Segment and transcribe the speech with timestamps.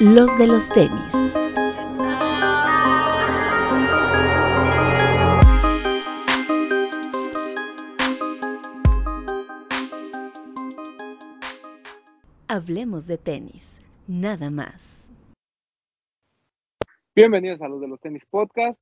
[0.00, 1.12] los de los tenis.
[12.46, 15.04] Hablemos de tenis, nada más.
[17.16, 18.80] Bienvenidos a los de los tenis podcast.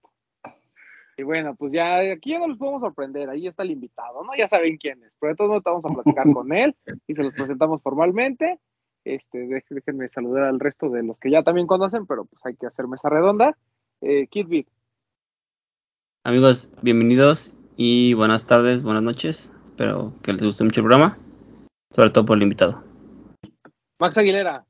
[1.17, 4.33] Y bueno, pues ya aquí ya no los podemos sorprender, ahí está el invitado, ¿no?
[4.37, 6.77] Ya saben quién es, pero de todos modos vamos a platicar con él
[7.07, 8.61] y se los presentamos formalmente.
[9.07, 12.66] Este, déjenme saludar al resto de los que ya también conocen, pero pues hay que
[12.66, 13.56] hacer mesa redonda.
[14.01, 14.66] Eh, Kid Beat.
[16.24, 19.52] Amigos, bienvenidos y buenas tardes, buenas noches.
[19.65, 21.16] Espero que les guste mucho el programa,
[21.92, 22.82] sobre todo por el invitado.
[24.01, 24.66] Max Aguilera.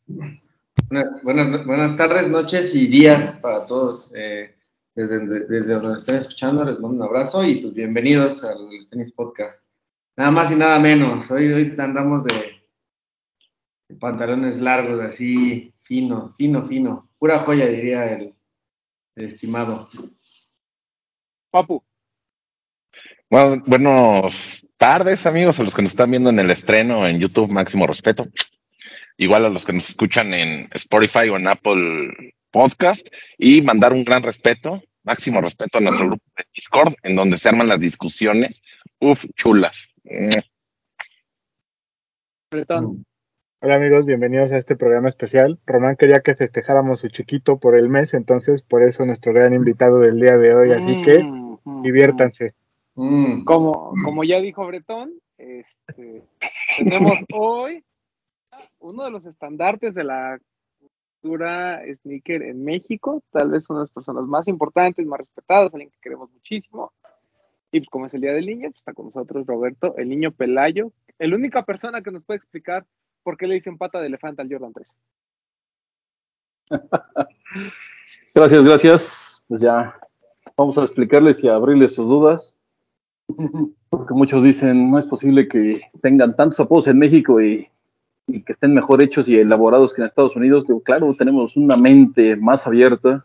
[1.23, 4.11] Buenas, buenas tardes, noches y días para todos.
[4.15, 4.55] Eh,
[4.95, 8.89] desde, desde donde estén escuchando, les mando un abrazo y pues bienvenidos a los, los
[8.91, 9.71] Tenis Podcast.
[10.15, 11.31] Nada más y nada menos.
[11.31, 12.56] Hoy, hoy andamos de
[13.99, 17.11] pantalones largos, así, fino, fino, fino.
[17.19, 18.35] Pura joya, diría el,
[19.17, 19.89] el estimado.
[21.51, 21.83] Papu.
[23.31, 27.51] Bueno, buenas tardes, amigos, a los que nos están viendo en el estreno en YouTube,
[27.51, 28.27] máximo respeto.
[29.17, 33.07] Igual a los que nos escuchan en Spotify o en Apple Podcast.
[33.39, 37.49] Y mandar un gran respeto, máximo respeto a nuestro grupo de Discord, en donde se
[37.49, 38.63] arman las discusiones.
[39.01, 39.89] Uf, chulas.
[42.51, 43.05] Bretón.
[43.61, 45.59] Hola amigos, bienvenidos a este programa especial.
[45.65, 49.99] Román quería que festejáramos su chiquito por el mes, entonces por eso nuestro gran invitado
[49.99, 51.25] del día de hoy, así que
[51.67, 52.55] Mm, mm, diviértanse.
[52.95, 53.45] Mm.
[53.45, 56.23] Como, como ya dijo Bretón, este,
[56.79, 57.83] tenemos hoy
[58.79, 60.39] uno de los estandartes de la
[60.79, 65.91] cultura sneaker en México, tal vez una de las personas más importantes, más respetadas, alguien
[65.91, 66.93] que queremos muchísimo.
[67.73, 70.31] Y pues como es el Día del Niño, pues está con nosotros Roberto, el niño
[70.31, 72.87] Pelayo, la única persona que nos puede explicar
[73.27, 74.89] por qué le dicen pata de elefante al Jordan 3.
[78.37, 79.45] Gracias, gracias.
[79.49, 79.99] Pues ya
[80.57, 82.61] vamos a explicarles y a abrirles sus dudas.
[83.91, 87.67] Porque muchos dicen, no es posible que tengan tantos apodos en México y,
[88.29, 90.65] y que estén mejor hechos y elaborados que en Estados Unidos.
[90.69, 93.25] Digo, claro, tenemos una mente más abierta.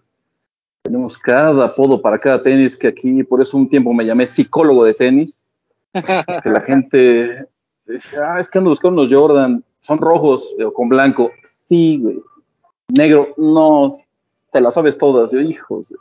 [0.82, 4.84] Tenemos cada apodo para cada tenis, que aquí por eso un tiempo me llamé psicólogo
[4.84, 5.46] de tenis.
[5.94, 7.50] Que la gente
[7.86, 11.32] dice, ah, es que ando buscando unos Jordan, son rojos o con blanco.
[11.44, 12.22] Sí, güey.
[12.90, 13.90] Negro, no,
[14.52, 15.32] te las sabes todas.
[15.32, 15.94] Yo, hijos.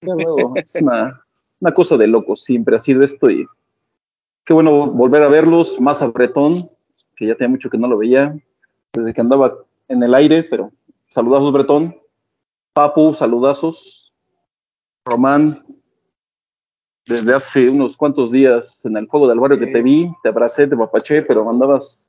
[0.00, 1.24] Veo, es una,
[1.60, 3.46] una cosa de locos siempre así de esto y
[4.44, 6.62] qué bueno volver a verlos, más a Bretón,
[7.16, 8.34] que ya tenía mucho que no lo veía,
[8.92, 9.58] desde que andaba
[9.88, 10.70] en el aire, pero
[11.10, 11.96] saludazos Bretón,
[12.72, 14.12] Papu, saludazos,
[15.04, 15.66] Román,
[17.06, 20.66] desde hace unos cuantos días en el fuego del barrio que te vi, te abracé,
[20.66, 22.07] te papaché, pero andabas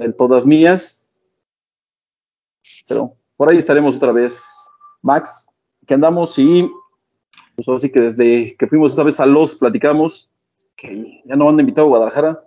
[0.00, 1.08] en todas mías,
[2.88, 4.68] pero por ahí estaremos otra vez,
[5.02, 5.46] Max,
[5.86, 6.68] que andamos y
[7.54, 10.30] pues así que desde que fuimos esa vez a Los platicamos
[10.76, 12.38] que ya no han invitado a Guadalajara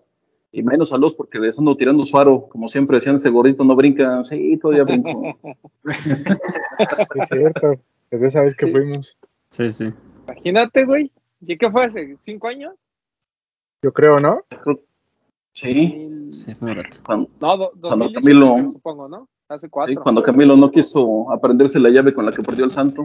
[0.52, 3.64] y menos a Los porque les ando tirando su aro, como siempre decían, ese gordito
[3.64, 5.38] no brinca, sí, todavía brinco.
[7.16, 7.75] Es cierto,
[8.12, 8.72] desde esa vez que Sí.
[8.72, 9.18] fuimos,
[9.50, 9.94] Sí, sí.
[10.28, 11.12] Imagínate, güey.
[11.40, 12.18] ¿Y qué fue hace?
[12.24, 12.75] ¿Cinco años?
[13.84, 14.41] yo creo, ¿no?
[15.57, 16.53] Sí, Sí,
[17.03, 19.28] cuando, No, do- Cuando 2018, Camilo- supongo, ¿no?
[19.50, 20.03] Hace sí, cuatro.
[20.03, 23.03] cuando Camilo no quiso aprenderse la llave con la que perdió el santo.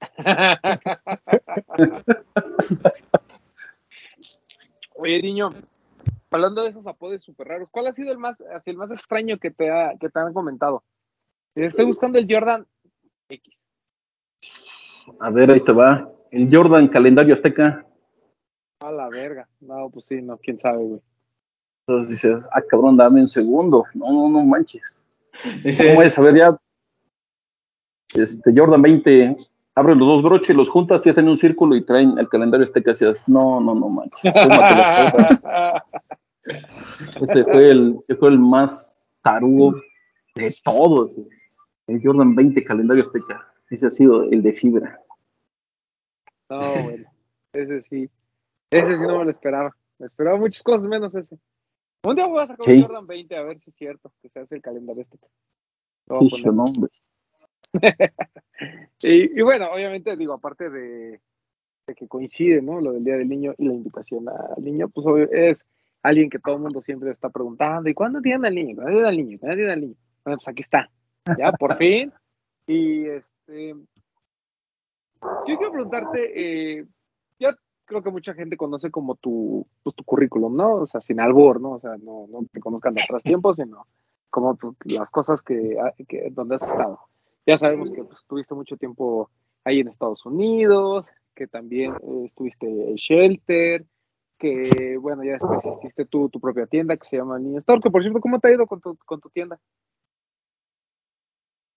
[4.94, 5.50] Oye, niño,
[6.30, 9.36] hablando de esos apodos súper raros, ¿cuál ha sido el más, así, el más extraño
[9.38, 10.84] que te, ha, que te han comentado?
[11.56, 12.64] Estoy buscando el Jordan
[13.28, 13.54] X.
[15.18, 16.06] A ver, ahí te va.
[16.30, 17.84] El Jordan calendario azteca.
[18.80, 19.48] A la verga.
[19.60, 21.00] No, pues sí, no, quién sabe, güey.
[21.88, 23.82] Entonces dices, ah, cabrón, dame un segundo.
[23.94, 25.06] No, no, no manches.
[25.42, 26.18] ¿Cómo es?
[26.18, 26.54] A ver, ya.
[28.12, 29.36] Este, Jordan 20,
[29.74, 32.66] abre los dos broches, los juntas y hacen un círculo y traen el calendario.
[32.66, 34.20] Y decías, no, no, no manches.
[37.22, 39.74] Ese fue el, fue el más tarugo
[40.34, 41.16] de todos.
[41.86, 43.50] El Jordan 20 calendario azteca.
[43.70, 45.00] Ese ha sido el de fibra.
[46.50, 47.10] No, bueno.
[47.54, 48.10] Ese sí.
[48.70, 49.74] Ese sí no me lo esperaba.
[49.98, 51.38] Me esperaba muchas cosas menos ese.
[52.08, 54.40] Un día voy a sacar un Jordan 20 a ver si es cierto que se
[54.40, 55.18] hace el calendario este.
[56.18, 56.54] Sí, poner.
[56.54, 56.90] no, hombre.
[59.02, 61.20] Y, y bueno, obviamente, digo, aparte de,
[61.86, 62.80] de que coincide, ¿no?
[62.80, 65.64] Lo del Día del Niño y la invitación al niño, pues obvio, es
[66.02, 68.74] alguien que todo el mundo siempre está preguntando, ¿y cuándo tienen al niño?
[68.74, 69.38] ¿Cuándo tienen al niño?
[69.38, 69.94] ¿Cuándo tienen al niño?
[70.24, 70.90] Bueno, pues aquí está,
[71.38, 72.12] ya, por fin.
[72.66, 73.74] Y este,
[75.20, 76.86] yo quiero preguntarte, eh,
[77.88, 80.74] creo que mucha gente conoce como tu, pues, tu currículum, ¿no?
[80.76, 81.72] O sea, sin albur, ¿no?
[81.72, 83.86] O sea, no, no te conozcan de atrás tiempos, sino
[84.30, 85.76] como pues, las cosas que,
[86.06, 87.00] que donde has estado.
[87.46, 89.30] ya sabemos que pues, tuviste mucho tiempo
[89.64, 93.86] ahí en Estados Unidos, que también eh, estuviste en Shelter,
[94.38, 97.90] que bueno, ya después hiciste tu, tu propia tienda que se llama Niño Store, que
[97.90, 99.58] por cierto, ¿cómo te ha ido con tu, con tu tienda?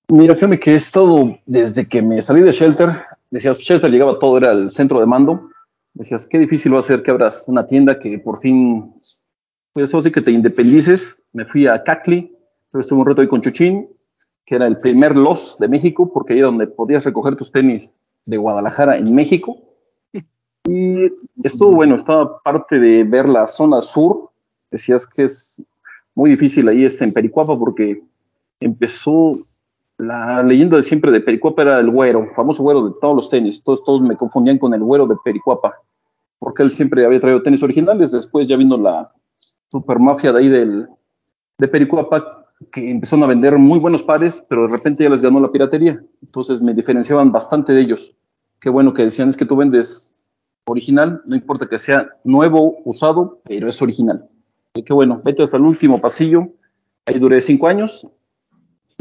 [0.10, 2.90] Mira, créeme que he estado desde que me salí de Shelter,
[3.30, 5.50] decías, Shelter llegaba todo, era el centro de mando,
[5.94, 8.94] decías, qué difícil va a ser que abras una tienda que por fin,
[9.74, 12.36] pues eso sí que te independices, me fui a Cacli,
[12.74, 13.90] estuve un rato ahí con Chuchín,
[14.46, 17.96] que era el primer los de México, porque ahí donde podías recoger tus tenis
[18.26, 19.58] de Guadalajara en México.
[20.68, 21.06] Y
[21.44, 24.32] estuvo bueno, estaba parte de ver la zona sur,
[24.70, 25.62] decías que es
[26.14, 28.04] muy difícil ahí es en Pericuapa porque
[28.60, 29.36] empezó
[30.02, 33.64] la leyenda de siempre de Pericuapa era el güero, famoso güero de todos los tenis.
[33.64, 35.76] Todos, todos me confundían con el güero de Pericuapa,
[36.40, 38.12] porque él siempre había traído tenis originales.
[38.12, 39.10] Después ya vino la
[39.70, 40.88] super mafia de ahí del,
[41.60, 45.40] de Pericuapa, que empezaron a vender muy buenos pares, pero de repente ya les ganó
[45.40, 46.04] la piratería.
[46.24, 48.16] Entonces me diferenciaban bastante de ellos.
[48.60, 50.14] Qué bueno que decían, es que tú vendes
[50.66, 54.28] original, no importa que sea nuevo, usado, pero es original.
[54.74, 56.48] Qué bueno, vete hasta el último pasillo.
[57.06, 58.08] Ahí duré cinco años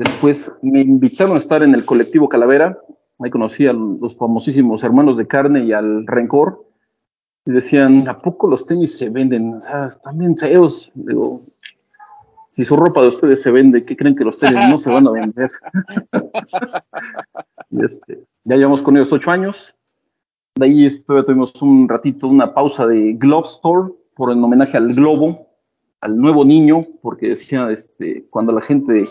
[0.01, 2.79] Después me invitaron a estar en el colectivo Calavera.
[3.19, 6.65] Ahí conocí a los famosísimos hermanos de carne y al rencor.
[7.45, 9.53] Y decían, ¿a poco los tenis se venden?
[9.53, 10.91] O sea, están bien feos.
[10.95, 11.37] Digo,
[12.53, 15.07] si su ropa de ustedes se vende, ¿qué creen que los tenis no se van
[15.07, 15.51] a vender?
[17.71, 19.75] y este, ya llevamos con ellos ocho años.
[20.55, 24.95] De ahí esto, tuvimos un ratito, una pausa de Glove Store por en homenaje al
[24.95, 25.37] globo,
[26.01, 29.07] al nuevo niño, porque decía, este, cuando la gente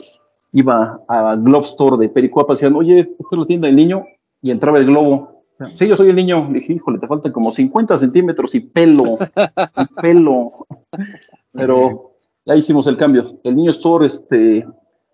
[0.52, 4.06] iba a Globe Store de Pericuapa, decían, oye, esta es la tienda del niño,
[4.42, 5.42] y entraba el globo.
[5.74, 6.48] Sí, yo soy el niño.
[6.48, 10.68] Le dije, híjole, te faltan como 50 centímetros y pelo, y pelo.
[11.52, 12.14] Pero
[12.46, 13.40] ya hicimos el cambio.
[13.44, 14.66] El niño store, este,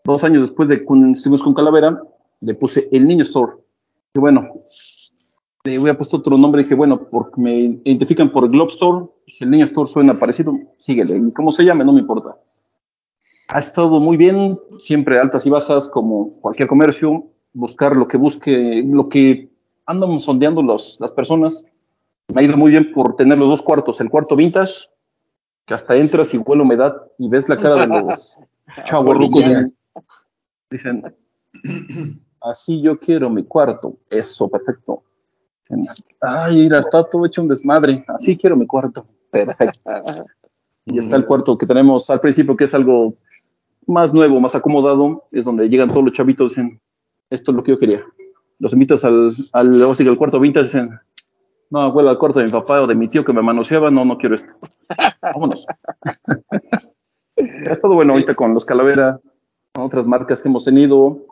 [0.04, 2.00] dos años después de que estuvimos con Calavera,
[2.42, 3.54] le puse el niño store.
[4.14, 4.50] Y bueno,
[5.64, 6.62] le voy a puesto otro nombre.
[6.62, 9.08] Dije, bueno, porque me identifican por Globe Store.
[9.26, 11.18] Dije, el niño store suena parecido, síguele.
[11.18, 12.36] Y como se llame, no me importa
[13.50, 18.84] ha estado muy bien, siempre altas y bajas, como cualquier comercio, buscar lo que busque,
[18.86, 19.50] lo que
[19.86, 21.66] andan sondeando los, las personas.
[22.34, 24.90] Me ha ido muy bien por tener los dos cuartos, el cuarto vintage,
[25.66, 28.40] que hasta entras y huele humedad y ves la cara de los
[28.84, 29.18] chavos
[30.70, 31.16] Dicen,
[32.42, 35.04] así yo quiero mi cuarto, eso, perfecto.
[36.22, 39.80] Ay, mira, está todo hecho un desmadre, así quiero mi cuarto, perfecto.
[40.86, 43.12] Y está el cuarto que tenemos al principio, que es algo
[43.88, 46.82] más nuevo, más acomodado, es donde llegan todos los chavitos y dicen,
[47.30, 48.04] esto es lo que yo quería.
[48.60, 51.00] Los invitas al, al, al cuarto vintage y dicen,
[51.70, 54.06] no, abuela, al cuarto de mi papá o de mi tío que me manoseaba, no,
[54.06, 54.54] no quiero esto.
[55.22, 55.66] Vámonos.
[57.38, 59.20] ha estado bueno ahorita con los Calavera,
[59.74, 61.26] con otras marcas que hemos tenido.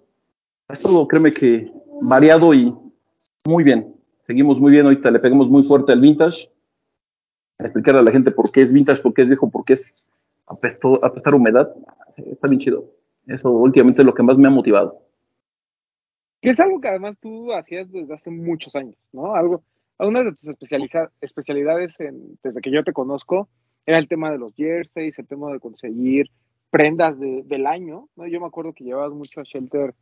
[0.67, 1.71] Ha estado, créeme que,
[2.01, 2.73] variado y
[3.45, 3.95] muy bien.
[4.23, 6.49] Seguimos muy bien ahorita, le pegamos muy fuerte al vintage
[7.59, 10.05] explicarle a la gente por qué es vintage, por qué es viejo, por qué es
[10.47, 11.73] apesto, apestar humedad,
[12.17, 12.85] está bien chido.
[13.27, 15.01] Eso últimamente es lo que más me ha motivado.
[16.41, 19.33] Que es algo que además tú hacías desde hace muchos años, ¿no?
[19.33, 19.63] Algo,
[19.97, 20.49] una de tus
[21.21, 21.97] especialidades
[22.43, 23.47] desde que yo te conozco
[23.85, 26.29] era el tema de los jerseys, el tema de conseguir
[26.69, 28.27] prendas de, del año, ¿no?
[28.27, 29.93] Yo me acuerdo que llevabas mucho a Shelter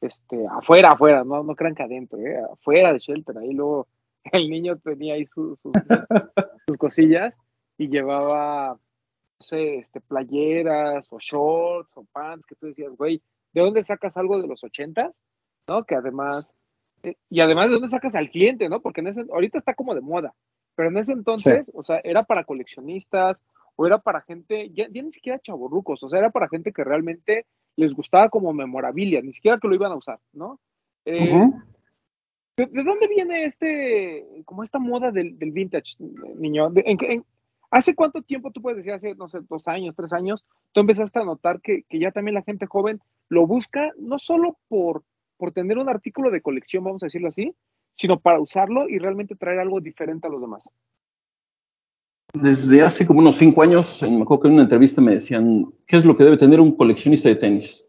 [0.00, 2.40] este, afuera, afuera, no, no crean que adentro, ¿eh?
[2.52, 3.86] afuera de Shelter, ahí luego
[4.32, 7.36] el niño tenía ahí sus, sus, cosillas
[7.78, 13.22] y llevaba, no sé, este, playeras o shorts o pants que tú decías, güey,
[13.52, 15.14] ¿de dónde sacas algo de los ochentas?
[15.68, 15.84] ¿No?
[15.84, 16.64] Que además,
[17.02, 18.68] eh, y además, ¿de dónde sacas al cliente?
[18.68, 18.80] ¿No?
[18.80, 20.34] Porque en ese, ahorita está como de moda,
[20.74, 23.38] pero en ese entonces, o sea, era para coleccionistas
[23.76, 27.46] o era para gente, ya, ni siquiera chaborrucos, o sea, era para gente que realmente
[27.76, 30.60] les gustaba como memorabilia, ni siquiera que lo iban a usar, ¿no?
[31.06, 31.48] Eh,
[32.66, 35.96] ¿De, dónde viene este, como esta moda del, vintage,
[36.36, 36.72] niño?
[37.70, 41.20] ¿Hace cuánto tiempo tú puedes decir, hace, no sé, dos años, tres años, tú empezaste
[41.20, 45.04] a notar que, ya también la gente joven lo busca no solo por,
[45.36, 47.54] por tener un artículo de colección, vamos a decirlo así,
[47.94, 50.62] sino para usarlo y realmente traer algo diferente a los demás?
[52.32, 55.96] Desde hace como unos cinco años, me acuerdo que en una entrevista me decían, ¿qué
[55.96, 57.86] es lo que debe tener un coleccionista de tenis?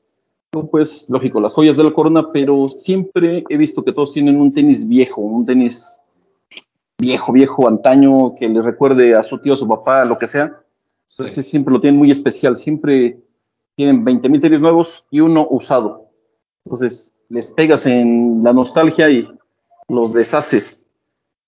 [0.51, 4.53] Pues lógico, las joyas de la corona, pero siempre he visto que todos tienen un
[4.53, 6.01] tenis viejo, un tenis
[6.97, 10.61] viejo, viejo, antaño, que les recuerde a su tío, a su papá, lo que sea.
[11.09, 13.17] Entonces siempre lo tienen muy especial, siempre
[13.75, 16.09] tienen 20 mil tenis nuevos y uno usado.
[16.65, 19.29] Entonces les pegas en la nostalgia y
[19.87, 20.85] los deshaces.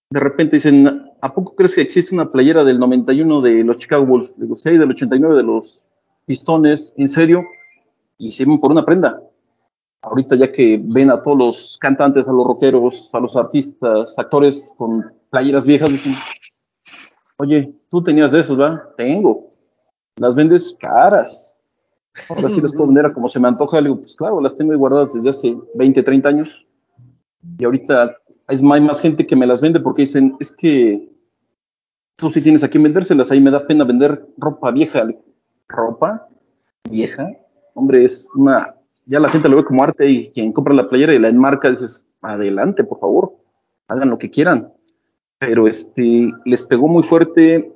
[0.10, 4.06] De repente dicen, ¿a poco crees que existe una playera del 91 de los Chicago
[4.06, 4.34] Bulls?
[4.38, 5.84] Digo, sí, del 89 de los
[6.26, 7.44] Pistones, ¿en serio?
[8.18, 9.22] Y iban por una prenda.
[10.02, 14.74] ahorita ya que ven a todos los cantantes, a los rockeros, a los artistas, actores
[14.78, 16.16] con playeras viejas, dicen,
[17.38, 18.84] oye, tú tenías de esos, ¿verdad?
[18.98, 19.54] Tengo.
[20.18, 21.56] Las vendes caras.
[22.30, 23.82] Ahora sí las puedo vender como se me antoja.
[23.82, 26.68] Le digo, pues claro, las tengo guardadas desde hace 20, 30 años.
[27.58, 28.16] Y ahorita
[28.50, 31.10] es, hay más gente que me las vende porque dicen, es que
[32.16, 33.32] tú sí tienes a quién vendérselas.
[33.32, 35.08] Ahí me da pena vender ropa vieja.
[35.68, 36.28] ¿Ropa
[36.90, 37.32] vieja?
[37.74, 38.76] Hombre, es una...
[39.06, 41.70] Ya la gente lo ve como arte y quien compra la playera y la enmarca,
[41.70, 43.34] dices, adelante, por favor,
[43.88, 44.72] hagan lo que quieran.
[45.40, 47.72] Pero este, les pegó muy fuerte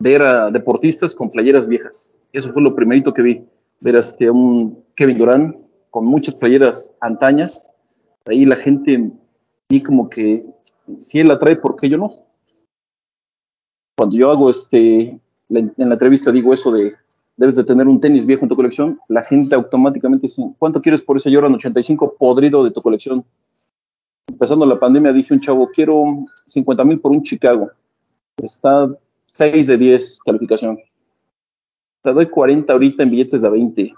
[0.00, 2.12] ver a deportistas con playeras viejas.
[2.32, 3.44] Eso fue lo primerito que vi.
[3.80, 5.56] Ver a este, un Kevin Durant
[5.90, 7.72] con muchas playeras antañas.
[8.26, 9.12] Ahí la gente
[9.68, 10.44] vi como que
[10.98, 12.12] si él la trae, ¿por qué yo no?
[13.96, 15.20] Cuando yo hago este,
[15.50, 16.94] en la entrevista digo eso de
[17.36, 21.02] debes de tener un tenis viejo en tu colección, la gente automáticamente dice, ¿cuánto quieres
[21.02, 23.24] por ese Jordan 85 podrido de tu colección?
[24.26, 27.70] Empezando la pandemia dije un chavo, quiero 50 mil por un Chicago.
[28.36, 28.90] Está
[29.26, 30.78] 6 de 10 calificación.
[32.02, 33.94] Te doy 40 ahorita en billetes de a 20.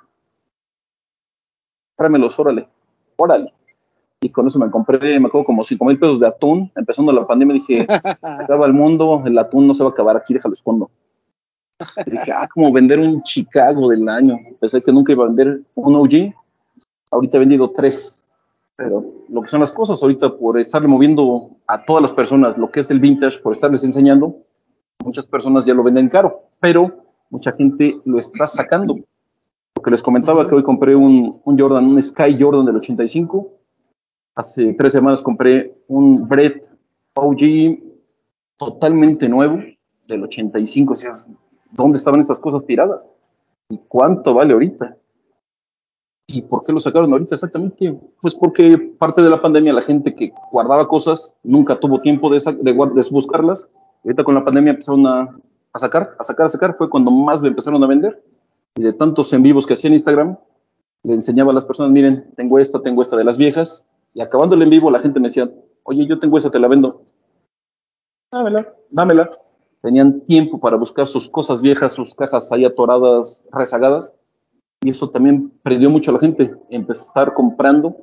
[1.96, 2.68] Tráemelos, órale,
[3.16, 3.52] órale.
[4.20, 6.70] Y con eso me compré, me acuerdo, como 5 mil pesos de atún.
[6.74, 7.86] Empezando la pandemia dije,
[8.22, 10.90] acaba el mundo, el atún no se va a acabar, aquí déjalo escondo.
[12.06, 14.38] Dije, ah, como vender un Chicago del año.
[14.60, 16.34] Pensé que nunca iba a vender un OG.
[17.10, 18.22] Ahorita he vendido tres.
[18.76, 22.70] Pero lo que son las cosas, ahorita por estarle moviendo a todas las personas lo
[22.70, 24.36] que es el vintage, por estarles enseñando,
[25.02, 28.94] muchas personas ya lo venden caro, pero mucha gente lo está sacando.
[28.94, 33.50] Lo que les comentaba que hoy compré un, un Jordan, un Sky Jordan del 85.
[34.34, 36.70] Hace tres semanas compré un Brett
[37.14, 37.78] OG
[38.58, 39.58] totalmente nuevo
[40.06, 40.92] del 85.
[40.92, 41.12] O sea,
[41.72, 43.10] ¿dónde estaban esas cosas tiradas?
[43.68, 44.96] ¿Y cuánto vale ahorita?
[46.28, 47.98] ¿Y por qué lo sacaron ahorita exactamente?
[48.20, 52.40] Pues porque parte de la pandemia la gente que guardaba cosas nunca tuvo tiempo de,
[53.10, 53.70] buscarlas.
[54.04, 55.36] Ahorita con la pandemia empezaron a,
[55.72, 56.76] a, sacar, a sacar, a sacar.
[56.76, 58.22] Fue cuando más me empezaron a vender.
[58.74, 60.36] Y de tantos en vivos que hacía en Instagram,
[61.04, 63.86] le enseñaba a las personas, miren, tengo esta, tengo esta de las viejas.
[64.12, 65.48] Y acabando el en vivo, la gente me decía,
[65.84, 67.02] oye, yo tengo esa, te la vendo.
[68.32, 69.30] Dámela, dámela.
[69.82, 74.14] Tenían tiempo para buscar sus cosas viejas, sus cajas ahí atoradas, rezagadas
[74.82, 77.96] y eso también prendió mucho a la gente, estar comprando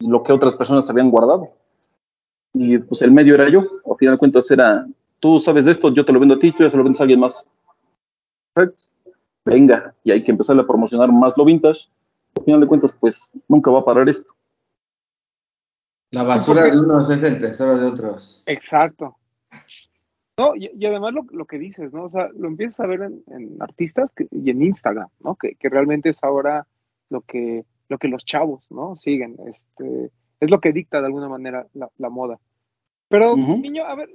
[0.00, 1.50] lo que otras personas habían guardado.
[2.54, 4.86] Y pues el medio era yo, al final de cuentas era,
[5.20, 7.00] tú sabes de esto, yo te lo vendo a ti, tú ya se lo vendes
[7.00, 7.46] a alguien más.
[8.54, 8.82] Perfecto.
[9.44, 11.88] Venga, y hay que empezar a promocionar más lo vintage.
[12.38, 14.32] Al final de cuentas, pues nunca va a parar esto.
[16.10, 18.42] La basura de unos es el tesoro de otros.
[18.46, 19.16] Exacto.
[20.38, 22.04] No, y, y, además lo, lo, que dices, ¿no?
[22.04, 25.36] O sea, lo empiezas a ver en, en artistas que, y en Instagram, ¿no?
[25.36, 26.66] Que, que, realmente es ahora
[27.10, 28.96] lo que, lo que los chavos, ¿no?
[28.96, 29.36] Siguen.
[29.46, 30.10] Este,
[30.40, 32.40] es lo que dicta de alguna manera la, la moda.
[33.08, 33.60] Pero, uh -huh.
[33.60, 34.08] niño, a ver,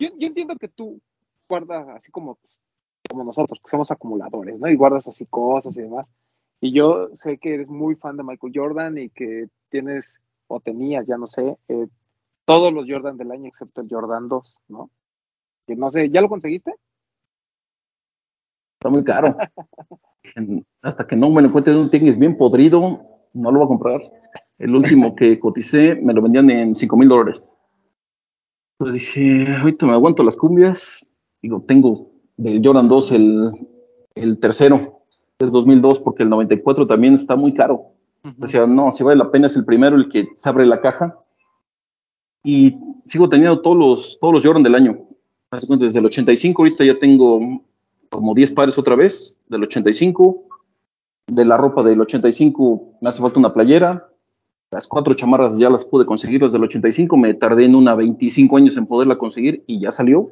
[0.00, 1.00] yo, yo, entiendo que tú
[1.48, 2.38] guardas así como,
[3.08, 4.68] como nosotros, que somos acumuladores, ¿no?
[4.68, 6.06] Y guardas así cosas y demás.
[6.60, 11.06] Y yo sé que eres muy fan de Michael Jordan y que tienes, o tenías,
[11.06, 11.86] ya no sé, eh,
[12.46, 14.90] todos los Jordan del año excepto el Jordan 2, ¿no?
[15.66, 16.74] Que no sé, ¿ya lo conseguiste?
[18.78, 19.36] Está muy caro.
[20.82, 22.80] Hasta que no me lo encuentre en un tenis bien podrido,
[23.34, 24.00] no lo voy a comprar.
[24.58, 27.52] El último que coticé me lo vendían en 5 mil dólares.
[28.78, 31.12] Entonces dije, ahorita me aguanto las cumbias.
[31.42, 33.52] Digo, tengo del Jordan 2 el,
[34.14, 35.02] el tercero,
[35.38, 37.92] es 2002, porque el 94 también está muy caro.
[38.22, 38.44] Uh -huh.
[38.44, 40.80] O sea, no, si vale la pena es el primero, el que se abre la
[40.80, 41.18] caja
[42.46, 45.00] y sigo teniendo todos los, todos los Jordan del año.
[45.50, 47.40] Desde el 85 ahorita ya tengo
[48.08, 50.44] como 10 pares otra vez, del 85.
[51.26, 54.08] De la ropa del 85 me hace falta una playera.
[54.70, 57.16] Las cuatro chamarras ya las pude conseguir desde el 85.
[57.16, 60.30] Me tardé en una 25 años en poderla conseguir y ya salió.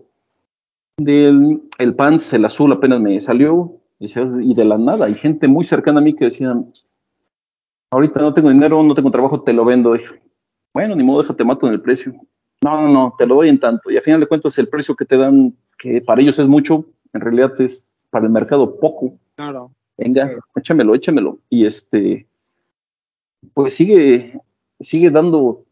[0.97, 3.81] Del el pants, el azul apenas me salió.
[3.99, 6.71] Y de la nada, hay gente muy cercana a mí que decían,
[7.91, 9.95] ahorita no tengo dinero, no tengo trabajo, te lo vendo.
[9.95, 10.21] Dije,
[10.75, 12.13] bueno, ni modo, déjate mato en el precio.
[12.63, 13.91] No, no, no, te lo doy en tanto.
[13.91, 16.85] Y al final de cuentas, el precio que te dan, que para ellos es mucho,
[17.13, 19.15] en realidad es para el mercado poco.
[19.37, 19.71] Claro.
[19.97, 21.39] Venga, échamelo, échamelo.
[21.49, 22.27] Y este,
[23.55, 24.41] pues sigue,
[24.81, 25.65] sigue dando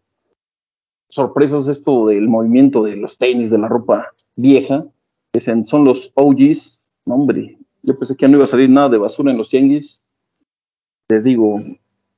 [1.09, 4.87] sorpresas esto del movimiento de los tenis, de la ropa vieja,
[5.33, 6.93] que son los OGs.
[7.07, 9.49] No, hombre, yo pensé que ya no iba a salir nada de basura en los
[9.49, 10.07] tianguis.
[11.09, 11.57] Les digo,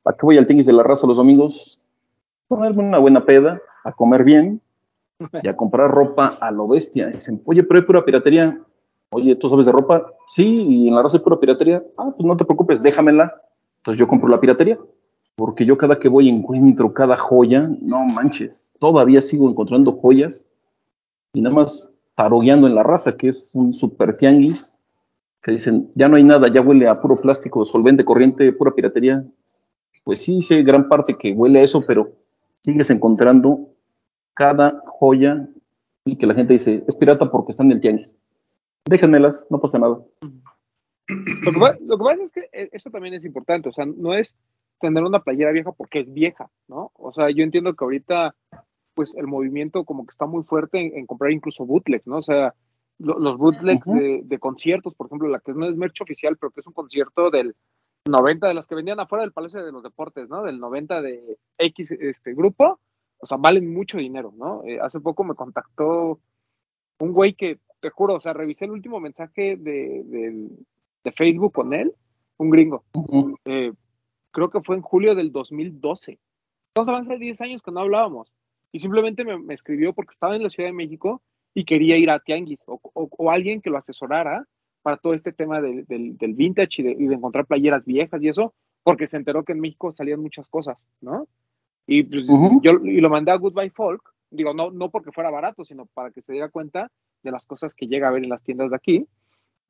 [0.05, 1.81] ¿a qué voy al tianguis de la raza los domingos?
[2.49, 4.61] Ponerme una buena peda, a comer bien
[5.43, 7.09] y a comprar ropa a lo bestia.
[7.09, 8.59] Dicen, oye, pero hay pura piratería.
[9.11, 10.07] Oye, ¿tú sabes de ropa?
[10.27, 11.83] Sí, y en la raza hay pura piratería.
[11.97, 13.35] Ah, pues no te preocupes, déjamela.
[13.79, 14.79] Entonces yo compro la piratería,
[15.37, 20.47] porque yo cada que voy encuentro cada joya, no manches, todavía sigo encontrando joyas
[21.35, 24.79] y nada más tarogueando en la raza, que es un super tianguis,
[25.43, 29.23] que dicen, ya no hay nada, ya huele a puro plástico, solvente, corriente, pura piratería.
[30.03, 32.13] Pues sí, sí, hay gran parte que huele a eso, pero
[32.65, 33.69] sigues encontrando
[34.33, 35.47] cada joya
[36.07, 38.17] y que la gente dice, es pirata porque están en el tianguis.
[38.87, 39.99] Déjenmelas, no pasa nada.
[41.09, 43.85] Lo que, pa- lo que pasa es que eh, eso también es importante, o sea,
[43.85, 44.35] no es
[44.81, 46.91] tener una playera vieja porque es vieja, ¿no?
[46.95, 48.35] O sea, yo entiendo que ahorita,
[48.95, 52.17] pues el movimiento como que está muy fuerte en, en comprar incluso bootlegs, ¿no?
[52.19, 52.55] O sea,
[52.99, 53.85] lo- los bootlegs
[54.25, 57.31] de conciertos, por ejemplo, la que no es merch oficial, pero que es un concierto
[57.31, 57.55] del
[58.09, 60.43] 90 de las que vendían afuera del Palacio de los Deportes, ¿no?
[60.43, 62.79] Del 90 de X este grupo,
[63.19, 64.63] o sea, valen mucho dinero, ¿no?
[64.65, 66.21] Eh, hace poco me contactó
[67.01, 70.49] un güey que, te juro, o sea, revisé el último mensaje de, de-
[71.05, 71.93] de Facebook con él,
[72.39, 72.85] un gringo.
[73.45, 73.73] Eh,
[74.31, 76.19] creo que fue en julio del 2012.
[76.69, 78.33] Estamos hablando de 10 años que no hablábamos.
[78.73, 81.21] Y simplemente me, me escribió porque estaba en la Ciudad de México
[81.53, 84.47] y quería ir a Tianguis o, o- o alguien que lo asesorara
[84.85, 88.23] para todo este tema del, del- del vintage y de, y de encontrar playeras viejas
[88.23, 91.27] y eso, porque se enteró que en México salían muchas cosas, ¿no?
[91.87, 92.61] Y pues, Ujú.
[92.63, 96.11] yo y lo mandé a Goodbye Folk, digo, no, no porque fuera barato, sino para
[96.11, 96.91] que se diera cuenta
[97.23, 99.07] de las cosas que llega a ver en las tiendas de aquí.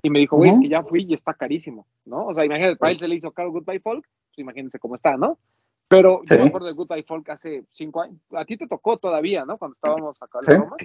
[0.02, 0.62] Y me dijo, güey, es Ujú.
[0.64, 2.26] que ya fui y está carísimo, ¿no?
[2.26, 5.16] O sea, imagínate, para él se le hizo caro Goodbye Folk, pues imagínense cómo está,
[5.16, 5.38] ¿no?
[5.86, 6.34] Pero Sí.
[6.34, 8.18] yo me acuerdo de Goodbye Folk hace cinco años.
[8.32, 9.56] A ti te tocó todavía, ¿no?
[9.58, 10.58] Cuando estábamos acá en Sí.
[10.58, 10.76] Roma.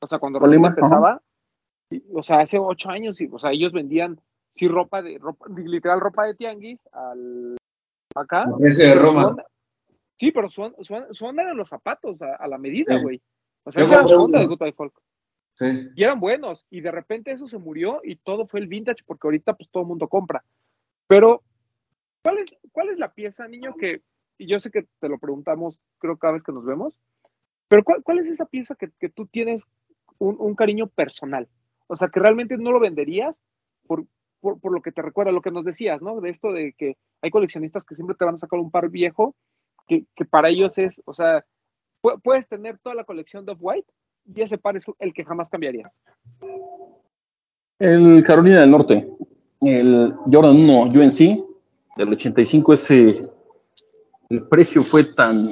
[0.00, 1.22] O sea, cuando recién empezaba.
[2.12, 4.20] O sea, hace ocho años, y, o sea, ellos vendían,
[4.54, 7.56] sí, ropa de, ropa, literal ropa de tianguis al,
[8.14, 8.46] acá.
[8.58, 9.28] Precio de Roma.
[9.28, 9.46] onda-
[10.16, 13.02] sí, pero su, su, su onda eran los zapatos a, a la medida, Sí.
[13.02, 13.22] güey.
[13.64, 14.46] O sea, esa era su onda de.
[14.46, 14.94] Goodbye Folk.
[15.54, 15.88] Sí.
[15.96, 16.64] Y eran buenos.
[16.70, 19.82] Y de repente eso se murió y todo fue el vintage porque ahorita pues todo
[19.82, 20.42] el mundo compra.
[21.06, 21.42] Pero,
[22.22, 24.02] ¿cuál es, cuál es la pieza, niño, que,
[24.38, 26.98] y yo sé que te lo preguntamos, creo cada vez que nos vemos,
[27.68, 29.64] pero ¿cuál, cuál es esa pieza que, que tú tienes
[30.18, 31.48] un, un cariño personal?
[31.88, 33.40] O sea, que realmente no lo venderías
[33.86, 34.04] por,
[34.40, 36.20] por, lo que te recuerda, lo que nos decías, ¿no?
[36.20, 39.34] De esto de que hay coleccionistas que siempre te van a sacar un par viejo,
[39.86, 41.44] que, para ellos es, o sea,
[42.02, 43.90] pu- puedes tener toda la colección de Off-White
[44.34, 45.90] y ese par es el que jamás cambiaría.
[47.78, 49.08] El Carolina del Norte,
[49.60, 51.18] el Jordan 1 UNC
[51.96, 53.30] del 85, ese
[54.28, 55.42] el precio fue tan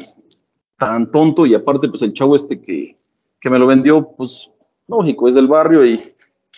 [0.78, 2.98] tan tonto y aparte pues el chavo este que,
[3.40, 4.52] que me lo vendió, pues
[4.88, 6.02] lógico, es del barrio y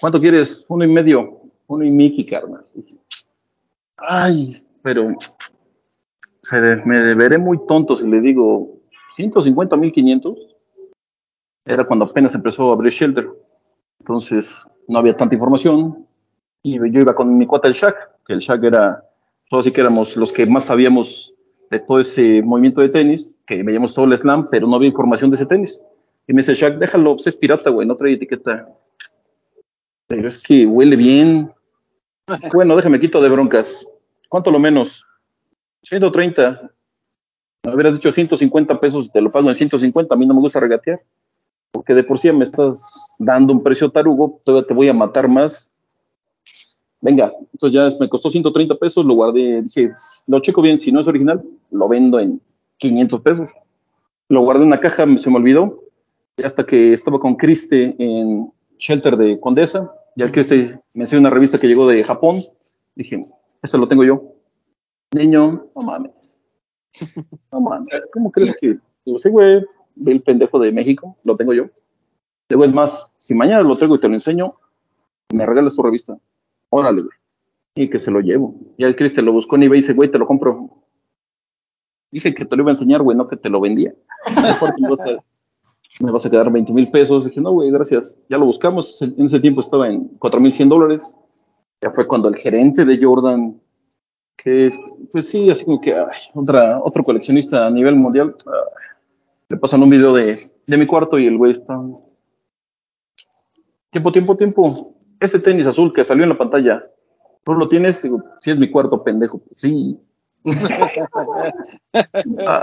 [0.01, 0.65] ¿cuánto quieres?
[0.69, 2.65] Uno y medio, uno y Mickey, carnal.
[3.97, 5.05] Ay, pero
[6.43, 8.79] se, me veré muy tonto si le digo
[9.15, 10.39] 150 mil 500.
[11.67, 13.29] Era cuando apenas empezó a abrir Shelter.
[14.01, 16.07] Entonces no había tanta información.
[16.63, 17.95] Y yo iba con mi cuata el Shaq,
[18.27, 19.05] que el Shaq era,
[19.49, 21.35] todos sí que éramos los que más sabíamos
[21.71, 25.31] de todo ese movimiento de tenis, que veíamos todo el slam, pero no había información
[25.31, 25.83] de ese tenis.
[26.29, 28.69] Y me dice Shaq, déjalo, pues es pirata, güey, no trae etiqueta.
[30.07, 31.53] Pero es que huele bien.
[32.53, 33.87] Bueno, déjame quito de broncas.
[34.29, 35.07] ¿Cuánto lo menos?
[35.85, 36.71] 130.
[37.65, 40.15] Me hubieras dicho 150 pesos, te lo pago en 150.
[40.15, 41.01] A mí no me gusta regatear.
[41.71, 42.83] Porque de por sí me estás
[43.19, 45.75] dando un precio tarugo, todavía te voy a matar más.
[47.01, 49.93] Venga, entonces ya me costó 130 pesos, lo guardé, dije,
[50.27, 52.43] lo checo bien, si no es original, lo vendo en
[52.77, 53.51] 500 pesos.
[54.29, 55.77] Lo guardé en una caja, se me olvidó,
[56.45, 61.31] hasta que estaba con Criste en Shelter de Condesa, ya el Criste me enseñó una
[61.31, 62.43] revista que llegó de Japón,
[62.95, 63.23] dije,
[63.63, 64.35] eso lo tengo yo.
[65.15, 66.43] Niño, no mames.
[67.53, 68.79] No mames, ¿cómo crees que?
[69.05, 69.65] Digo, sí, güey,
[69.97, 71.67] ve el pendejo de México, lo tengo yo.
[72.49, 74.53] Digo, es más, si mañana lo traigo y te lo enseño,
[75.33, 76.19] me regalas tu revista.
[76.71, 77.15] Órale, güey.
[77.75, 78.55] Y que se lo llevo.
[78.77, 80.83] Ya el Cristian lo buscó en eBay y dice, güey, te lo compro.
[82.11, 83.95] Dije que te lo iba a enseñar, güey, no que te lo vendía.
[84.35, 85.25] Vas a,
[86.01, 87.25] me vas a quedar 20 mil pesos.
[87.25, 88.17] Dije, no, güey, gracias.
[88.29, 89.01] Ya lo buscamos.
[89.03, 91.17] En ese tiempo estaba en 4 mil 100 dólares.
[91.81, 93.61] Ya fue cuando el gerente de Jordan,
[94.37, 94.73] que,
[95.13, 98.97] pues sí, así como que, ay, otra, otro coleccionista a nivel mundial, ay,
[99.49, 101.81] le pasan un video de, de mi cuarto y el güey está.
[103.91, 104.95] Tiempo, tiempo, tiempo.
[105.21, 106.83] Ese tenis azul que salió en la pantalla,
[107.45, 108.03] ¿tú lo tienes?
[108.03, 109.41] Digo, sí, es mi cuarto, pendejo.
[109.53, 109.99] Sí.
[112.47, 112.63] Ah,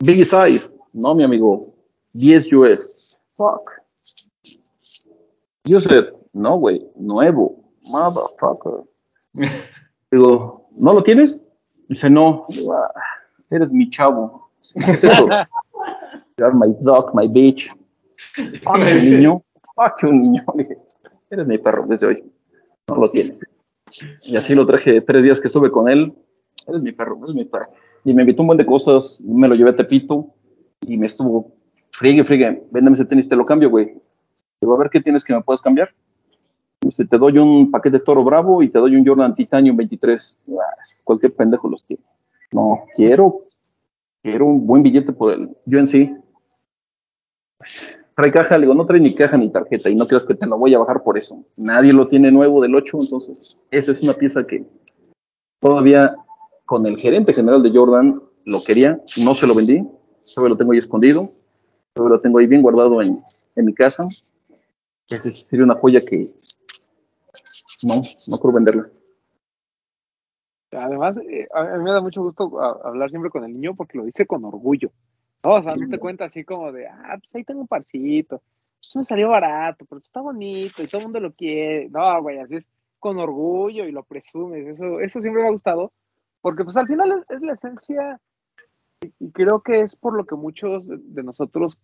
[0.00, 0.74] big size.
[0.92, 1.60] No, mi amigo.
[2.16, 2.94] 10 US.
[3.36, 3.70] Fuck.
[5.64, 6.86] Yo sé, no, güey.
[6.96, 7.64] Nuevo.
[7.90, 8.84] Motherfucker.
[10.10, 11.44] Digo, ¿no lo tienes?
[11.88, 12.44] Dice, no.
[12.48, 12.92] Digo, "Ah,
[13.50, 14.50] eres mi chavo.
[14.84, 15.28] ¿Qué es eso?
[16.38, 17.70] You are my dog, my bitch.
[18.62, 19.34] Fuck you, niño.
[19.74, 20.42] Fuck you, niño.
[20.54, 20.78] Le dije,
[21.30, 22.30] eres mi perro desde hoy.
[22.88, 23.40] No lo tienes.
[24.22, 26.12] Y así lo traje tres días que estuve con él.
[26.66, 27.68] eres mi perro, eres mi perro.
[28.04, 30.34] Y me invitó un buen de cosas, me lo llevé a Tepito
[30.82, 31.54] y me estuvo,
[31.96, 33.94] friegue, friegue, véndeme ese tenis, te lo cambio, güey.
[34.60, 35.88] Digo, a ver qué tienes que me puedas cambiar.
[36.82, 40.36] Dice, te doy un paquete Toro Bravo y te doy un Jordan Titanium 23.
[40.50, 42.02] Ah, cualquier pendejo los tiene.
[42.52, 43.46] No, quiero,
[44.22, 46.22] quiero un buen billete por el UNC.
[48.14, 50.46] Trae caja, le digo, no trae ni caja ni tarjeta y no creas que te
[50.46, 51.44] lo voy a bajar por eso.
[51.64, 54.66] Nadie lo tiene nuevo del 8, entonces esa es una pieza que
[55.60, 56.14] todavía
[56.66, 59.82] con el gerente general de Jordan lo quería, no se lo vendí,
[60.34, 61.26] todavía lo tengo ahí escondido,
[61.96, 63.16] lo tengo ahí bien guardado en,
[63.54, 64.06] en mi casa.
[65.08, 66.34] Esa sería una joya que
[67.82, 67.96] no,
[68.28, 68.90] no quiero venderla.
[70.72, 74.04] Además, eh, a mí me da mucho gusto hablar siempre con el niño porque lo
[74.04, 74.90] dice con orgullo.
[75.44, 75.54] ¿no?
[75.54, 78.42] O sea, no te cuenta así como de, ah, pues ahí tengo un parcito.
[78.80, 81.88] Pues me salió barato, pero está bonito y todo el mundo lo quiere.
[81.88, 84.66] No, güey, así es con orgullo y lo presumes.
[84.66, 85.92] Eso, eso siempre me ha gustado
[86.40, 88.20] porque pues al final es, es la esencia
[89.18, 91.78] y, creo que es por lo que muchos de, de nosotros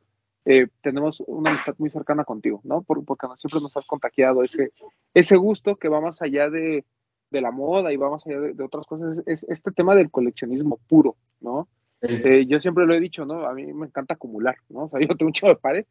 [0.45, 2.83] eh, tenemos una amistad muy cercana contigo, ¿no?
[2.83, 4.73] Por- porque siempre nos has contagiado ese,
[5.15, 6.85] ese gusto que va más allá de,
[7.31, 9.95] de la moda y va más allá de, de otras cosas, es, es este tema
[9.95, 11.69] del coleccionismo puro, ¿no?
[12.01, 13.47] Eh, yo siempre lo he dicho, ¿no?
[13.47, 14.85] A mí me encanta acumular, ¿no?
[14.85, 15.87] O sea, yo tengo un chorro de pares,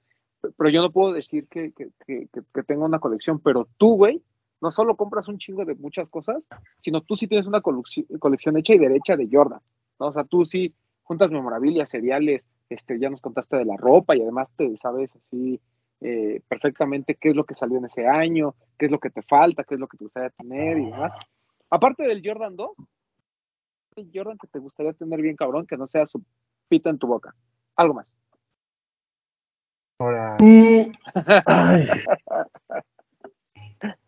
[0.58, 2.28] pero yo no puedo decir que, que, que,
[2.64, 4.22] que- una colección, pero tú, güey,
[4.60, 8.74] no solo compras un chingo de muchas cosas, sino tú sí tienes una colección hecha
[8.74, 9.60] y derecha de Jordan,
[10.00, 10.08] ¿no?
[10.08, 10.74] O sea, tú sí
[11.12, 15.60] juntas memorabilia, cereales, este, ya nos contaste de la ropa y además te sabes así
[16.00, 19.22] eh, perfectamente qué es lo que salió en ese año, qué es lo que te
[19.22, 21.12] falta, qué es lo que te gustaría tener y demás.
[21.70, 22.72] Aparte del Jordan 2,
[23.98, 26.24] el Jordan que te gustaría tener bien cabrón, que no sea su
[26.70, 27.36] pita en tu boca.
[27.76, 28.16] Algo más.
[30.00, 31.88] Ahora, Ay.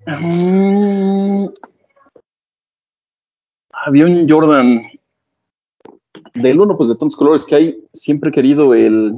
[0.06, 1.48] Mm.
[3.72, 4.80] Había un Jordan
[6.36, 7.84] del uno, pues de tantos colores que hay.
[7.94, 9.14] Siempre he querido el,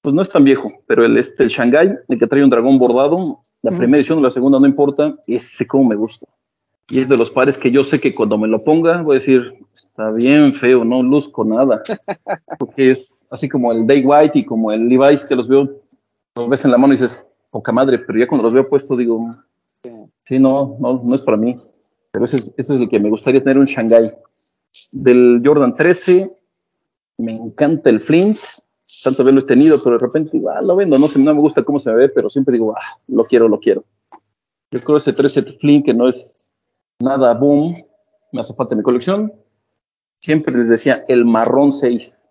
[0.00, 2.78] pues no es tan viejo, pero el este, el Shanghai, el que trae un dragón
[2.78, 3.78] bordado, la Ujú.
[3.78, 6.26] primera edición o la segunda, no importa, ese como me gusta.
[6.90, 9.18] Y es de los pares que yo sé que cuando me lo ponga voy a
[9.18, 11.82] decir, está bien feo, no luzco nada.
[12.58, 15.68] Porque es así como el Day White y como el Levi's que los veo,
[16.34, 18.96] los ves en la mano y dices, poca madre, pero ya cuando los veo puesto
[18.96, 19.18] digo,
[19.82, 19.90] Sí.
[20.24, 21.56] sí, no, no, no es para mí.
[22.10, 24.12] Pero ese es, ese es el que me gustaría tener un Shanghai.
[24.92, 26.28] Del Jordan 13,
[27.18, 28.38] me encanta el Flint,
[29.02, 31.62] tanto haberlo tenido, pero de repente digo, ah, lo vendo, no, sé, no me gusta
[31.62, 33.84] cómo se me ve, pero siempre digo, ah, lo quiero, lo quiero.
[34.70, 36.36] Yo creo ese 13 Flint que no es
[37.00, 37.84] nada boom,
[38.32, 39.32] me hace falta mi colección.
[40.20, 42.26] Siempre les decía el marrón 6.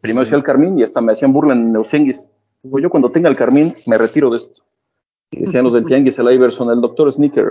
[0.00, 2.28] Primero decía el carmín y hasta me hacían burla en Neusenguis.
[2.62, 4.62] Digo, yo cuando tenga el carmín me retiro de esto.
[5.30, 7.50] Y decían los del Tianguis, el Iverson, el doctor Sneaker.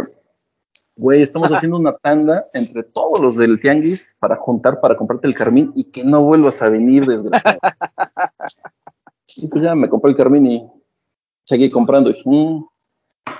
[0.97, 5.35] Güey, estamos haciendo una tanda entre todos los del Tianguis para juntar para comprarte el
[5.35, 7.59] carmín y que no vuelvas a venir, desgraciado.
[9.35, 10.71] y pues ya me compré el carmín y
[11.43, 12.09] seguí comprando.
[12.09, 12.65] Y dije, "Mm".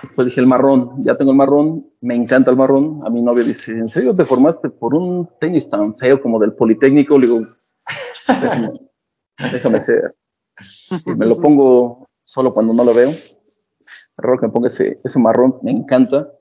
[0.01, 3.01] Después dije el marrón, ya tengo el marrón, me encanta el marrón.
[3.05, 6.53] A mi novia dice, ¿en serio te formaste por un tenis tan feo como del
[6.53, 7.17] Politécnico?
[7.17, 7.39] Le digo,
[8.27, 8.71] déjame,
[9.51, 10.11] déjame ser.
[11.05, 13.11] Y me lo pongo solo cuando no lo veo.
[14.17, 16.31] Raro que me ponga ese, ese marrón, me encanta.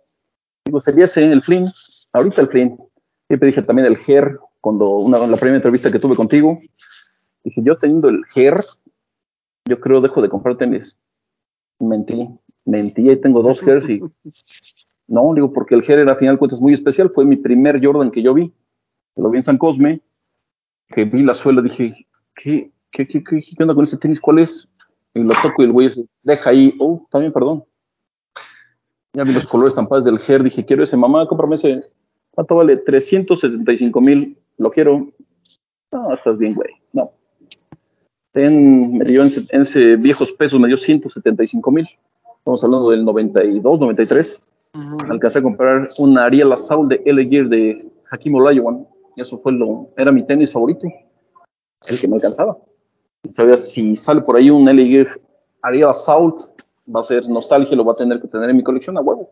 [0.64, 1.66] Digo, sería ese, el Flynn,
[2.12, 2.78] ahorita el Flynn.
[3.28, 6.58] Siempre dije también el Ger, cuando una, la primera entrevista que tuve contigo,
[7.42, 8.60] dije, yo teniendo el Ger,
[9.66, 10.96] yo creo dejo de comprar tenis.
[11.78, 12.28] Mentí,
[12.64, 14.00] mentí, ahí tengo dos Gers y
[15.06, 18.10] no, digo, porque el Ger era a final cuentas muy especial, fue mi primer Jordan
[18.10, 18.52] que yo vi,
[19.16, 20.00] lo vi en San Cosme,
[20.88, 24.20] que vi la suela, dije, ¿qué, qué, qué, qué, qué onda con ese tenis?
[24.20, 24.68] ¿Cuál es?
[25.12, 27.64] Y lo toco y el güey dice, deja ahí, oh, también perdón.
[29.14, 31.82] Ya vi los colores tan padres del Ger, dije, quiero ese, mamá, cómprame ese.
[32.32, 32.76] ¿Cuánto vale?
[32.76, 35.08] 375 mil, lo quiero.
[35.92, 37.04] No, estás bien, güey, no.
[38.32, 41.88] Ten, me dio en, en ese viejos pesos, me dio 175 mil.
[42.38, 44.48] Estamos hablando del 92, 93.
[45.08, 48.88] Alcancé a comprar un Ariel Assault de L Gear de Hakim Olajuwon.
[49.16, 50.88] Eso fue lo, era mi tenis favorito,
[51.86, 52.58] el que me alcanzaba.
[53.36, 55.06] Todavía si sale por ahí un L Gear
[55.62, 56.40] Ariel Assault,
[56.86, 59.30] va a ser nostalgia, lo va a tener que tener en mi colección a huevo.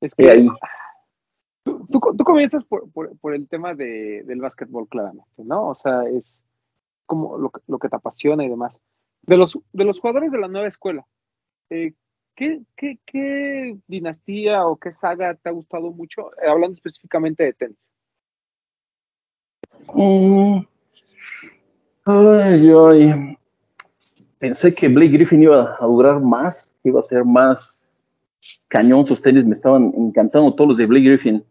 [0.00, 0.48] Es que ahí,
[1.64, 5.68] tú, tú, tú comienzas por, por, por el tema de, del básquetbol, claramente, ¿no?
[5.68, 6.36] O sea, es
[7.06, 8.78] como lo, que- lo que te apasiona y demás.
[9.22, 11.06] De los, de los jugadores de la nueva escuela,
[11.70, 11.94] eh,
[12.34, 16.30] ¿qué, qué, qué dinastía o qué saga te ha gustado mucho?
[16.42, 17.78] Eh, hablando específicamente de tenis.
[19.94, 20.58] Mm.
[22.04, 23.38] Ay, ay.
[24.38, 27.96] Pensé que Blake Griffin iba a durar más, iba a ser más
[28.68, 29.06] cañón.
[29.06, 31.44] Sus tenis me estaban encantando, todos los de Blake Griffin.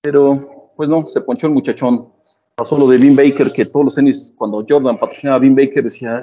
[0.00, 2.08] Pero, pues no, se ponchó el muchachón.
[2.54, 5.82] Pasó lo de Bean Baker, que todos los tenis, cuando Jordan patrocinaba a Bean Baker,
[5.82, 6.22] decía,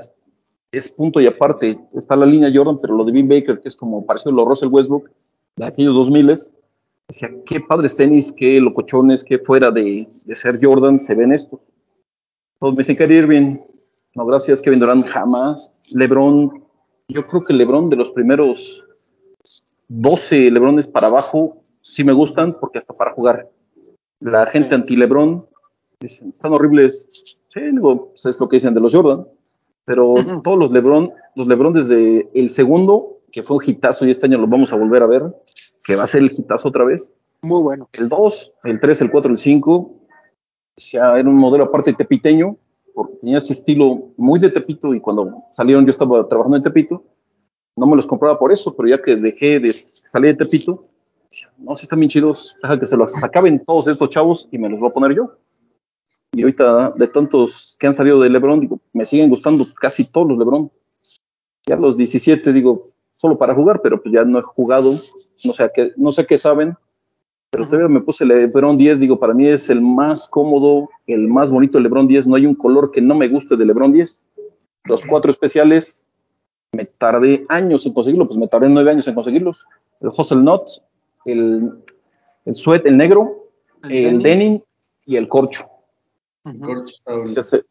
[0.72, 1.78] es punto y aparte.
[1.94, 4.46] Está la línea Jordan, pero lo de Bean Baker, que es como parecido a lo
[4.46, 5.10] Russell Westbrook
[5.58, 6.36] de aquellos 2000
[7.12, 11.60] decía, qué padres tenis, qué locochones, qué fuera de, ser Jordan se ven estos.
[12.60, 13.58] Todos me dicen, Kyrie Irving,
[14.16, 15.74] no, gracias, Kevin Durant, jamás.
[15.92, 16.64] LeBron,
[17.08, 18.86] yo creo que LeBron de los primeros
[19.88, 23.50] 12 LeBrones para abajo sí me gustan porque hasta para jugar.
[24.20, 25.46] La gente anti-LeBron
[26.00, 27.38] dicen, están horribles.
[27.50, 29.28] Sí, digo, pues es lo que dicen de los Jordan.
[29.84, 34.28] Pero todos los LeBron, los LeBron desde el segundo, que fue un hitazo y este
[34.28, 35.24] año lo vamos a volver a ver,
[35.84, 37.12] que va a ser el hitazo otra vez.
[37.42, 37.90] Muy bueno.
[37.92, 39.96] El 2, el 3, el 4, el 5,
[40.78, 42.58] ya era un modelo aparte tepiteño,
[42.94, 47.04] porque tenía ese estilo muy de Tepito y cuando salieron yo estaba trabajando en Tepito,
[47.76, 50.88] no me los compraba por eso, pero ya que dejé de salir de Tepito,
[51.30, 54.58] decía, no, si están bien chidos, deja que se los acaben todos estos chavos y
[54.58, 55.38] me los voy a poner yo.
[56.34, 60.30] Y ahorita de tantos que han salido de Lebron, digo, me siguen gustando casi todos
[60.30, 60.72] los Lebron.
[61.68, 64.94] Ya los 17, digo, solo para jugar, pero pues ya no he jugado,
[65.44, 66.76] no sé qué, no sé qué saben,
[67.52, 71.28] pero todavía me puse el LeBron 10, digo, para mí es el más cómodo, el
[71.28, 73.92] más bonito el LeBron 10, no hay un color que no me guste del LeBron
[73.92, 74.26] 10.
[74.86, 76.08] Los cuatro especiales,
[76.72, 79.66] me tardé años en conseguirlos, pues me tardé nueve años en conseguirlos.
[80.00, 80.62] El Hustle Nut,
[81.26, 81.72] el,
[82.46, 83.48] el Sweat, el negro,
[83.84, 84.62] el denim
[85.06, 85.68] y el corcho.
[87.28, 87.66] Se hace-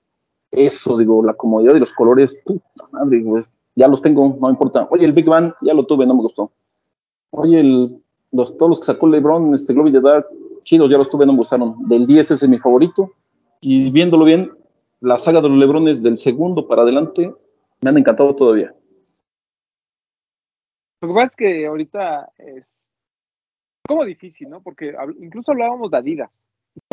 [0.52, 4.50] Eso, digo, la comodidad de los colores, puta madre, digo, es- ya los tengo, no
[4.50, 4.86] importa.
[4.90, 6.50] Oye, el Big Bang, ya lo tuve, no me gustó.
[7.30, 10.26] Oye, el, los, todos los que sacó LeBron, este Glory de Dark,
[10.64, 11.76] chidos, ya los tuve, no me gustaron.
[11.88, 13.12] Del 10 ese es mi favorito.
[13.60, 14.52] Y viéndolo bien,
[15.00, 17.32] la saga de los LeBrones del segundo para adelante
[17.80, 18.74] me han encantado todavía.
[21.00, 22.66] Lo que pasa es que ahorita es
[23.86, 24.62] como difícil, ¿no?
[24.62, 26.30] Porque incluso hablábamos de Adidas.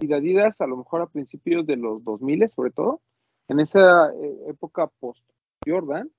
[0.02, 3.02] Y de Adidas, a lo mejor a principios de los 2000, sobre todo,
[3.48, 6.10] en esa eh, época post-Jordan,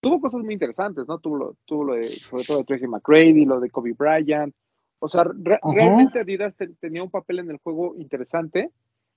[0.00, 1.18] tuvo cosas muy interesantes, ¿no?
[1.18, 4.54] Tuvo, lo, tuvo lo de, sobre todo de Tracy McGrady, lo de Kobe Bryant.
[4.98, 5.74] O sea, re- Ajá.
[5.74, 8.70] realmente Adidas te- tenía un papel en el juego interesante.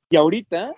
[0.10, 0.74] Y ahorita,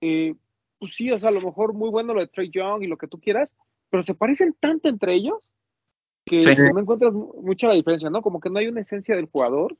[0.00, 0.34] eh,
[0.78, 2.96] pues sí, o sea, a lo mejor muy bueno lo de Trey Young y lo
[2.96, 3.54] que tú quieras,
[3.90, 5.38] pero se parecen tanto entre ellos
[6.24, 6.50] que, Sí.
[6.72, 8.22] no encuentras mu- mucha la diferencia, ¿no?
[8.22, 9.76] Como que no hay una esencia del jugador.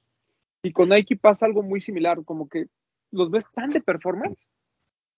[0.62, 2.66] Y con Nike pasa algo muy similar, como que
[3.12, 4.36] los ves tan de performance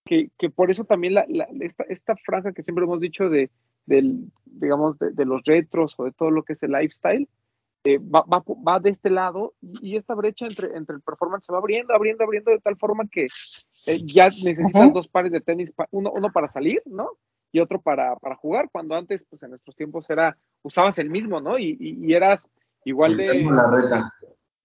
[0.05, 3.49] que, que por eso también la, la- esta, esta franja que siempre hemos dicho de,
[3.85, 7.27] del, digamos, de, de los retros o de todo lo que es el lifestyle,
[7.85, 11.45] eh, va, va, va de este lado y, y esta brecha entre, entre el performance
[11.45, 13.25] se va abriendo, abriendo, abriendo de tal forma que
[13.87, 14.91] eh, ya necesitas Ajá.
[14.91, 17.09] dos pares de tenis, pa- uno, uno para salir, ¿no?
[17.51, 21.39] Y otro para, para jugar, cuando antes, pues en nuestros tiempos era, usabas el mismo,
[21.41, 21.59] ¿no?
[21.59, 22.47] Y, y- y eras
[22.85, 24.11] igual de, la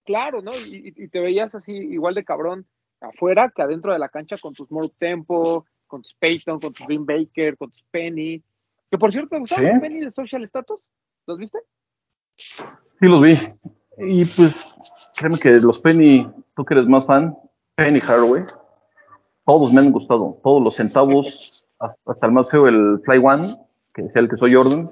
[0.05, 0.51] claro, ¿no?
[0.73, 2.67] Y, te veías así igual de cabrón
[3.01, 6.87] afuera que adentro de la cancha con tus More Tempo, con tus Peyton, con tus
[6.87, 8.43] Green Baker, con tus Penny.
[8.91, 9.81] Que por cierto, ¿te gustaban Sí.
[9.81, 10.81] Penny de Social Status?
[11.27, 11.59] ¿Los viste?
[12.39, 13.39] Sí, los vi.
[13.99, 14.77] Y pues,
[15.17, 17.37] créeme que los Penny, tú que eres más fan,
[17.77, 18.45] Penny Hardaway,
[19.45, 20.39] todos me han gustado.
[20.43, 23.57] Todos los centavos, hasta, el más feo, el Fly One,
[23.95, 24.87] que decía el que soy Jordan,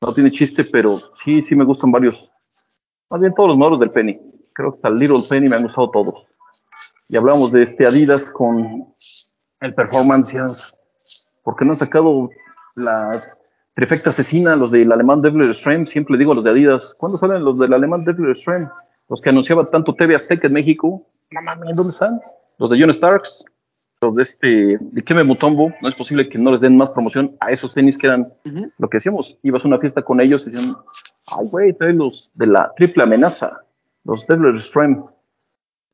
[0.00, 2.32] no tiene chiste, pero sí, sí me gustan varios.
[3.08, 4.18] Más bien todos los modelos del Penny.
[4.52, 6.32] Creo que hasta el Little Penny me han gustado todos.
[7.08, 8.94] Y hablamos de este Adidas con
[9.60, 10.32] el Performance.
[10.32, 10.44] ya,
[11.42, 12.30] ¿Por qué no han sacado
[12.76, 15.86] las trifecta asesina, los del alemán Devil Stream?
[15.86, 16.92] Siempre digo los de Adidas.
[16.98, 18.68] ¿Cuándo salen los del alemán Devil Stream?
[19.08, 21.06] Los que anunciaba tanto TV Azteca en México.
[21.30, 22.20] No mames, ¿dónde están?
[22.58, 23.42] Los de John Starks,
[24.02, 25.72] los de este, de Keme Mutombo.
[25.80, 28.22] No es posible que no les den más promoción a esos tenis que eran
[28.76, 29.38] lo que decíamos.
[29.42, 30.74] Ibas a una fiesta con ellos y decían,
[31.38, 33.62] ay, güey, trae los de la triple amenaza,
[34.04, 35.06] los Devil Stream.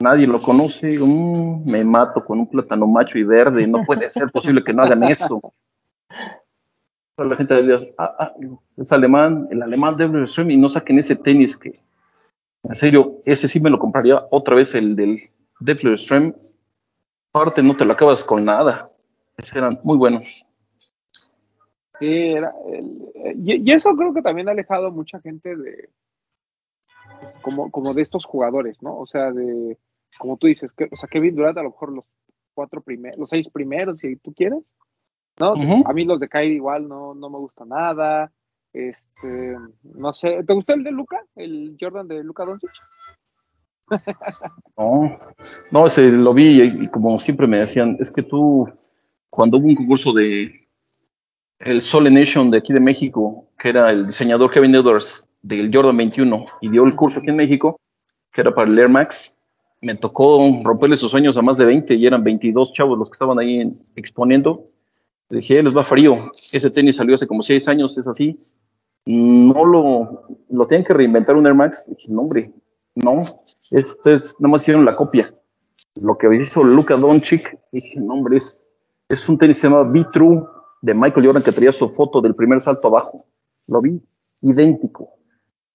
[0.01, 4.11] Nadie lo conoce, digo, "Mm, me mato con un plátano macho y verde, no puede
[4.11, 5.41] ser posible que no hagan eso.
[7.17, 8.35] La gente dice, ah, ah,
[8.77, 11.73] es alemán, el alemán Devil Stream y no saquen ese tenis que,
[12.63, 15.21] en serio, ese sí me lo compraría otra vez, el del
[15.61, 16.35] Devil Stream.
[17.33, 18.91] Aparte no te lo acabas con nada,
[19.55, 20.23] eran muy buenos.
[22.01, 22.53] Era
[23.35, 25.89] y, eso creo que también ha alejado mucha gente de
[27.41, 28.99] como, como de estos jugadores, ¿no?
[28.99, 29.79] O sea, de
[30.19, 32.05] como tú dices, que, o sea, Kevin Durant a lo mejor los
[32.55, 34.63] cuatro primeros, los seis primeros, si tú quieres,
[35.41, 35.53] ¿no?
[35.55, 35.83] Ujú.
[35.87, 38.31] A mí los de Kyrie igual no, no me gusta nada.
[38.73, 41.19] Este, no sé, ¿te gustó el de Luca?
[41.35, 42.71] El Jordan de Luca Doncic?
[44.77, 45.17] No,
[45.73, 48.69] no, ese lo vi y, y como siempre me decían, es que tú,
[49.31, 50.67] cuando hubo un concurso de
[51.61, 55.97] el Sole Nation de aquí de México, que era el diseñador Kevin Edwards del Jordan
[55.97, 57.81] 21 y dio el curso aquí en México,
[58.33, 59.41] que era para el Air Max,
[59.81, 63.15] me tocó romperle sus sueños a más de 20 y eran 22 chavos los que
[63.15, 64.65] estaban ahí en- exponiendo.
[65.29, 66.15] Le dije, "Eh, les va frío.
[66.53, 68.35] Ese tenis salió hace como 6 años, es así.
[69.07, 71.87] No lo, lo tienen que reinventar un Air Max.
[71.89, 72.53] Dije, no, hombre,
[72.95, 73.23] no.
[73.71, 75.33] Este es, nada más hicieron la copia.
[76.01, 78.67] Lo que hizo Luka Doncic, dije, no, hombre, es,
[79.09, 80.45] es un tenis que se llama Be-True
[80.83, 83.25] de Michael Jordan que traía su foto del primer salto abajo.
[83.69, 84.01] Lo vi
[84.43, 85.11] idéntico.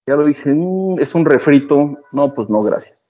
[0.08, 1.76] Ya lo dije, "Mm, es un refrito.
[2.14, 3.06] No, pues no, gracias.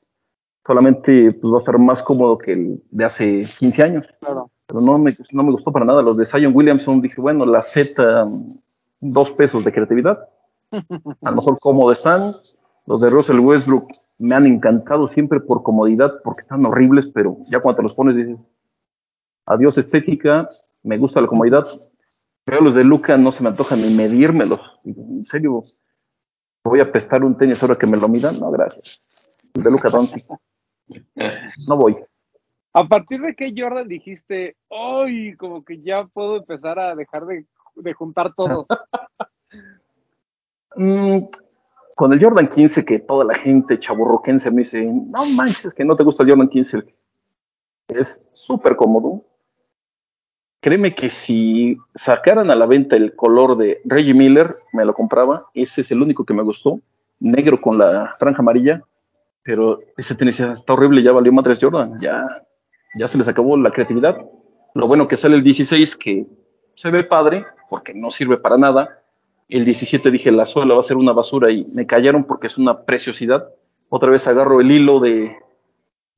[0.65, 4.07] Solamente pues, va a estar más cómodo que el de hace 15 años.
[4.19, 4.51] Claro.
[4.71, 6.01] Pero no me, no me gustó para nada.
[6.01, 10.29] Los de Zion Williamson, dije, bueno, la Z, mm, dos pesos de creatividad.
[10.71, 12.31] A lo mejor cómodo están.
[12.85, 13.83] Los de Russell Westbrook
[14.19, 18.47] me han encantado siempre por comodidad, porque están horribles, pero ya cuando los pones dices,
[19.45, 20.47] adiós estética,
[20.83, 21.65] me gusta la comodidad.
[22.45, 24.61] Pero los de Luca no se me antoja ni medírmelos.
[24.85, 25.63] En serio,
[26.63, 28.39] voy a pestar un tenis ahora que me lo midan.
[28.39, 29.01] No, gracias.
[29.53, 30.25] El de Luca Doncic.
[31.67, 31.97] No voy.
[32.73, 37.45] ¿A partir de qué Jordan dijiste, hoy como que ya puedo empezar a dejar de,
[37.93, 38.67] juntar todo?
[40.73, 41.25] Mm,
[41.97, 45.97] con el Jordan 15, que toda la gente chaburroquense me dice, no manches, que no
[45.97, 46.83] te gusta el Jordan 15.
[47.89, 49.19] Es súper cómodo.
[50.61, 55.41] Créeme que si sacaran a la venta el color de Reggie Miller, me lo compraba.
[55.53, 56.79] Ese es el único que me gustó.
[57.19, 58.81] Negro con la franja amarilla.
[59.43, 61.99] Pero ese tenis está horrible, ya valió madres Jordan.
[61.99, 62.23] Ya,
[62.95, 64.25] ya se les acabó la creatividad.
[64.73, 66.25] Lo bueno que sale el 16, que
[66.75, 69.03] se ve padre, porque no sirve para nada.
[69.49, 72.57] El 17 dije, la suela va a ser una basura y me callaron porque es
[72.57, 73.49] una preciosidad.
[73.89, 75.35] Otra vez agarro el hilo de...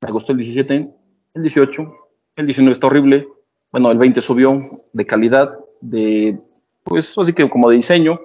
[0.00, 0.88] Me gustó el 17,
[1.34, 1.94] el 18,
[2.36, 3.26] el 19 está horrible.
[3.72, 4.52] Bueno, el 20 subió
[4.92, 6.38] de calidad, de...
[6.84, 8.20] Pues así que como de diseño.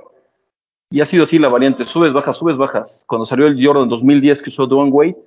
[0.91, 3.03] Y ha sido así la variante, subes, bajas, subes, bajas.
[3.07, 5.17] Cuando salió el Jordan 2010 que usó Dwayne Wade,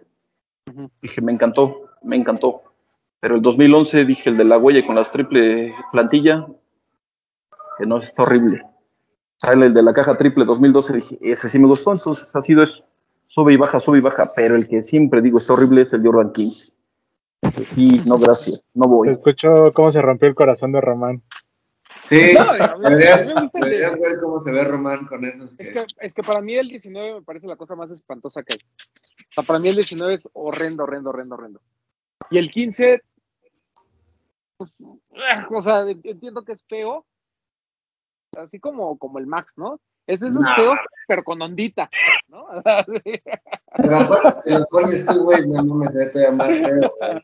[0.70, 0.90] Ujú.
[1.00, 2.62] dije, me encantó, me encantó.
[3.22, 6.44] Pero el 2011 dije, el de la huella con las triple plantilla,
[7.78, 8.62] que no, está horrible.
[9.36, 12.64] Sale el de la caja triple 2012, dije, ese sí me gustó, entonces ha sido
[12.64, 12.82] eso.
[13.26, 16.02] Sube y baja, sube y baja, pero el que siempre digo está horrible es el
[16.04, 16.72] Jordan 15.
[17.42, 19.10] Ese Sí, no, gracias, no voy.
[19.10, 21.22] escuchó cómo se rompió el corazón de Román.
[22.08, 25.54] Sí, No, deberías, deberías ver cómo se ve Román con esos.
[25.58, 28.42] Es que- que, es que para mí el 19 me parece la cosa más espantosa
[28.42, 28.58] que hay.
[29.30, 31.60] O sea, para mí el 19 es horrendo, horrendo, horrendo, horrendo.
[32.30, 33.00] Y el 15,
[34.62, 34.74] pues,
[35.50, 37.04] o sea, entiendo que es feo,
[38.36, 39.80] así como, como el Max, ¿no?
[40.06, 40.54] Es de esos No.
[40.56, 41.88] feos, pero con ondita,
[42.28, 42.46] ¿no?
[43.76, 44.54] Pero aparte,
[45.06, 47.22] tú, güey, no se ve todavía más feo, güey.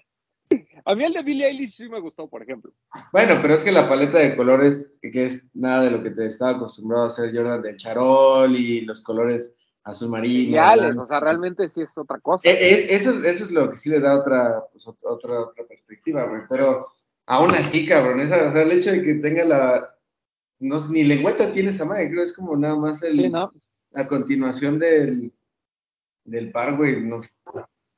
[0.86, 2.72] A mí el de Billie Eilish sí me gustó, por ejemplo.
[3.12, 6.24] Bueno, pero es que la paleta de colores, que es nada de lo que te
[6.26, 11.02] estaba acostumbrado a hacer Jordan del charol y los colores azul marino.
[11.02, 12.48] O sea, realmente sí es otra cosa.
[12.48, 15.64] E- es- eso, eso es lo que sí le da otra, pues, ot- otra, otra
[15.66, 16.42] perspectiva, güey.
[16.48, 16.86] Pero
[17.28, 19.94] aún así, cabrón, esa, o sea, el hecho de que tenga la.
[20.60, 23.28] No, sé, ni lengüeta tiene esa madre, creo que es como nada más el, Sí,
[23.30, 23.52] ¿no?
[23.92, 25.32] la continuación del,
[26.24, 27.00] del par, güey.
[27.00, 27.20] No.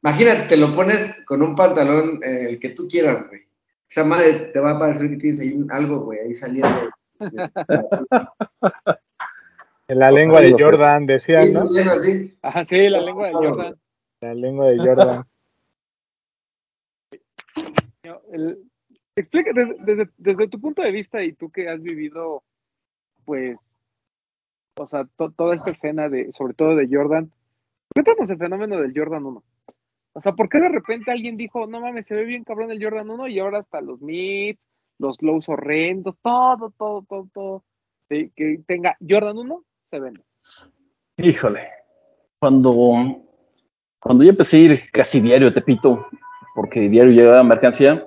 [0.03, 3.43] Imagínate, te lo pones con un pantalón, eh, el que tú quieras, güey.
[3.89, 6.69] Esa madre te va a parecer que tienes ahí un- algo, güey, ahí saliendo.
[9.89, 10.53] En la lengua de.
[10.57, 11.67] Jordan, decían, Sí, ¿no?
[12.01, 12.39] sí.
[12.43, 13.75] Ajá, sí, la lengua de Jordan.
[14.21, 15.25] La lengua de Jordan.
[18.33, 18.70] El-
[19.21, 22.43] explica, desde, tu punto de vista y tú que has vivido,
[23.25, 23.57] pues,
[24.79, 27.31] o sea, to- toda esta escena de, sobre todo de Jordan,
[27.95, 29.45] cuéntanos el fenómeno del Jordan 1.
[30.13, 32.83] O sea, ¿por qué de repente alguien dijo, no mames, se ve bien cabrón el
[32.83, 34.59] Jordan 1 y ahora hasta los mids,
[34.99, 37.65] los lows horrendos, todo, todo, todo, todo,
[38.09, 40.21] que tenga Jordan 1, se vende.
[41.17, 41.69] Híjole,
[42.39, 43.23] cuando,
[44.01, 46.07] cuando yo empecé a ir casi diario a Tepito,
[46.55, 48.03] porque diario llegaba mercancía,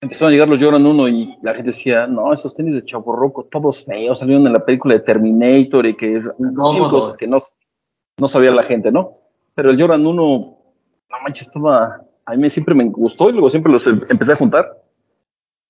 [0.00, 3.44] empezaron a llegar los Jordan 1 y la gente decía, no, esos tenis de chaborroco,
[3.44, 6.90] todos feos, salieron en la película de Terminator y que es Incómodos.
[6.90, 7.38] cosas que no,
[8.18, 9.12] no sabía la gente, ¿no?
[9.54, 13.70] Pero el Jordan 1, no manches, estaba, a mí siempre me gustó y luego siempre
[13.72, 14.82] los em- empecé a juntar.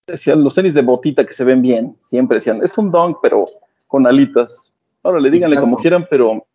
[0.07, 3.47] Decían, los tenis de botita que se ven bien, siempre decían, es un dunk, pero
[3.87, 4.73] con alitas.
[5.03, 6.47] Ahora le díganle como quieran, pero,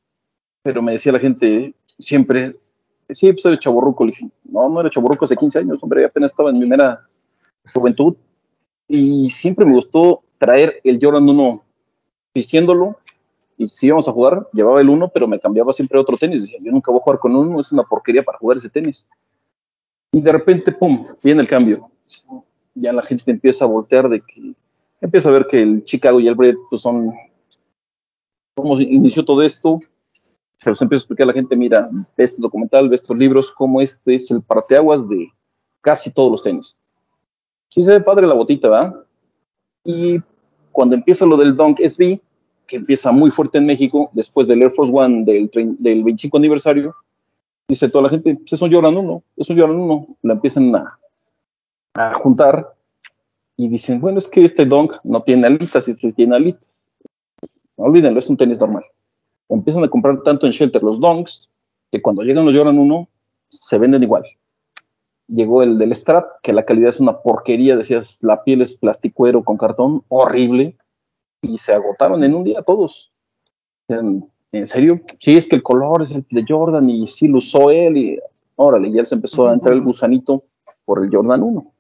[0.62, 2.54] pero me decía la gente siempre,
[3.10, 4.06] sí, pues eres chaborruco.
[4.06, 7.02] Le dije, no, no era chaborruco hace 15 años, hombre, apenas estaba en mi mera
[7.74, 8.16] juventud.
[8.88, 11.64] Y siempre me gustó traer el Jordan 1
[12.34, 12.98] vistiéndolo.
[13.58, 16.42] Y si íbamos a jugar, llevaba el 1, pero me cambiaba siempre otro tenis.
[16.42, 19.08] Decía, yo nunca voy a jugar con uno, es una porquería para jugar ese tenis.
[20.12, 21.90] Y de repente, pum, viene el cambio.
[22.74, 24.54] Ya la gente empieza a voltear de que
[25.02, 27.14] empieza a ver que el Chicago y el Brett pues son
[28.56, 29.80] cómo inició todo esto.
[30.58, 31.88] Se los empiezo a explicar a la gente, mira,
[32.18, 35.28] ve este documental, ve estos libros, cómo este es el parteaguas de
[35.82, 36.80] casi todos los tenis.
[37.70, 38.96] Sí se ve padre la botita, ¿verdad?
[39.84, 40.18] Y
[40.72, 42.20] cuando empieza lo del Dunk SB,
[42.68, 45.50] que empieza muy fuerte en México, después del Air Force One del,
[45.80, 46.96] del 25 aniversario,
[47.68, 50.08] dice toda la gente, pues es un Jordan 1, es un Jordan 1.
[50.24, 52.76] La empiezan a, juntar
[53.56, 56.90] y dicen, bueno, es que este Dunk no tiene alitas, este tiene alitas.
[57.78, 58.84] Olvídenlo, es un tenis normal.
[59.50, 61.50] Empiezan a comprar tanto en Shelter los Dunks,
[61.92, 63.08] que cuando llegan los Jordan 1,
[63.50, 64.26] se venden igual.
[65.28, 69.44] Llegó el del Strap, que la calidad es una porquería, decías, la piel es plasticuero
[69.44, 70.78] con cartón, horrible,
[71.42, 73.12] y se agotaron en un día todos.
[73.88, 77.40] En, en serio, sí, es que el color es el de Jordan, y sí lo
[77.40, 78.20] usó él, y
[78.56, 80.44] órale, ya se empezó a entrar el gusanito
[80.86, 81.72] por el Jordan 1.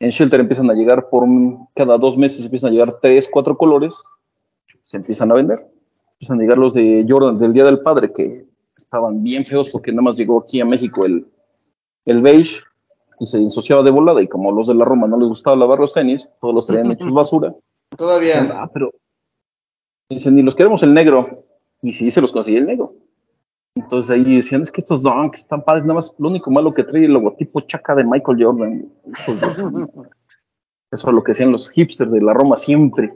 [0.00, 1.26] En Shelter empiezan a llegar por
[1.74, 3.94] cada dos meses empiezan a llegar tres, cuatro colores,
[4.84, 5.58] se empiezan a vender.
[6.12, 8.46] Empiezan a llegar los de Jordan del Día del Padre, que
[8.76, 11.26] estaban bien feos porque nada más llegó aquí a México el,
[12.04, 12.60] el beige
[13.18, 14.22] y se ensuciaba de volada.
[14.22, 16.90] Y como los de la Roma no les gustaba lavar los tenis, todos los traían
[16.92, 17.54] hechos basura.
[17.96, 18.48] Todavía.
[18.52, 18.90] Ah, pero
[20.08, 21.26] dicen, ni los queremos el negro.
[21.82, 22.90] Y sí, se los conseguí el negro.
[23.76, 26.82] Entonces ahí decían, es que estos donks están padres, nada más lo único malo que
[26.84, 28.92] trae el logotipo chaca de Michael Jordan.
[29.24, 29.32] Su-
[30.92, 33.10] Eso es lo que decían los hipsters de la Roma siempre.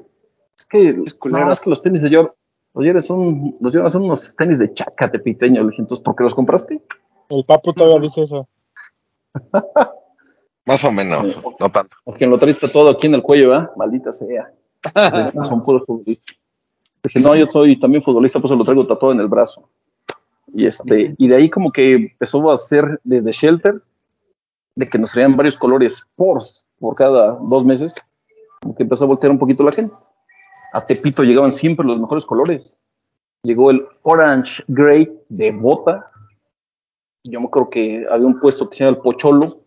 [0.56, 1.46] Es que, culero.
[1.46, 2.32] no, es que los tenis de Jordan,
[2.72, 5.60] los Jordan son, los Jordan son unos tenis de chaca de piteño.
[5.64, 6.80] Le dije, entonces, ¿por qué los compraste?
[7.30, 8.48] El papu todavía dice eso.
[10.66, 11.96] Más o menos, no tanto.
[12.04, 13.70] Porque lo trae todo aquí en el cuello, ¿verdad?
[13.76, 14.50] Maldita sea.
[15.44, 16.36] Son puros futbolistas.
[17.02, 19.68] Dije, no, yo soy también futbolista, pues lo traigo tatuado en el brazo.
[20.54, 23.74] Y este, y de ahí como que empezó a hacer desde Shelter,
[24.74, 26.40] de que nos traían varios colores por,
[26.78, 27.94] por cada dos meses,
[28.60, 29.92] como que empezó a voltear un poquito la gente.
[30.72, 32.80] A Tepito llegaban siempre los mejores colores.
[33.42, 36.10] Llegó el Orange Grey de bota.
[37.24, 39.64] Yo me acuerdo que había un puesto que se llama el Pocholo,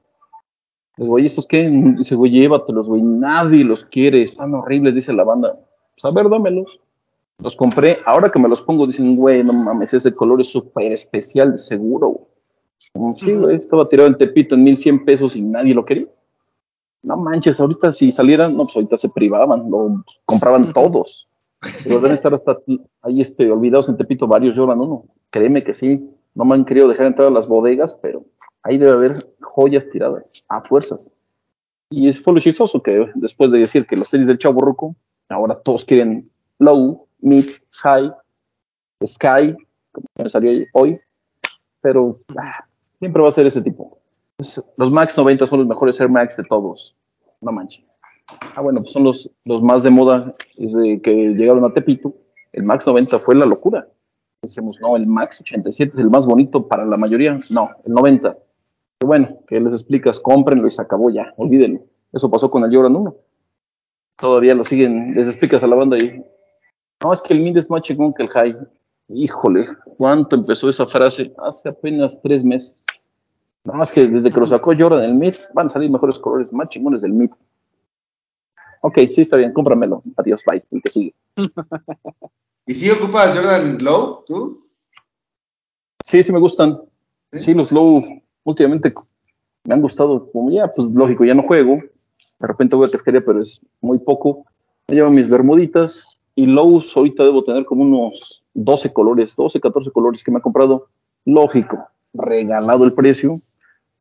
[0.97, 1.69] Digo, oye, ¿estos qué?
[1.69, 5.53] Dice, güey, llévatelos, güey, nadie los quiere, están horribles, dice la banda.
[5.95, 6.79] Pues a ver, dámelos.
[7.37, 10.91] Los compré, ahora que me los pongo, dicen, güey, no mames, ese color es súper
[10.91, 12.25] especial, de seguro, güey.
[12.93, 16.07] Como, Sí, güey, estaba tirado en Tepito en 1100 pesos y nadie lo quería.
[17.03, 21.27] No manches, ahorita si salieran, no, pues ahorita se privaban, lo compraban todos.
[21.83, 22.57] Pero deben estar hasta
[23.03, 25.05] ahí este, olvidados en Tepito varios Jordan uno.
[25.31, 28.23] Créeme que sí, no me han querido dejar entrar a las bodegas, pero
[28.61, 31.09] ahí debe haber joyas tiradas a fuerzas.
[31.89, 34.95] Y es fue chistoso que después de decir que los tenis del Chavo Ruco,
[35.29, 36.29] ahora todos quieren
[36.59, 37.45] low, mid,
[37.81, 38.11] high,
[39.03, 39.57] sky,
[39.91, 40.95] como me salió hoy,
[41.81, 42.65] pero ah,
[42.99, 43.97] siempre va a ser ese tipo.
[44.77, 46.95] Los Max 90 son los mejores Air Max de todos,
[47.41, 47.83] no manches.
[48.55, 52.13] Ah, bueno, pues son los, los más de moda desde que llegaron a Tepito.
[52.51, 53.87] El Max 90 fue la locura.
[54.41, 57.39] Decíamos, no, el Max 87 es el más bonito para la mayoría.
[57.49, 58.37] No, el 90.
[58.99, 61.81] Pero bueno, que les explicas, cómprenlo y se acabó ya, olvídenlo.
[62.13, 63.15] Eso pasó con el Jordan 1.
[64.17, 66.23] Todavía lo siguen, les explicas a la banda y,
[67.03, 68.55] no, es que el mid es más chingón que el high.
[69.09, 69.67] Híjole,
[69.97, 71.33] ¿cuánto empezó esa frase?
[71.37, 72.85] Hace apenas tres meses.
[73.63, 76.51] Nada más que desde que lo sacó Jordan el mid, van a salir mejores colores,
[76.51, 77.29] más chingones del mid.
[78.81, 80.01] Ok, sí, está bien, cómpramelo.
[80.15, 81.13] Adiós, bye, el que sigue.
[82.69, 84.67] ¿Y si ocupas Jordan Low, tú?
[86.03, 86.81] Sí, sí me gustan.
[87.31, 87.39] ¿Sí?
[87.39, 88.03] Sí, los low
[88.43, 88.91] últimamente
[89.63, 90.29] me han gustado.
[90.31, 91.79] Como ya, pues lógico, ya no juego.
[92.39, 94.45] De repente voy a pesquería, pero es muy poco.
[94.89, 99.91] Me llevo mis bermuditas y lows ahorita debo tener como unos 12 colores, 12, 14
[99.91, 100.89] colores que me ha comprado.
[101.23, 103.31] Lógico, regalado el precio,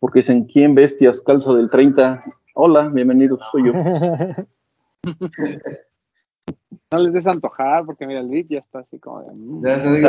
[0.00, 2.18] porque dicen, ¿quién bestias calza del 30?
[2.54, 3.72] Hola, bienvenido, soy yo.
[6.92, 9.32] No les des antojar, porque mira, el beat ya está así como de.
[9.32, 9.64] mm.
[9.64, 10.08] Ya se digo.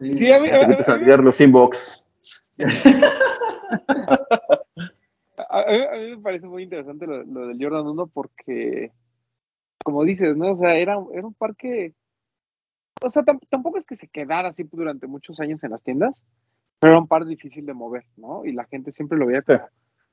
[0.00, 0.16] Sí.
[0.18, 2.02] sí, a mí, a, Que a- mí- los inbox.
[5.36, 8.92] a- mí- a mí me parece muy interesante lo, lo del Jordan 1 porque,
[9.84, 10.52] como dices, ¿no?
[10.52, 11.92] O sea, era, era un par que.
[13.02, 16.14] O sea, tam- tampoco es que se quedara así durante muchos años en las tiendas,
[16.78, 18.44] pero era un par difícil de mover, ¿no?
[18.44, 19.58] Y la gente siempre lo veía como,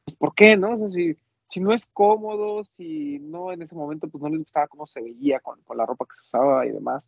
[0.05, 0.71] pues, ¿por qué, no?
[0.73, 1.15] O sea, si,
[1.51, 5.01] si no es cómodo, si no en ese momento, pues no les gustaba cómo se
[5.01, 7.03] veía con, con la ropa que se usaba y demás.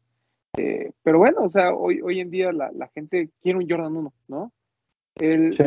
[0.58, 3.96] Eh, pero bueno, o sea, hoy, hoy en día la, la gente quiere un Jordan
[3.96, 4.52] 1, ¿no?
[5.16, 5.64] El, Sí.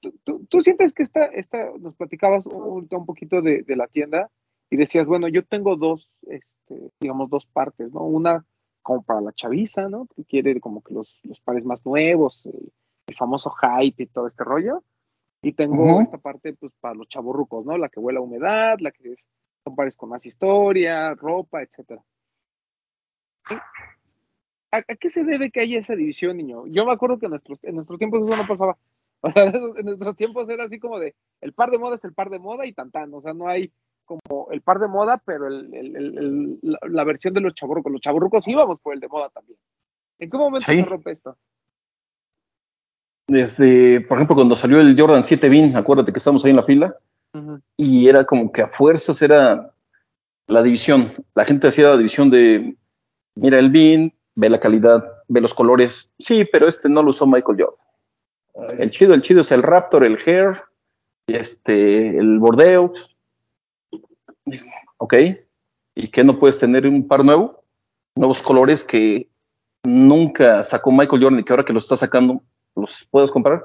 [0.00, 3.86] ¿tú, tú, tú sientes que esta, esta, nos platicabas un, un poquito de, de la
[3.86, 4.30] tienda
[4.70, 8.02] y decías, bueno, yo tengo dos, este, digamos, dos partes, ¿no?
[8.02, 8.44] Una
[8.82, 10.06] como para la chaviza, ¿no?
[10.14, 12.72] Que quiere como que los, los pares más nuevos, el,
[13.06, 14.82] el famoso hype y todo este rollo.
[15.42, 17.78] Y tengo esta parte, pues, para los chavorrucos, ¿no?
[17.78, 19.18] La que huele a humedad, la que es,
[19.64, 22.02] son pares con más historia, ropa, etcétera.
[23.50, 26.66] ¿A, a qué se debe que haya esa división, niño?
[26.66, 28.76] Yo me acuerdo que en nuestros, en nuestros tiempos eso no pasaba.
[29.20, 32.14] O sea, en nuestros tiempos era así como de el par de moda es el
[32.14, 33.12] par de moda y tantán.
[33.12, 33.72] O sea, no hay
[34.04, 37.52] como el par de moda, pero el, el- el- el- la, la versión de los
[37.52, 37.90] chaburrucos.
[37.90, 39.58] Los chaburrucos íbamos por el de moda también.
[40.20, 40.76] ¿En qué momento Sí.
[40.76, 41.36] se rompe esto?
[43.28, 46.64] Desde, por ejemplo, cuando salió el Jordan 7 Bean, acuérdate que estábamos ahí en la
[46.64, 46.88] fila,
[47.76, 49.70] y era como que a fuerzas era
[50.46, 51.12] la división.
[51.34, 52.74] La gente hacía la división de,
[53.36, 56.12] mira el Bean, ve la calidad, ve los colores.
[56.18, 58.80] Sí, pero este no lo usó Michael Jordan.
[58.80, 60.62] El chido, el chido es el Raptor, el Hair,
[61.26, 63.14] este, el Bordeaux.
[64.96, 65.14] Ok.
[65.94, 67.62] ¿Y qué no puedes tener un par nuevo?
[68.16, 69.28] Nuevos colores que
[69.84, 72.42] nunca sacó Michael Jordan y que ahora que los está sacando,
[72.80, 73.64] ¿los puedes comprar?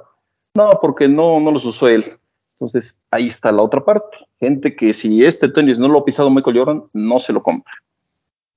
[0.56, 2.18] No, porque no, no los usó él.
[2.54, 4.18] Entonces, ahí está la otra parte.
[4.40, 7.74] Gente que si este tenis no lo ha pisado Michael Jordan, no se lo compra.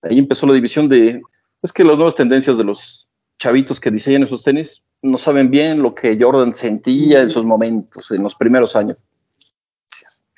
[0.03, 1.21] Ahí empezó la división de,
[1.63, 5.83] es que las nuevas tendencias de los chavitos que diseñan esos tenis no saben bien
[5.83, 9.09] lo que Jordan sentía en sus momentos, en los primeros años.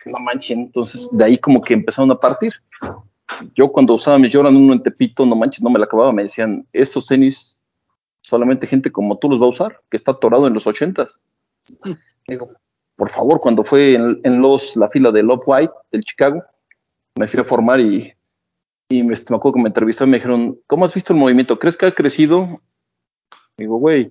[0.06, 2.54] No manchen, entonces de ahí como que empezaron a partir.
[3.54, 6.24] Yo cuando usaba mi Jordan 1 en Tepito, no manches, no me la acababa, me
[6.24, 7.57] decían, estos tenis
[8.28, 11.18] solamente gente como tú los va a usar, que está atorado en los ochentas.
[12.26, 12.46] Digo,
[12.94, 16.42] por favor, cuando fue en, en los, la fila de Love White del Chicago,
[17.16, 18.12] me fui a formar y,
[18.90, 21.58] y me, me acuerdo que me entrevistaron y me dijeron, ¿cómo has visto el movimiento?
[21.58, 22.60] ¿Crees que ha crecido?
[23.56, 24.10] Digo, güey,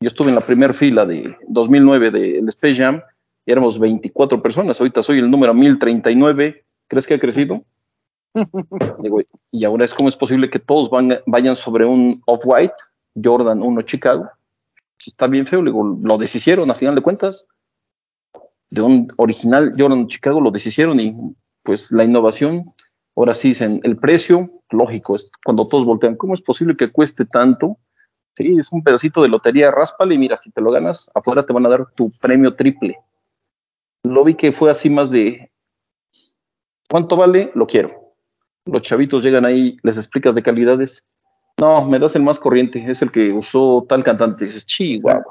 [0.00, 3.00] yo estuve en la primera fila de 2009 del Space Jam
[3.46, 7.62] y éramos 24 personas, ahorita soy el número 1039, ¿crees que ha crecido?
[9.02, 12.74] Digo, y ahora es cómo es posible que todos van, vayan sobre un Off-White,
[13.22, 14.30] Jordan 1 Chicago.
[15.04, 17.48] Está bien feo, digo, lo deshicieron a final de cuentas.
[18.70, 21.12] De un original Jordan Chicago lo deshicieron y
[21.62, 22.62] pues la innovación,
[23.16, 27.24] ahora sí dicen, el precio, lógico, es cuando todos voltean, ¿cómo es posible que cueste
[27.24, 27.78] tanto?
[28.36, 31.52] Sí, es un pedacito de lotería, ráspale y mira, si te lo ganas, afuera te
[31.52, 32.96] van a dar tu premio triple.
[34.04, 35.52] Lo vi que fue así más de,
[36.88, 37.50] ¿cuánto vale?
[37.54, 38.14] Lo quiero.
[38.64, 41.21] Los chavitos llegan ahí, les explicas de calidades.
[41.58, 44.44] No, me das el más corriente, es el que usó tal cantante.
[44.44, 45.22] dices, chihuahua.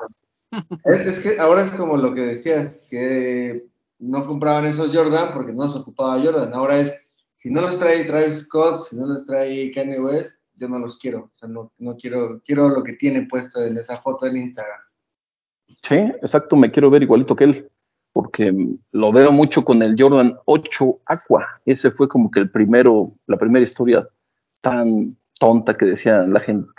[0.85, 3.65] Es, es que ahora es como lo que decías, que
[3.99, 6.53] no compraban esos Jordan porque no se ocupaba Jordan.
[6.53, 6.95] Ahora es,
[7.33, 10.97] si no los trae Travis Scott, si no los trae Kanye West, yo no los
[10.97, 11.25] quiero.
[11.25, 14.79] O sea, no, no quiero, quiero lo que tiene puesto en esa foto en Instagram.
[15.87, 17.71] Sí, exacto, me quiero ver igualito que él,
[18.13, 18.53] porque
[18.91, 21.61] lo veo mucho con el Jordan 8 Aqua.
[21.65, 24.07] Ese fue como que el primero, la primera historia
[24.61, 25.07] tan
[25.41, 26.69] tonta que decía la gente.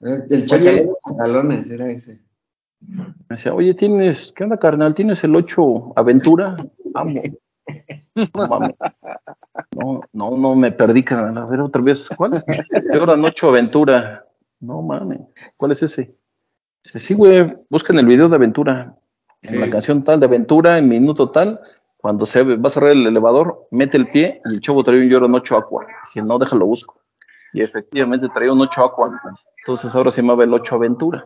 [0.00, 2.20] El, el chacalón de pantalones era ese.
[2.80, 4.94] Me decía, oye, tienes, ¿qué onda, carnal?
[4.94, 6.56] ¿Tienes el 8 Aventura?
[6.94, 7.22] Amo.
[8.16, 8.74] No.
[9.76, 11.38] No, no, no me perdí, carnal.
[11.38, 12.44] A ver, otra vez, ¿cuál?
[12.92, 14.26] Jordan 8 Aventura.
[14.60, 15.20] No mames,
[15.56, 16.14] ¿cuál es ese?
[16.84, 18.96] Dice, Sí, güey, busca en el video de Aventura.
[19.42, 19.58] En Sí.
[19.58, 21.60] la canción tal de Aventura, en minuto tal,
[22.02, 25.10] cuando se va a cerrar el elevador, mete el pie y el chavo trae un
[25.10, 25.86] Jordan 8 Aqua.
[26.14, 26.99] Dije, no, déjalo busco.
[27.52, 29.20] Y efectivamente traía un 8 Aqua.
[29.58, 31.22] Entonces ahora se llamaba el 8 Aventura.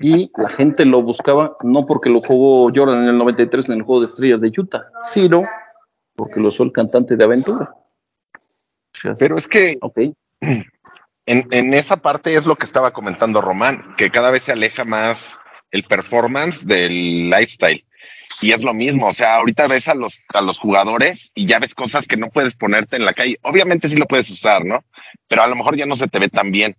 [0.00, 3.82] Y la gente lo buscaba no porque lo jugó Jordan en el 93 en el
[3.82, 5.42] juego de estrellas de Utah, sino
[6.16, 7.74] porque lo usó el cantante de Aventura.
[9.18, 9.98] Pero es que ok,
[11.26, 14.84] en, en esa parte es lo que estaba comentando Román, que cada vez se aleja
[14.84, 15.18] más
[15.72, 17.84] el performance del lifestyle.
[18.42, 21.58] Y es lo mismo, o sea, ahorita ves a los, a los jugadores y ya
[21.58, 23.38] ves cosas que no puedes ponerte en la calle.
[23.42, 24.84] Obviamente sí lo puedes usar, ¿no?
[25.28, 26.76] Pero a lo mejor ya no se te ve tan bien.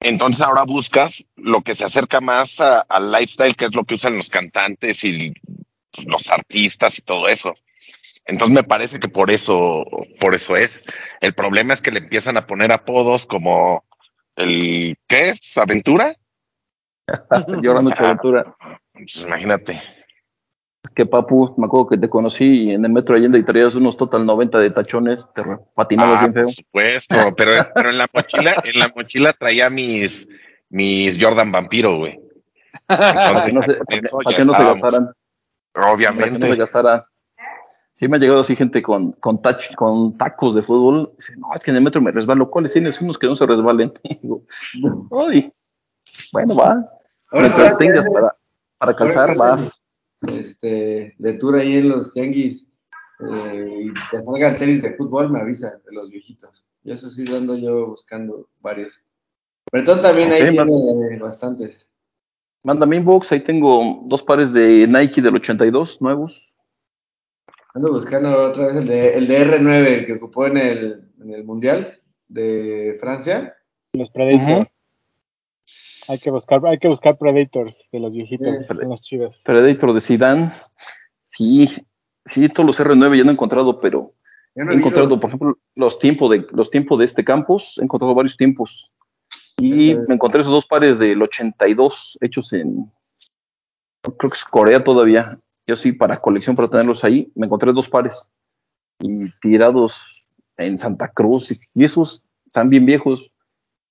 [0.00, 3.94] Entonces ahora buscas lo que se acerca más a- al lifestyle, que es lo que
[3.94, 5.32] usan los cantantes y
[5.90, 7.54] pues, los artistas y todo eso.
[8.26, 9.84] Entonces me parece que por eso,
[10.20, 10.82] por eso es.
[11.20, 13.84] El problema es que le empiezan a poner apodos como
[14.36, 15.56] el ¿qué es?
[15.56, 16.14] ¿Aventura?
[17.30, 18.54] 8 Aventura.
[18.92, 19.82] Pues imagínate.
[20.94, 23.96] Que papu, me acuerdo que te conocí y en el metro Allende y traías unos
[23.96, 25.42] total 90 de tachones, te
[25.74, 26.44] patinabas Ah, bien feo.
[26.44, 30.28] por supuesto, pero, pero en la mochila, en la mochila traía mis,
[30.68, 32.20] mis Jordan Vampiro, güey.
[32.86, 35.06] Para que no se, para que- eso para ya que no se gastaran.
[35.72, 36.56] Para que no se Obviamente.
[36.56, 37.06] gastara.
[37.96, 41.06] Sí me ha llegado así gente con, con, tach- con tacos de fútbol.
[41.16, 42.46] Dice, no, es que en el metro me resbalo.
[42.48, 43.00] ¿Cuáles tienes?
[43.00, 43.88] Unos que no se resbalen.
[44.02, 44.42] Y digo,
[45.26, 45.44] "Ay,
[46.32, 46.70] bueno, va.
[47.30, 48.28] Ahora Mientras tengas para,
[48.78, 49.80] para calzar, vas.
[50.28, 52.66] Este, de tour ahí en los tianguis
[53.20, 56.66] eh, y te salgan tenis de fútbol, me avisa de los viejitos.
[56.82, 59.06] Y eso sí, ando yo buscando varios.
[59.70, 61.88] Pero tú también ahí tiene bastantes.
[62.62, 66.50] Mándame inbox, ahí tengo dos pares de Nike del 82 nuevos.
[67.74, 71.30] Ando buscando otra vez el de, el de R9, el que ocupó en el, en
[71.30, 72.00] el Mundial.
[72.28, 73.54] de Francia.
[73.92, 74.80] Los Predators.
[76.08, 78.74] Hay que buscar, hay que buscar Predators de los viejitos, Sí.
[78.74, 79.36] son los chidos.
[79.44, 80.52] Predator de Zidane.
[81.36, 81.68] Sí,
[82.26, 84.06] sí, todos los R9 ya no he encontrado, pero
[84.54, 87.82] no he encontrado, visto- por ejemplo, los tiempos de los tiempos de este campus, he
[87.84, 88.90] encontrado varios tiempos.
[89.58, 92.90] Y Este- me encontré esos dos pares del 82 hechos en
[94.18, 95.24] creo que es Corea todavía.
[95.66, 98.30] Yo sí para colección para tenerlos ahí, me encontré dos pares
[99.00, 100.26] y tirados
[100.58, 103.30] en Santa Cruz y, y esos están bien viejos.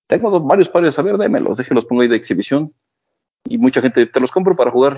[0.07, 2.67] Tengo dos- varios pares, a ver, démelos, déjenlos pongo ahí de exhibición.
[3.45, 4.93] Y mucha gente te los compro para jugar.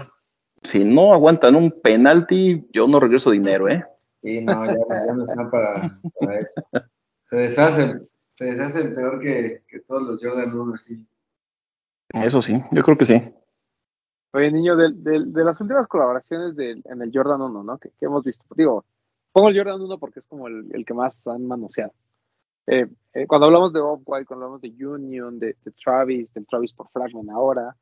[0.61, 3.83] Si no aguantan un penalti, yo no regreso dinero, ¿eh?
[4.21, 6.53] Sí, no, ya, no- ya no están para, para eso.
[7.23, 11.05] Se deshacen, se deshacen peor que, que todos los Jordan 1, así.
[12.09, 13.21] Eso sí, yo creo que sí.
[14.33, 17.77] Oye, niño, de, de- de las últimas colaboraciones del- en el Jordan 1, ¿no?
[17.77, 18.43] Que, que hemos visto.
[18.55, 18.85] Digo,
[19.31, 21.93] pongo el Jordan 1 porque es como el, el que más han manoseado.
[22.67, 26.89] Eh, eh, cuando hablamos de Off-White, cuando hablamos de Union, de, Travis, del Travis por
[26.89, 27.75] Fragment ahora,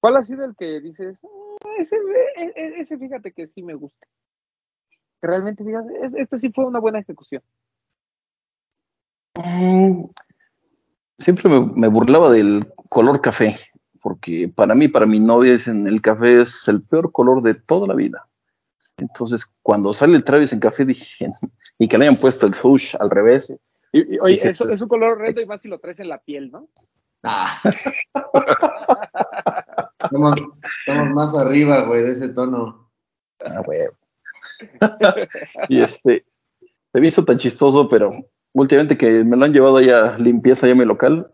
[0.00, 3.74] ¿cuál ha sido el que dices, "Ah, ese, e- e- ese fíjate que sí me
[3.74, 4.06] gusta?
[5.20, 7.42] Que realmente digas, "Es- este sí fue una buena ejecución.
[11.18, 13.56] Siempre me, burlaba del color café,
[14.00, 17.86] porque para mí, para mi novia, dicen el café es el peor color de toda
[17.86, 18.26] la vida.
[18.96, 21.28] Entonces, cuando sale el Travis en café, dije,
[21.78, 23.56] y que le hayan puesto el swoosh al revés,
[23.94, 26.18] Y, y, oye, eso, es un color horrendo y más si lo traes en la
[26.18, 26.68] piel, ¿no?
[27.22, 27.60] Ah.
[30.02, 30.34] estamos,
[30.80, 32.90] estamos más arriba, güey, de ese tono.
[33.44, 33.84] ah, huevo.
[35.68, 36.26] y este,
[36.92, 38.10] se me hizo tan chistoso, pero
[38.52, 41.24] últimamente que me lo han llevado ahí a limpieza allá en mi local,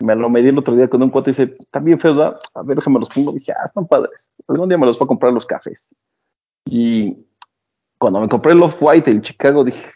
[0.00, 2.36] me lo medí el otro día con un cuate y dice, están bien feos, ¿verdad?
[2.52, 3.32] A ver, déjame los pongo.
[3.32, 4.34] dije, ah, están padres.
[4.46, 5.94] Algún día me los voy a comprar los cafés.
[6.66, 7.16] Y
[7.98, 9.88] cuando me compré el Off-White, el Chicago, dije,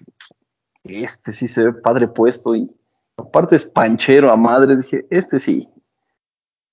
[0.84, 2.70] este sí se ve padre puesto y
[3.16, 4.76] aparte es panchero a madre.
[4.76, 5.68] Dije, este sí.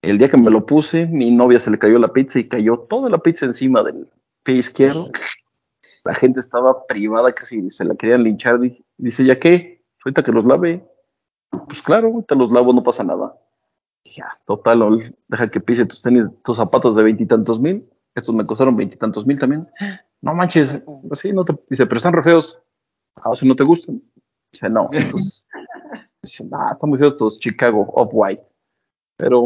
[0.01, 2.79] El día que me lo puse, mi novia se le cayó la pizza y cayó
[2.79, 4.09] toda la pizza encima del
[4.43, 5.11] pie izquierdo.
[6.03, 8.57] La gente estaba privada, casi se la querían linchar.
[8.97, 9.83] Dice, ¿ya qué?
[10.03, 10.83] Ahorita que los lave.
[11.67, 13.37] Pues claro, ahorita los lavo, no pasa nada.
[14.03, 17.79] Dije, "Ah, total, ol- deja que pise tus tenis, tus zapatos de veintitantos mil.
[18.15, 19.61] Estos me costaron veintitantos mil también.
[20.21, 22.59] No manches, sí, no te, dice, pero están re feos.
[23.17, 23.95] Ah, si no te gustan.
[23.95, 25.43] Dice, no, estos,
[26.21, 28.41] dice, no, están muy feos estos Chicago Off-White.
[29.17, 29.43] Pero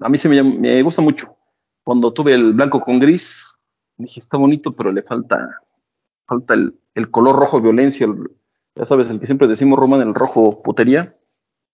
[0.00, 1.36] a mí se me, llama- me gusta mucho.
[1.84, 3.56] Cuando tuve el blanco con gris,
[3.96, 5.38] dije, está bonito, pero le falta,
[6.26, 8.06] falta el, el color rojo violencia.
[8.06, 8.30] el-
[8.74, 11.04] ya sabes, el que siempre decimos, Roman, el rojo putería.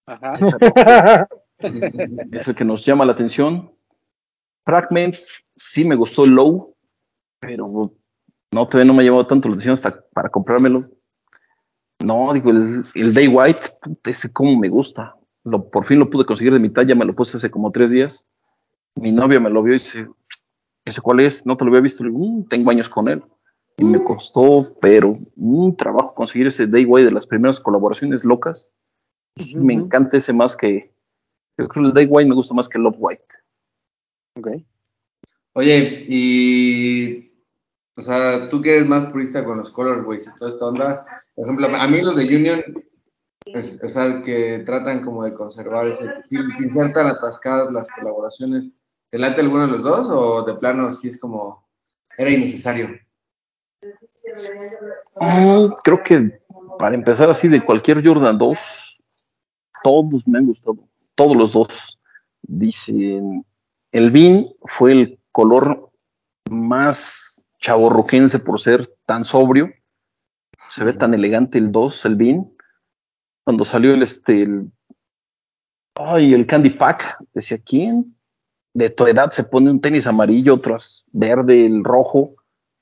[0.07, 0.35] Ajá.
[0.39, 1.29] Rojo
[2.33, 3.69] es el que nos llama la atención.
[4.65, 6.75] Fragments, sí me gustó el low,
[7.41, 7.65] pero
[8.53, 10.79] no, todavía no me ha llamado tanto la atención hasta para comprármelo.
[12.05, 13.61] No, digo, el, el Day White,
[14.05, 15.15] ese cómo me gusta.
[15.45, 17.91] Lo, por fin lo pude conseguir de mi talla, me lo puse hace como tres
[17.91, 18.27] días.
[18.95, 20.09] Mi novia me lo vio y dice,
[20.85, 21.47] ¿ese cuál es?
[21.47, 22.05] No te lo había visto.
[22.05, 23.23] Le digo, "Mm, tengo años con él.
[23.79, 28.75] Y me costó, pero un trabajo conseguir ese Day White de las primeras colaboraciones locas.
[29.35, 30.81] Y sí, me encanta ese más que,
[31.57, 33.25] yo creo que el Day White me gusta más que el Love White.
[34.39, 34.49] Ok.
[35.55, 37.33] Oye, y.
[37.97, 41.22] O sea, tú que eres más purista con los colorways y toda esta onda.
[41.35, 42.63] Por ejemplo, a mí los de Union,
[43.47, 46.05] es- o sea, que tratan como de conservar ese.
[46.25, 48.71] Sin, sin ser tan atascadas las colaboraciones.
[49.11, 51.67] ¿Te late alguno de los dos o de plano sí es como.
[52.17, 52.89] Era innecesario?
[55.21, 56.41] Mm, creo que
[56.79, 59.01] para empezar así de cualquier Jordan 2,
[59.83, 60.77] todos me han gustado,
[61.15, 61.99] todos los dos.
[62.43, 63.45] Dicen,
[63.91, 64.47] el Bean
[64.79, 65.91] fue el color
[66.51, 69.71] más chaborroquense por ser tan sobrio.
[70.71, 72.53] Se ve tan elegante el 2, el Bean.
[73.45, 74.73] Cuando salió el este, el,
[75.97, 78.07] ay, el Candy Pack, decía, ¿quién
[78.75, 82.29] de tu edad se pone un tenis amarillo, otros verde, el rojo?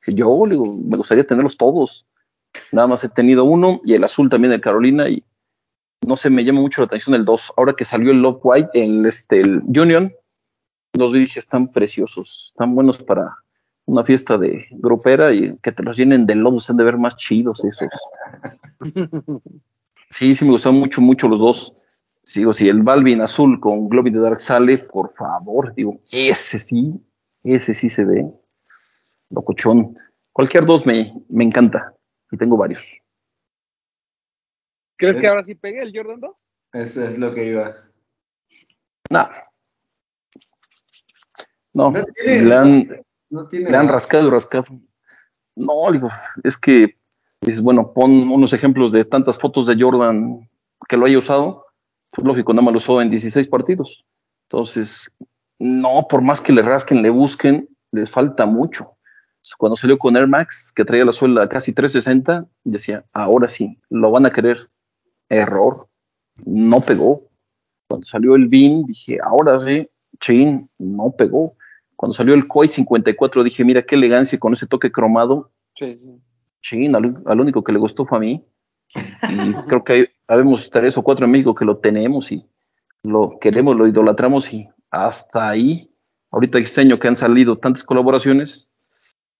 [0.07, 2.07] Yo me gustaría tenerlos todos.
[2.72, 5.24] Nada más he tenido uno y el azul también de Carolina y
[6.07, 7.55] no sé, me llama mucho la atención el 2.
[7.57, 10.11] Ahora que salió el Love White, el, este, el Union,
[10.95, 13.22] los vi están preciosos, están buenos para
[13.91, 16.97] una fiesta de grupera y que te los llenen de lodo, se han de ver
[16.97, 17.88] más chidos esos.
[20.12, 21.72] Sí, sí me gustaron mucho, mucho los dos.
[22.24, 27.07] Sigo, si el Balvin azul con Globin de Dark sale, por favor, digo, ese sí,
[27.45, 28.28] ese sí se ve.
[29.30, 29.95] Locochón.
[30.32, 31.95] Cualquier dos me, me encanta.
[32.32, 32.82] Y tengo varios.
[34.97, 36.36] ¿Crees Es- que ahora sí pegue el Jordan 2?
[36.72, 37.93] Eso es lo que ibas.
[39.11, 39.28] No.
[41.72, 42.88] No, No tiene- le han,
[43.31, 43.70] No tiene.
[43.70, 44.64] le han rascado y rascado.
[45.57, 46.09] No, digo,
[46.45, 46.97] es que
[47.41, 50.49] dices, bueno, pon unos ejemplos de tantas fotos de Jordan
[50.89, 51.66] que lo haya usado,
[52.14, 54.11] pues lógico, nada más lo usó en 16 partidos.
[54.49, 55.11] Entonces,
[55.59, 58.87] no, por más que le rasquen, le busquen, les falta mucho.
[59.57, 64.11] Cuando salió con Air Max, que traía la suela casi 360, decía, ahora sí, lo
[64.11, 64.59] van a querer.
[65.28, 65.74] Error,
[66.47, 67.18] no pegó.
[67.89, 69.85] Cuando salió el BIN, dije, ahora sí,
[70.20, 71.51] chin, no pegó.
[72.01, 75.53] Cuando salió el Koi 54, dije, mira qué elegancia con ese toque cromado.
[75.78, 76.18] Sí, sí.
[76.62, 78.40] Chin, al, al único que le gustó fue a mí.
[79.28, 82.42] Y creo que hay, habemos tres o cuatro en México que lo tenemos y
[83.03, 85.90] lo queremos, lo idolatramos y hasta ahí,
[86.30, 88.72] ahorita este año que han salido tantas colaboraciones,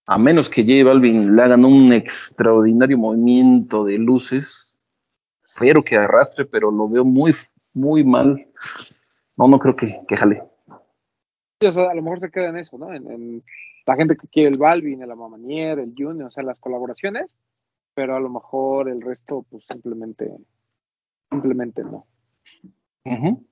[0.05, 4.79] a menos que J Balvin le hagan un extraordinario movimiento de luces,
[5.51, 7.33] espero que arrastre, pero lo veo muy,
[7.73, 8.39] muy mal.
[9.35, 10.43] No, no creo que, que jale.
[11.67, 12.93] O sea, a lo mejor se queda en eso, ¿no?
[12.93, 13.43] En, en
[13.85, 17.27] la gente que quiere el Balvin, el Amamanier, el Junior, o sea, las colaboraciones,
[17.93, 20.31] pero a lo mejor el resto, pues simplemente,
[21.29, 21.97] simplemente no.
[23.05, 23.45] Ujú.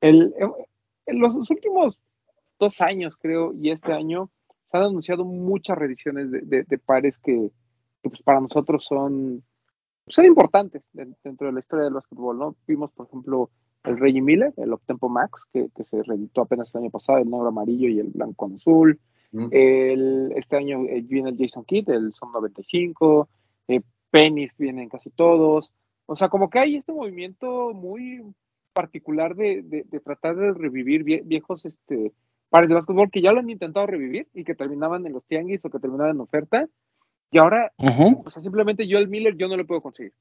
[0.00, 0.34] El,
[1.06, 1.98] en los últimos
[2.58, 4.30] dos años, creo, y este año,
[4.70, 7.50] se han anunciado muchas reediciones de, de- de pares que,
[8.02, 9.42] que, pues, para nosotros son,
[10.06, 12.56] son importantes de- dentro de la historia del básquetbol, ¿no?
[12.66, 13.50] Vimos, por ejemplo,
[13.84, 17.30] el Reggie Miller, el Optempo Max, que, que se reeditó apenas el año pasado, el
[17.30, 18.98] negro amarillo y el blanco azul.
[19.32, 19.48] Mm.
[19.50, 23.28] El, este año eh, viene el Jason Kidd, el Son 95,
[23.68, 25.72] eh, Pennies vienen casi todos.
[26.06, 28.22] O sea, como que hay este movimiento muy
[28.72, 32.12] particular de, de- de tratar de revivir vie- viejos este,
[32.48, 35.64] pares de básquetbol que ya lo han intentado revivir y que terminaban en los tianguis
[35.64, 36.66] o que terminaban en oferta.
[37.30, 37.72] Y ahora,
[38.26, 40.12] o sea, simplemente yo el Miller yo no lo puedo conseguir.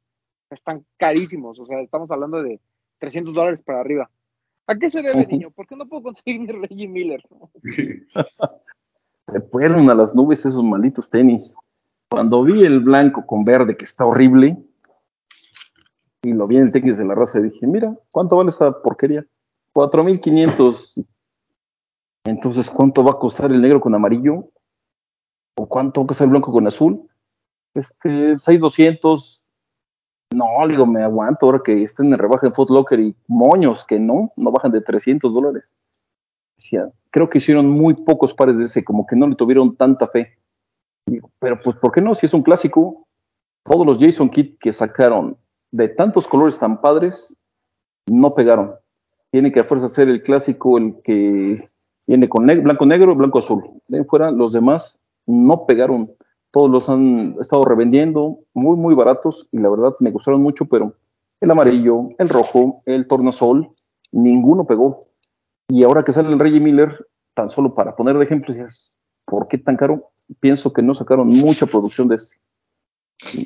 [0.49, 2.59] Están carísimos, o sea, estamos hablando de
[2.99, 4.09] 300 dólares para arriba.
[4.67, 5.51] ¿A qué se debe, niño?
[5.51, 7.23] ¿Por qué no puedo conseguir mi Reggie Miller?
[7.63, 11.55] Se fueron a las nubes esos malditos tenis.
[12.09, 14.57] Cuando vi el blanco con verde que está horrible
[16.23, 19.25] y lo vi en el tenis de la raza, dije, mira, ¿cuánto vale esa porquería?
[19.73, 21.01] 4500.
[22.25, 24.49] Entonces, ¿cuánto va a costar el negro con amarillo?
[25.55, 27.09] ¿O cuánto va a costar el blanco con azul?
[27.73, 29.36] Este, 6200.
[30.33, 33.85] No, le digo, me aguanto ahora que estén en rebaja en Foot Locker y moños
[33.85, 35.77] que no, no bajan de 300 dólares.
[36.57, 40.07] Decía, creo que hicieron muy pocos pares de ese, como que no le tuvieron tanta
[40.07, 40.37] fe.
[41.05, 42.13] Digo, pero pues, ¿por qué no?
[42.15, 43.07] Si es un clásico,
[43.63, 45.37] todos los Jason Kidd que sacaron
[45.71, 47.35] de tantos colores tan padres,
[48.07, 48.75] no pegaron.
[49.31, 51.57] Tiene que a fuerza ser el clásico, el que
[52.05, 53.63] viene con blanco negro, blanco azul.
[53.87, 56.05] De ahí fuera, los demás no pegaron.
[56.51, 60.95] Todos los han estado revendiendo, muy, muy baratos, y la verdad me gustaron mucho, pero
[61.41, 63.69] el amarillo, el rojo, el tornasol,
[64.11, 65.01] ninguno pegó.
[65.67, 68.55] Y ahora que sale el Reggie Miller, tan solo para poner de ejemplo,
[69.25, 70.11] ¿por qué tan caro?
[70.39, 72.37] Pienso que no sacaron mucha producción de ese.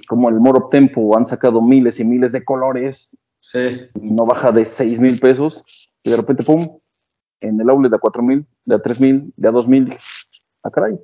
[0.08, 3.90] Como el Moro Tempo han sacado miles y miles de colores Sí.
[4.00, 6.80] y no baja de 6 mil pesos, y de repente, pum,
[7.40, 9.98] en el outlet de a 4 mil, de a 3 mil, de a 2 mil,
[10.64, 11.00] ah, caray,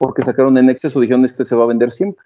[0.00, 2.24] porque sacaron en exceso, dijeron, este se va a vender siempre.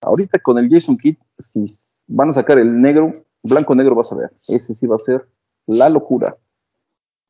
[0.00, 1.64] Ahorita con el Jason Kidd, si
[2.08, 3.12] van a sacar el negro,
[3.44, 5.28] blanco-negro vas a ver, ese sí va a ser
[5.66, 6.36] la locura.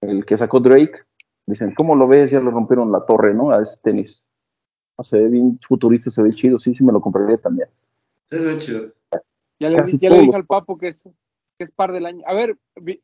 [0.01, 1.01] El que sacó Drake,
[1.45, 2.31] dicen, ¿cómo lo ves?
[2.31, 3.51] Ya le rompieron la torre, ¿no?
[3.51, 4.27] A ese tenis.
[4.97, 7.69] Ah, Se ve bien futurista, se ve chido, sí, sí me lo compraría también.
[8.31, 8.93] Se ve chido.
[9.61, 10.97] Ya le, Casi ya le dije al Papo que es,
[11.59, 12.23] que es par del año.
[12.27, 13.03] A ver, vi-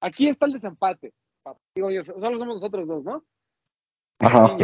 [0.00, 1.12] aquí está el desempate.
[1.42, 1.60] Papo.
[1.74, 3.22] Digo, yo, solo somos nosotros dos, ¿no?
[4.20, 4.56] Ajá.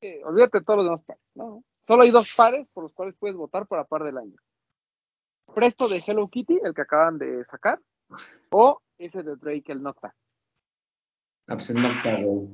[0.00, 1.64] Eh, olvídate de todos los demás pares, ¿no?
[1.86, 4.36] Solo hay dos pares por los cuales puedes votar para par del año.
[5.54, 7.80] Presto de Hello Kitty, el que acaban de sacar,
[8.50, 10.14] o ese de Drake, el Nocta.
[11.46, 12.48] Ah, pues el Nocta, güey.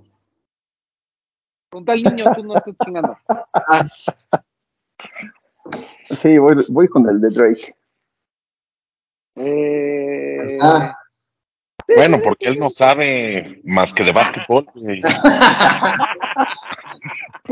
[1.70, 3.16] Pregunta al niño, tú no estás chingando.
[6.08, 7.74] Sí, voy, voy con el de Drake.
[9.36, 10.96] Eh, Ah.
[11.94, 14.66] Bueno, porque él no sabe más que de básquetbol.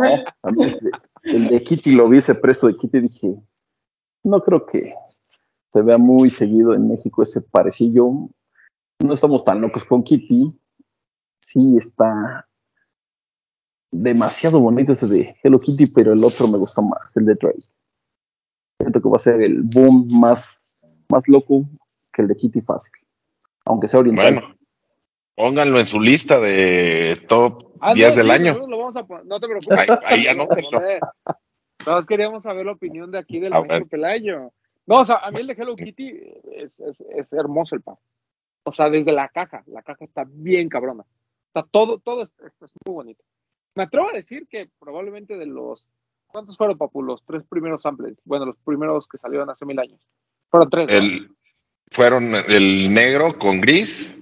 [0.05, 0.91] ese-
[1.25, 3.35] el de Kitty lo vi, ese presto de Kitty, dije,
[4.25, 4.93] no creo que
[5.73, 8.29] se vea muy seguido en México ese parecillo.
[9.03, 10.59] No estamos tan locos con Kitty.
[11.41, 12.47] Sí, está
[13.93, 17.63] demasiado bonito ese de Hello Kitty, pero el otro me gustó más, el de Drake.
[18.81, 20.79] Siento que va a ser el boom más,
[21.11, 21.65] más loco
[22.13, 22.93] que el de Kitty fácil.
[23.65, 24.35] Aunque sea oriental.
[24.35, 24.55] Bueno,
[25.41, 28.67] pónganlo en su lista de top Ah, 10 no, del sí, año.
[28.67, 29.79] lo vamos a poner, no te preocupes.
[29.79, 30.71] Ahí- ahí anótenlo.
[30.79, 31.01] Hombre,
[31.85, 33.87] Todos queríamos saber la opinión de aquí del maestro.
[33.87, 34.53] Pelayo.
[34.87, 36.09] No, o sea, a mí el de Hello Kitty
[36.57, 37.97] es, es- es hermoso el par.
[38.65, 41.03] O sea, desde la caja, la caja está bien cabrona.
[41.05, 42.31] O sea, todo, todo es,
[42.87, 43.25] muy bonito.
[43.75, 45.87] Me atrevo a decir que probablemente de los,
[46.27, 47.03] ¿cuántos fueron, Papu?
[47.03, 50.07] Los tres primeros samples, bueno, los primeros que salieron hace mil años.
[50.51, 50.91] Fueron tres.
[50.93, 50.99] ¿no?
[50.99, 51.31] El,
[51.91, 54.15] fueron el negro con gris,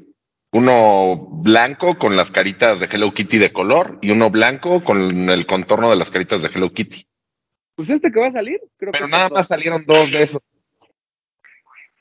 [0.53, 5.47] uno blanco con las caritas de Hello Kitty de color y uno blanco con el
[5.47, 7.07] contorno de las caritas de Hello Kitty.
[7.75, 10.43] Pues este que va a salir, creo Pero que nada más salieron dos de esos.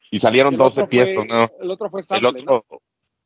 [0.09, 1.49] Y salieron El 12 otro piezas, fue- ¿no?
[1.59, 2.65] El otro fue El sample, otro,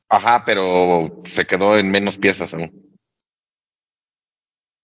[0.10, 2.72] ajá, pero se quedó en menos piezas aún.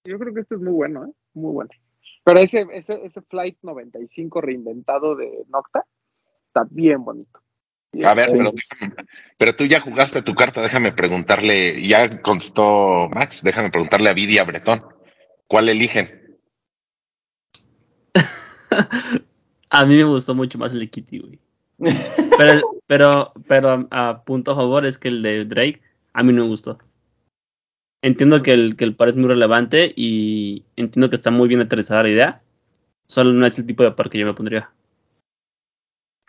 [0.05, 1.11] Yo creo que este es muy bueno, ¿eh?
[1.33, 1.69] Muy bueno.
[2.23, 5.85] Pero ese, ese, ese Flight 95 reinventado de Nocta
[6.47, 7.41] está bien bonito.
[8.05, 8.35] A ver, Sí.
[8.37, 8.95] pero, déjame-
[9.37, 14.35] pero tú ya jugaste tu carta, déjame preguntarle, ya contestó Max, déjame preguntarle a Vidi
[14.35, 14.83] y a Bretón,
[15.47, 16.37] ¿cuál eligen?
[19.69, 21.39] A mí me gustó mucho más el de Kitty, güey.
[22.37, 25.81] Pero, pero, pero a punto a favor es que el de Drake
[26.13, 26.79] a mí no me gustó.
[28.01, 31.61] Entiendo que el, que el par es muy relevante y entiendo que está muy bien
[31.61, 32.41] aterrizada la idea.
[33.07, 34.71] Solo no es el tipo de par que yo me pondría.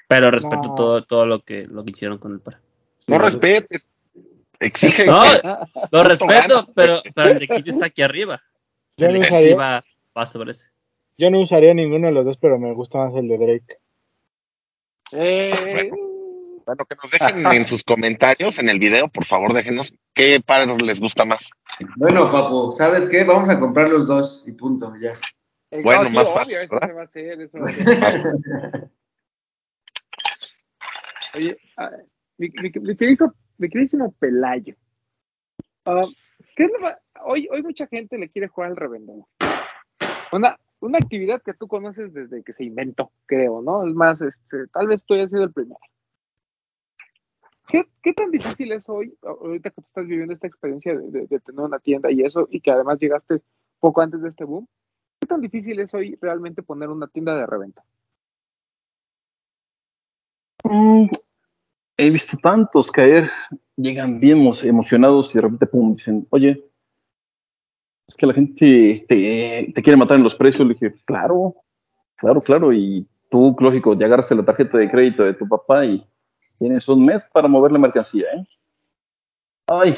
[0.09, 0.75] Pero respeto No.
[0.75, 2.59] todo, todo lo que, lo que hicieron con el par.
[3.07, 3.89] No respetes,
[4.59, 5.05] exige.
[5.07, 5.41] No, que-
[5.93, 8.43] lo respeto, pero, pero el de Kitty está aquí arriba.
[8.97, 9.83] Yo El no de Kitty usaría, va,
[10.17, 10.71] va sobre ese.
[11.19, 13.79] yo no usaría ninguno de los dos, pero me gusta más el de Drake.
[15.13, 15.91] Eh,
[16.67, 20.67] Bueno, que nos dejen en sus comentarios en el video, por favor, déjenos qué par
[20.83, 21.43] les gusta más.
[21.97, 23.25] Bueno, papu, ¿sabes qué?
[23.25, 25.13] Vamos a comprar los dos y punto, ya.
[25.83, 26.89] Bueno, no, sí, más fácil, eso ¿verdad?
[26.89, 28.91] se va a hacer, eso va a ser.
[31.35, 31.57] Oye,
[32.39, 32.51] mi,
[33.71, 34.75] queridísimo, Pelayo.
[35.87, 36.07] ah,
[36.57, 39.25] ¿qué le va- hoy, hoy mucha gente le quiere jugar al revendedor.
[40.33, 43.87] Una, una actividad que tú conoces desde que se inventó, creo, ¿no?
[43.87, 45.81] Es más, este, tal vez tú hayas sido el primero.
[47.67, 51.27] ¿Qué, qué tan difícil es hoy, ahorita que tú estás viviendo esta experiencia de, de-
[51.27, 53.43] de tener una tienda y eso, y que además llegaste
[53.81, 54.67] poco antes de este boom?
[55.21, 57.83] ¿Qué tan difícil es hoy realmente poner una tienda de reventa?
[60.71, 61.09] Mm,
[61.97, 63.31] he visto tantos caer,
[63.77, 66.63] llegan bien emo- emocionados y de repente, pum, dicen, oye,
[68.07, 70.67] es que la gente te, quiere matar en los precios.
[70.67, 71.55] Le dije, claro,
[72.17, 72.73] claro, claro.
[72.73, 76.07] Y tú, lógico, ya agarraste la tarjeta de crédito de tu papá y
[76.59, 78.47] tienes un mes para mover la mercancía, ¿eh?
[79.67, 79.97] Ay,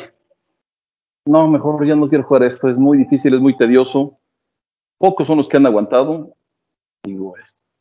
[1.25, 4.11] no, mejor ya no quiero jugar esto, es muy difícil, es muy tedioso.
[4.99, 6.35] Pocos son los que han aguantado.
[7.05, 7.35] Digo,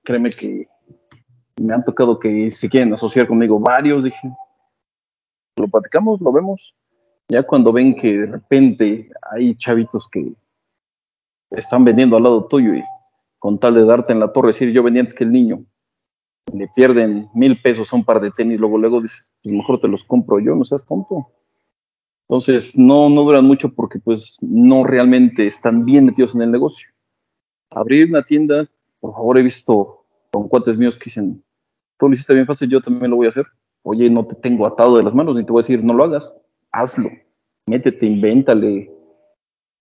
[0.03, 0.67] créeme que
[1.63, 4.31] me han tocado que se quieren asociar conmigo varios, dije,
[5.57, 6.75] lo platicamos, lo vemos.
[7.27, 10.33] Ya cuando ven que de repente hay chavitos que
[11.51, 12.83] están vendiendo al lado tuyo y
[13.37, 15.63] con tal de darte en la torre, decir yo vendía antes que el niño,
[16.53, 19.87] le pierden mil pesos a un par de tenis, luego luego dices, pues mejor te
[19.87, 21.31] los compro yo, no seas tonto.
[22.27, 26.89] Entonces no, no duran mucho porque pues no realmente están bien metidos en el negocio.
[27.71, 28.65] Abrir una tienda,
[28.99, 31.43] por favor, he visto con cuates míos que dicen,
[31.99, 33.45] tú lo hiciste bien fácil, yo también lo voy a hacer.
[33.83, 36.05] Oye, no te tengo atado de las manos, ni te voy a decir, no lo
[36.05, 36.33] hagas,
[36.71, 37.09] hazlo,
[37.67, 38.91] métete, invéntale.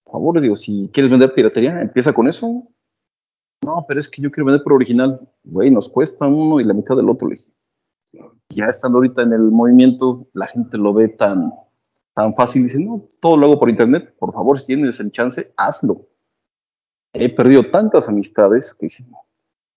[0.05, 2.69] Por favor, digo, si quieres vender piratería, empieza con eso.
[3.65, 5.21] No, pero es que yo quiero vender por original.
[5.45, 7.53] Güey, nos cuesta uno y la mitad del otro, le dije.
[8.51, 11.53] Ya estando ahorita en el movimiento, la gente lo ve tan,
[12.15, 12.65] tan fácil.
[12.65, 14.15] Dice, no, todo lo hago por internet.
[14.19, 16.09] Por favor, si tienes el chance, hazlo.
[17.13, 19.11] He perdido tantas amistades que dicen,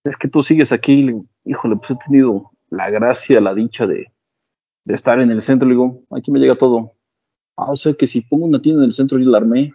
[0.03, 4.11] es que tú sigues aquí, le híjole, pues he tenido la gracia, la dicha de,
[4.85, 6.93] de estar en el centro, le digo, aquí me llega todo.
[7.57, 9.73] Ah, o sea que si pongo una tienda en el centro yo la armé.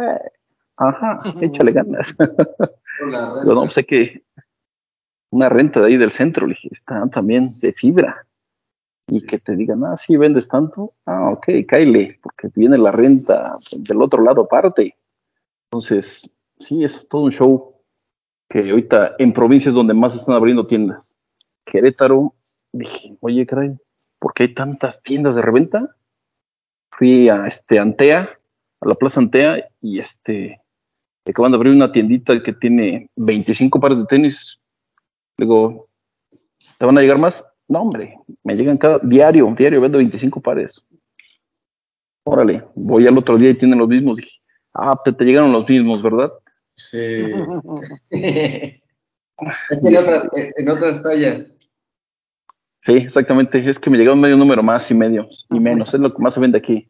[0.00, 0.30] Eh,
[0.76, 2.14] ajá, échale ganas.
[3.42, 4.22] Digo, no, pues hay que
[5.30, 8.26] una renta de ahí del centro, le dije, está también de fibra.
[9.08, 10.90] Y que te digan, ah, sí, vendes tanto.
[11.06, 14.96] Ah, ok, cáile, porque viene la renta del otro lado aparte.
[15.70, 17.71] Entonces, sí, es todo un show
[18.52, 21.18] que ahorita en provincias donde más están abriendo tiendas.
[21.64, 22.34] Querétaro,
[22.70, 23.74] dije, oye, caray,
[24.18, 25.96] ¿por qué hay tantas tiendas de reventa?
[26.90, 28.28] Fui a este Antea,
[28.80, 30.60] a la Plaza Antea, y este
[31.26, 34.58] acaban de abrir una tiendita que tiene 25 pares de tenis.
[35.38, 35.86] Digo,
[36.76, 37.42] ¿te van a llegar más?
[37.68, 40.82] No, hombre, me llegan cada diario, diario vendo 25 pares.
[42.24, 44.18] Órale, voy al otro día y tienen los mismos.
[44.18, 44.42] Dije,
[44.74, 46.28] ah, te, te llegaron los mismos, ¿verdad?
[46.76, 46.98] Sí.
[48.10, 51.46] es que en, otra- en otras tallas.
[52.84, 53.68] Sí, exactamente.
[53.68, 55.94] Es que me llegaron medio número más y medio y menos.
[55.94, 56.84] Es lo que más se vende aquí.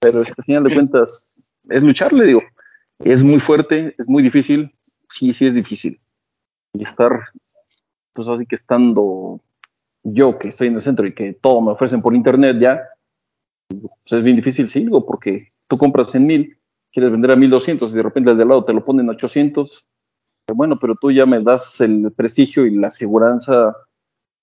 [0.00, 2.40] Pero este final de cuentas es lucharle, digo.
[3.00, 4.70] Es muy fuerte, es muy difícil.
[5.08, 6.00] Sí, sí es difícil.
[6.72, 7.10] Y estar,
[8.12, 9.40] pues así que estando
[10.04, 12.82] yo que estoy en el centro y que todo me ofrecen por internet ya,
[13.68, 16.58] pues es bien difícil, sí, digo, porque tú compras en mil,
[16.94, 19.08] quieres vender a mil doscientos y de repente al de al lado te lo ponen
[19.08, 19.88] a ochocientos.
[20.54, 23.76] Bueno, pero tú ya me das el prestigio y la aseguranza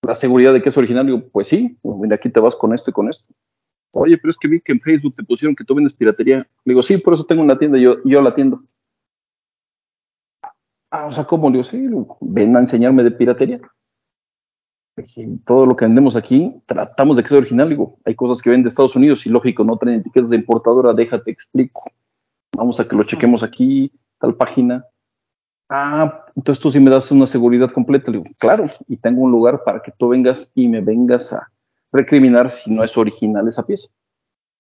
[0.04, 1.06] la seguridad de que es original.
[1.06, 3.34] Digo, pues sí, mira, aquí te vas con esto y con esto.
[3.94, 6.44] Oye, pero es que vi que en Facebook te pusieron que tú vendes piratería.
[6.66, 8.64] Digo, sí, por eso tengo una tienda, yo, yo la atiendo.
[10.90, 11.52] Ah, o sea, ¿cómo?
[11.52, 11.88] Digo, sí,
[12.22, 13.62] ven a enseñarme de piratería.
[15.46, 17.70] Todo lo que vendemos aquí, tratamos de que sea original.
[17.70, 20.94] Digo, hay cosas que venden de Estados Unidos y lógico, no traen etiquetas de importadora,
[20.94, 21.80] déjate explico.
[22.56, 24.86] Vamos a que lo chequemos aquí, tal página.
[25.70, 28.12] Ah, entonces tú sí me das una seguridad completa.
[28.12, 31.50] Le digo, claro, y tengo un lugar para que tú vengas y me vengas a
[31.92, 33.90] recriminar si no es original esa pieza.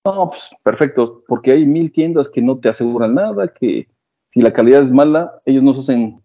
[0.05, 3.87] No, pues perfecto, porque hay mil tiendas que no te aseguran nada, que
[4.29, 6.23] si la calidad es mala, ellos no se hacen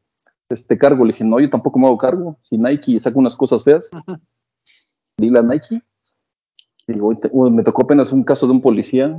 [0.49, 1.05] este cargo.
[1.05, 2.39] Le dije, no, yo tampoco me hago cargo.
[2.43, 3.91] Si Nike saca unas cosas feas,
[5.19, 5.83] dile a Nike.
[6.87, 7.13] Digo,
[7.51, 9.19] me tocó apenas un caso de un policía.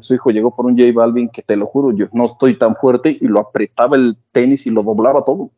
[0.00, 2.74] Su hijo llegó por un J Balvin que te lo juro, yo no estoy tan
[2.74, 5.50] fuerte y lo apretaba el tenis y lo doblaba todo.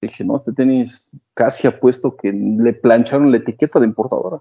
[0.00, 4.40] Dije, no, este tenis casi apuesto que le plancharon la etiqueta de importadora.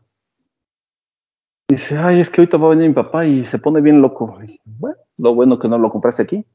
[1.68, 4.38] Dice, ay, es que ahorita va a venir mi papá y se pone bien loco.
[4.40, 6.46] Dije, bueno, lo bueno que no lo compraste aquí.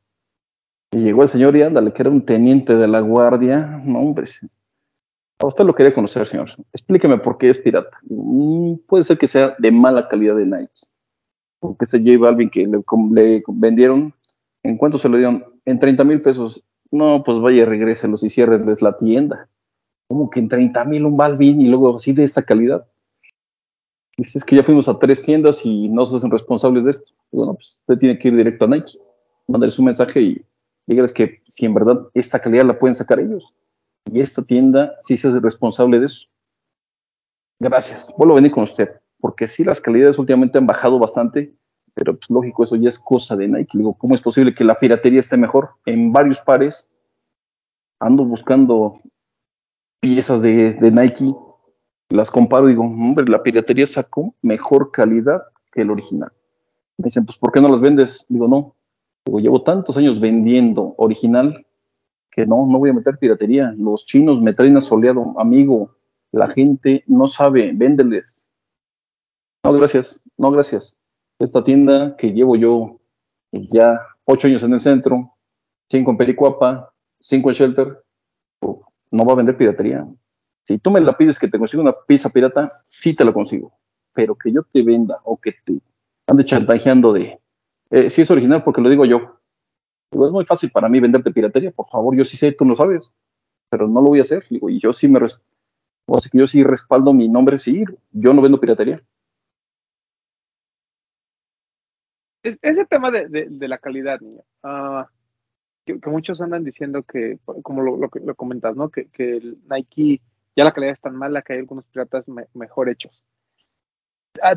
[0.92, 3.80] Y llegó el señor y ándale, que era un teniente de la guardia.
[3.84, 4.26] No, hombre.
[5.40, 6.50] A usted lo quería conocer, señor.
[6.72, 7.98] Explíqueme por qué es pirata.
[8.08, 10.86] Mm, puede ser que sea de mala calidad de Nike.
[11.60, 14.14] Porque ese J Balvin que le, vendieron,
[14.62, 15.44] ¿en cuánto se lo dieron?
[15.64, 16.64] En 30 mil pesos.
[16.90, 19.48] No, pues vaya, regréselos y ciérrenles la tienda.
[20.08, 22.86] Como que en 30 mil un Balvin y luego así de esta calidad.
[24.16, 27.10] Dice, es que ya fuimos a tres tiendas y no se hacen responsables de esto.
[27.30, 28.98] Bueno, pues usted tiene que ir directo a Nike,
[29.46, 30.44] mandarles un mensaje y
[30.86, 33.54] dígales que si en verdad esta calidad la pueden sacar ellos.
[34.12, 36.26] Y esta tienda sí se hace responsable de eso.
[37.60, 38.12] Gracias.
[38.16, 38.90] Vuelvo a venir con usted,
[39.20, 41.54] porque sí las calidades últimamente han bajado bastante,
[41.94, 43.78] pero pues lógico, eso ya es cosa de Nike.
[43.78, 45.70] Digo, ¿cómo es posible que la piratería esté mejor?
[45.86, 46.90] En varios pares
[47.98, 49.00] ando buscando
[50.00, 51.34] piezas de, de Nike,
[52.08, 55.42] las comparo y digo, hombre, la piratería sacó mejor calidad
[55.72, 56.32] que el original.
[56.98, 58.26] Me dicen, pues, ¿por qué no las vendes?
[58.28, 58.74] Digo, no,
[59.24, 61.66] digo, llevo tantos años vendiendo original
[62.30, 63.74] que no, no voy a meter piratería.
[63.78, 65.96] Los chinos me traen asoleado, amigo,
[66.32, 68.48] la gente no sabe, véndeles.
[69.62, 70.98] No, gracias, no, gracias.
[71.38, 73.00] Esta tienda que llevo yo
[73.52, 75.34] ya ocho años en el centro,
[75.90, 78.02] cinco en Pericuapa, cinco en Shelter,
[79.10, 80.06] no va a vender piratería.
[80.66, 83.72] Si tú me la pides que te consiga una pizza pirata, sí te la consigo.
[84.14, 85.80] Pero que yo te venda o que te
[86.26, 87.40] ande chantajeando de
[87.90, 89.40] eh, si es original porque lo digo yo.
[90.10, 92.74] Digo, es muy fácil para mí venderte piratería, por favor, yo sí sé, tú lo
[92.74, 93.12] sabes,
[93.68, 94.44] pero no lo voy a hacer.
[94.48, 95.20] Digo, y yo sí me
[96.06, 99.02] o yo sí respaldo mi nombre, sí, yo no vendo piratería.
[102.42, 104.42] Ese tema de, de, la calidad, niño.
[104.62, 105.04] Uh,
[105.84, 108.90] que, muchos andan diciendo que, como lo, lo, lo comentas, ¿no?
[108.90, 110.22] Que, que, el Nike,
[110.56, 113.22] ya la calidad es tan mala que hay algunos piratas me, mejor hechos.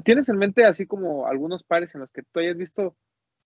[0.06, 2.96] ¿Tienes en mente así como algunos pares en los que tú hayas visto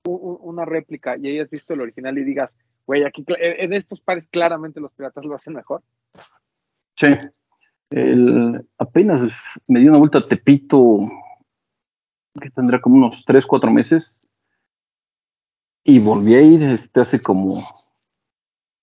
[0.06, 2.54] un, una réplica y hayas visto el original y digas,
[2.86, 5.82] güey, aquí en estos pares claramente los piratas lo hacen mejor?
[6.96, 7.08] Sí.
[7.90, 9.28] El, apenas
[9.68, 10.98] me di una vuelta a Tepito,
[12.38, 14.32] que tendrá como unos 3, 4 meses,
[15.84, 17.64] y volví a ir este, hace como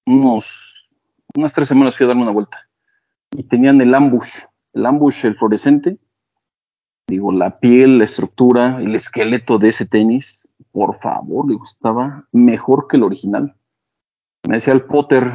[0.07, 0.89] unos,
[1.37, 2.69] unas 3 semanas fui a darme una vuelta.
[3.33, 4.31] Y tenían el ambush,
[4.73, 5.97] el ambush, el fluorescente,
[7.07, 12.89] digo, la piel, la estructura, el esqueleto de ese tenis, por favor, digo, estaba mejor
[12.89, 13.55] que el original.
[14.49, 15.31] Me decía el Potter,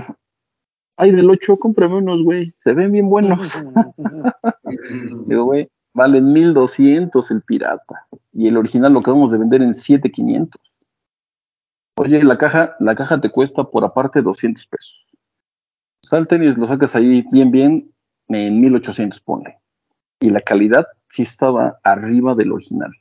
[0.97, 3.39] ay, del 8, cómprame unos, güey, se ven bien buenos.
[5.27, 8.07] digo, güey, valen 1200 el pirata.
[8.31, 10.61] Y el original lo acabamos de vender en 7500.
[11.97, 14.95] Oye, la caja, la caja te cuesta por aparte 200 pesos.
[16.01, 17.91] O sea, tenis lo sacas ahí bien, bien,
[18.29, 19.57] en 1800, ponle.
[20.21, 22.93] Y la calidad sí estaba arriba del original.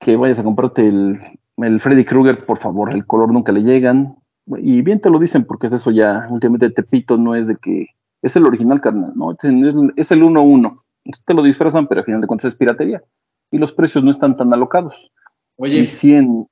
[0.00, 1.20] Que vayas a comprarte el,
[1.58, 4.16] el Freddy Krueger, por favor, el color nunca le llegan.
[4.56, 7.88] Y bien te lo dicen, porque es eso ya, últimamente Tepito no es de que
[8.22, 10.74] es el original, carnal, no, es el 1-1.
[11.24, 13.02] Te lo disfrazan, pero al final de cuentas es piratería.
[13.50, 15.12] Y los precios no están tan alocados.
[15.56, 16.48] Oye, y 100.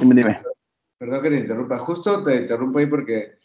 [0.00, 0.42] Dime, dime.
[0.98, 3.36] Perdón que te interrumpa, justo te interrumpo ahí porque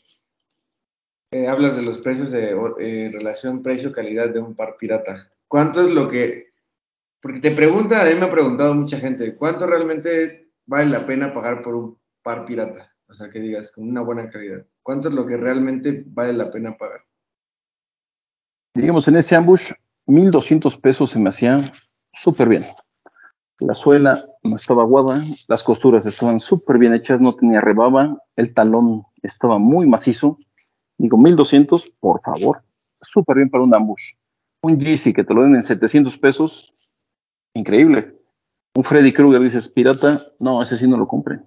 [1.32, 5.30] eh, hablas de los precios de eh, relación precio-calidad de un par pirata.
[5.48, 6.48] ¿Cuánto es lo que.?
[7.20, 11.34] Porque te pregunta, a mí me ha preguntado mucha gente, ¿cuánto realmente vale la pena
[11.34, 12.96] pagar por un par pirata?
[13.10, 14.66] O sea, que digas, con una buena calidad.
[14.84, 17.02] ¿Cuánto es lo que realmente vale la pena pagar?
[18.74, 19.72] Digamos, en ese ambush,
[20.08, 21.58] 1200 pesos se me hacía
[22.14, 22.64] súper bien.
[23.60, 28.54] La suela no estaba aguada, las costuras estaban súper bien hechas, no tenía rebaba, el
[28.54, 30.38] talón estaba muy macizo.
[30.98, 32.64] Digo, 1200, por favor.
[33.02, 34.14] súper bien para un ambush.
[34.62, 36.74] Un Yeezy que te lo den en 700 pesos,
[37.54, 38.16] increíble.
[38.76, 41.46] Un Freddy Krueger, dices, pirata, no, ese sí no lo compren.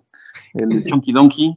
[0.55, 1.57] El Chunky Donkey,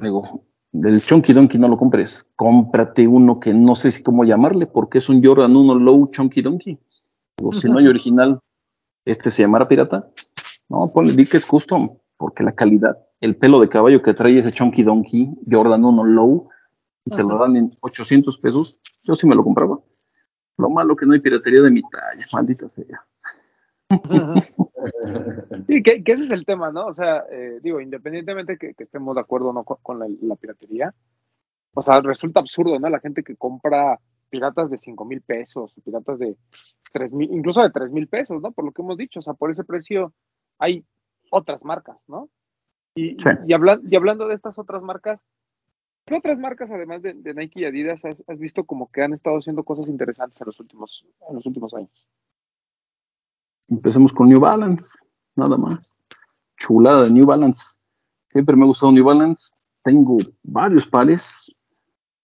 [0.00, 0.44] digo,
[0.74, 4.98] del Chunky Donkey no lo compres, cómprate uno que no sé si cómo llamarle, porque
[4.98, 6.80] es un Jordan 1 Low Chunky Donkey.
[7.40, 8.40] O si no hay original,
[9.04, 10.10] este se llamará pirata.
[10.68, 14.36] No, ponle, di que es custom, porque la calidad, el pelo de caballo que trae
[14.36, 16.48] ese Chunky Donkey, Jordan 1 Low,
[17.04, 19.78] y te lo dan en 800 pesos, yo sí me lo compraba.
[20.58, 23.06] Lo malo que no hay piratería de mi talla, maldita sea.
[25.66, 26.86] Sí, que, que ese es el tema, ¿no?
[26.86, 30.06] O sea, eh, digo, independientemente que, que estemos de acuerdo o no con, con la,
[30.22, 30.94] la piratería,
[31.74, 32.88] o sea, resulta absurdo, ¿no?
[32.88, 33.98] La gente que compra
[34.30, 36.36] piratas de 5 mil pesos, piratas de
[36.92, 38.52] 3 mil, incluso de 3 mil pesos, ¿no?
[38.52, 40.12] Por lo que hemos dicho, o sea, por ese precio
[40.58, 40.84] hay
[41.30, 42.28] otras marcas, ¿no?
[42.94, 43.28] Y, Sí.
[43.46, 45.20] y, habla- y hablando de estas otras marcas,
[46.04, 49.12] ¿qué otras marcas, además de, de Nike y Adidas, has, has visto como que han
[49.14, 52.06] estado haciendo cosas interesantes en los últimos, en los últimos años?
[53.68, 54.98] Empecemos con New Balance,
[55.36, 55.98] nada más.
[56.58, 57.78] Chulada de New Balance.
[58.30, 59.50] Siempre me ha gustado New Balance.
[59.82, 61.50] Tengo varios pares.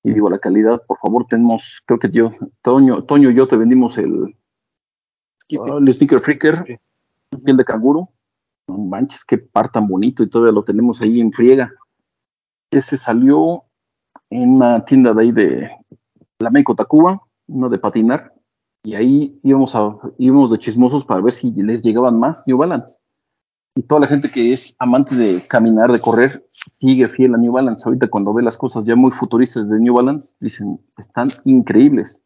[0.03, 2.30] Y digo, la calidad, por favor, tenemos, creo que yo,
[2.62, 4.34] Toño, Toño y yo te vendimos el,
[5.59, 6.80] ah, el Sneaker Freaker,
[7.45, 8.09] piel de canguro.
[8.66, 11.70] No manches, qué par tan bonito y todavía lo tenemos ahí en friega.
[12.70, 13.64] Ese salió
[14.30, 15.70] en una tienda de ahí de
[16.38, 18.32] la Meco Tacuba, uno de patinar,
[18.82, 22.98] y ahí íbamos, a, íbamos de chismosos para ver si les llegaban más New Balance.
[23.74, 27.52] Y toda la gente que es amante de caminar, de correr, sigue fiel a New
[27.52, 27.84] Balance.
[27.86, 32.24] Ahorita cuando ve las cosas ya muy futuristas de New Balance, dicen, están increíbles.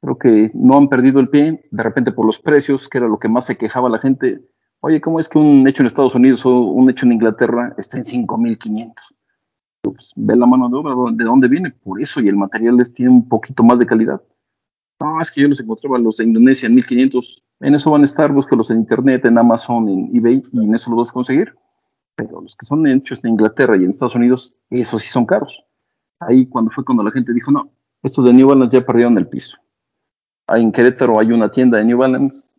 [0.00, 3.18] Creo que no han perdido el pie, de repente por los precios, que era lo
[3.18, 4.40] que más se quejaba la gente.
[4.80, 7.98] Oye, ¿cómo es que un hecho en Estados Unidos o un hecho en Inglaterra está
[7.98, 8.92] en 5.500?
[9.82, 11.70] Pues, ve la mano de obra, ¿de dónde viene?
[11.70, 14.22] Por eso, y el material les tiene un poquito más de calidad.
[15.02, 17.42] No, es que yo los encontraba los de Indonesia en 1500.
[17.58, 20.90] En eso van a estar, búscalos en internet, en Amazon, en eBay, y en eso
[20.90, 21.52] los vas a conseguir.
[22.14, 25.64] Pero los que son hechos en Inglaterra y en Estados Unidos, esos sí son caros.
[26.20, 29.26] Ahí cuando fue cuando la gente dijo, no, estos de New Balance ya perdieron el
[29.26, 29.56] piso.
[30.46, 32.54] Ahí en Querétaro hay una tienda de New Balance,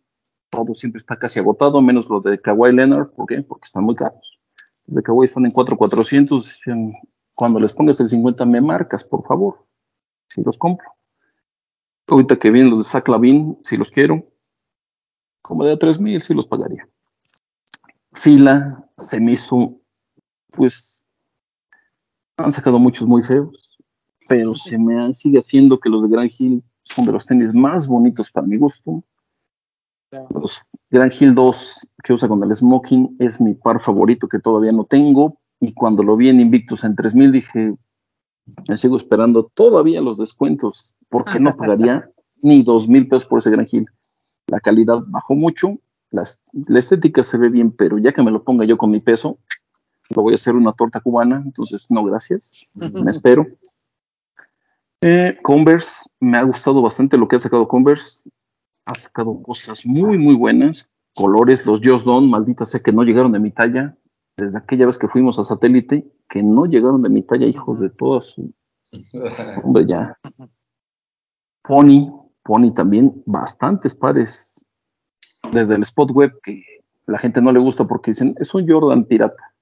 [0.50, 3.40] todo siempre está casi agotado, menos los de Kawhi Leonard, ¿por qué?
[3.42, 4.38] Porque están muy caros.
[4.86, 6.60] Los de Kawhi están en 4400,
[7.34, 9.64] cuando les pongas el 50 me marcas, por favor,
[10.28, 10.94] si los compro.
[12.06, 14.26] Ahorita que vienen los de Zach Lavin, si los quiero,
[15.42, 16.88] como de a 3000, sí los pagaría.
[18.12, 19.80] Fila se me hizo,
[20.50, 21.02] pues,
[22.36, 23.78] han sacado muchos muy feos,
[24.28, 27.86] pero se me sigue haciendo que los de Grand Hill son de los tenis más
[27.86, 29.02] bonitos para mi gusto.
[30.30, 34.72] Los Grand Hill 2 que usa con el smoking es mi par favorito que todavía
[34.72, 35.40] no tengo.
[35.60, 37.74] Y cuando lo vi en Invictus en 3000 dije,
[38.68, 42.10] me sigo esperando todavía los descuentos, porque no pagaría
[42.42, 43.86] ni dos mil pesos por ese Grand Hill.
[44.46, 45.78] La calidad bajó mucho,
[46.10, 49.00] las, la estética se ve bien, pero ya que me lo ponga yo con mi
[49.00, 49.38] peso,
[50.10, 53.46] lo voy a hacer una torta cubana, entonces no, gracias, me espero.
[55.00, 58.22] Eh, Converse, me ha gustado bastante lo que ha sacado Converse,
[58.84, 63.32] ha sacado cosas muy, muy buenas, colores, los Just Don, maldita sea que no llegaron
[63.32, 63.96] de mi talla,
[64.36, 67.90] desde aquella vez que fuimos a satélite, que no llegaron de mi talla, hijos de
[67.90, 68.34] todas.
[69.64, 70.18] Hombre, ya.
[71.62, 72.12] Pony,
[72.42, 74.66] Pony también, bastantes pares.
[75.52, 76.62] Desde el spot web que
[77.06, 79.54] la gente no le gusta porque dicen, es un Jordan pirata.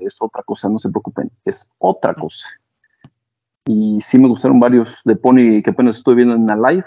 [0.00, 2.46] Es otra cosa, no se preocupen, es otra cosa.
[3.66, 6.84] Y sí me gustaron varios de Pony que apenas estoy viendo en la live.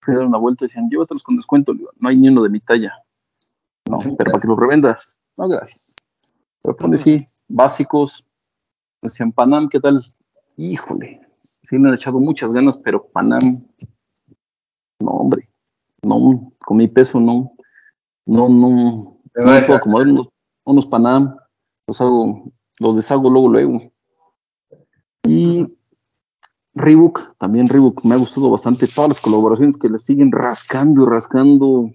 [0.00, 1.72] Fui a dar una vuelta y decían, llévatelos con descuento.
[1.74, 2.92] Digo, no hay ni uno de mi talla.
[3.88, 5.24] No, pero para que los revendas.
[5.36, 5.91] No, gracias.
[6.62, 7.16] Pero pone sí,
[7.48, 8.28] básicos.
[9.02, 10.02] Decían, Panam, ¿qué tal?
[10.56, 13.40] Híjole, sí le han echado muchas ganas, pero Panam,
[15.00, 15.48] no, hombre,
[16.02, 17.54] no, con mi peso no,
[18.26, 20.28] no, no, no me puedo acomodar unos,
[20.64, 21.36] unos Panam,
[21.86, 23.92] los hago, los deshago luego, luego.
[25.24, 25.66] Y
[26.74, 31.06] Reebok, también Reebok, me ha gustado bastante todas las colaboraciones que le siguen rascando y
[31.06, 31.90] rascando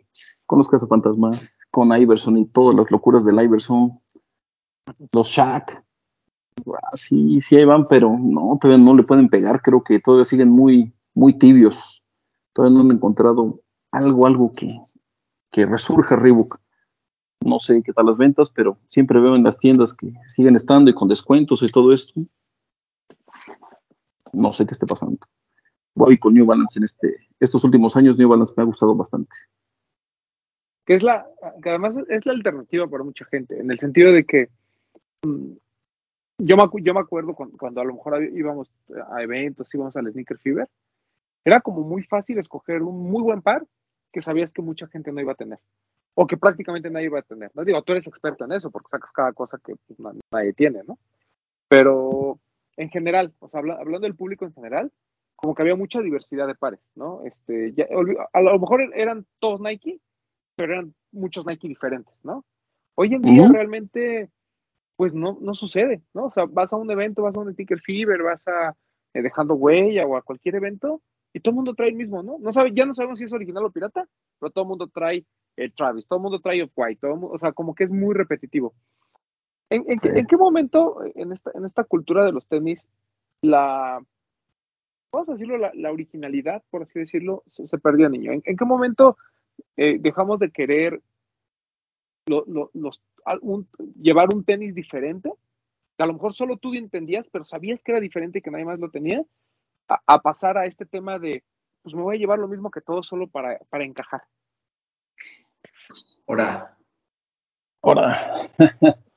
[0.45, 3.99] con los cazafantasmas, con Iverson y todas las locuras del Iverson
[5.11, 5.83] los Shaq.
[6.65, 9.61] Ah, sí, sí, ahí van, pero no, todavía no le pueden pegar.
[9.61, 12.03] Creo que todavía siguen muy, muy tibios.
[12.53, 13.61] Todavía no han encontrado
[13.91, 14.67] algo, algo que,
[15.51, 16.57] que resurja Reebok.
[17.45, 20.89] No sé qué tal las ventas, pero siempre veo en las tiendas que siguen estando
[20.89, 22.19] y con descuentos y todo esto.
[24.33, 25.19] No sé qué esté pasando.
[25.95, 28.17] Voy con New Balance en este, estos últimos años.
[28.17, 29.35] New Balance me ha gustado bastante.
[30.85, 31.25] Que es la,
[31.61, 34.49] que además es la alternativa para mucha gente, en el sentido de que
[35.23, 38.69] yo me, yo me acuerdo cuando, cuando, a lo mejor íbamos
[39.11, 40.67] a eventos, íbamos al Sneaker Fever,
[41.43, 43.65] era como muy fácil escoger un muy buen par
[44.11, 45.59] que sabías que mucha gente no iba a tener
[46.19, 47.51] o que prácticamente nadie iba a tener.
[47.53, 49.99] No digo, tú eres experto en eso porque sacas cada cosa que pues,
[50.31, 50.97] nadie tiene, ¿no?
[51.67, 52.39] Pero
[52.75, 54.91] en general, o sea, hablando del público en general,
[55.35, 57.21] como que había mucha diversidad de pares, ¿no?
[57.23, 57.85] Este, ya,
[58.33, 59.99] a lo mejor eran todos Nike,
[60.55, 62.43] pero eran muchos Nike diferentes, ¿no?
[62.95, 64.29] Hoy en día realmente,
[64.97, 66.25] pues no, no sucede, ¿no?
[66.25, 68.75] O sea, vas a un evento, vas a un sticker fever, vas a
[69.13, 71.01] eh, dejando huella o a cualquier evento
[71.31, 72.37] y todo el mundo trae el mismo, ¿no?
[72.39, 74.07] no sabe, ya no sabemos si es original o pirata,
[74.39, 75.23] pero todo el mundo trae
[75.55, 78.73] el Travis, todo el mundo trae Off-White, o sea, como que es muy repetitivo.
[79.69, 79.83] ¿En,
[80.27, 82.87] qué, momento en esta, en esta cultura de los tenis
[83.41, 83.99] la,
[85.11, 88.31] vamos a decirlo, la, originalidad, por así decirlo, se, perdió, niño?
[88.31, 89.17] ¿En, qué momento
[89.75, 91.01] eh, dejamos de querer
[92.27, 93.01] los,
[93.99, 95.31] llevar un tenis diferente?
[95.99, 98.79] a lo mejor solo tú entendías, pero sabías que era diferente y que nadie más
[98.79, 99.23] lo tenía,
[99.87, 101.43] a, pasar a este tema de,
[101.81, 104.21] pues me voy a llevar lo mismo que todos solo para, para encajar.
[106.27, 106.77] Ahora.
[107.81, 108.37] Ahora.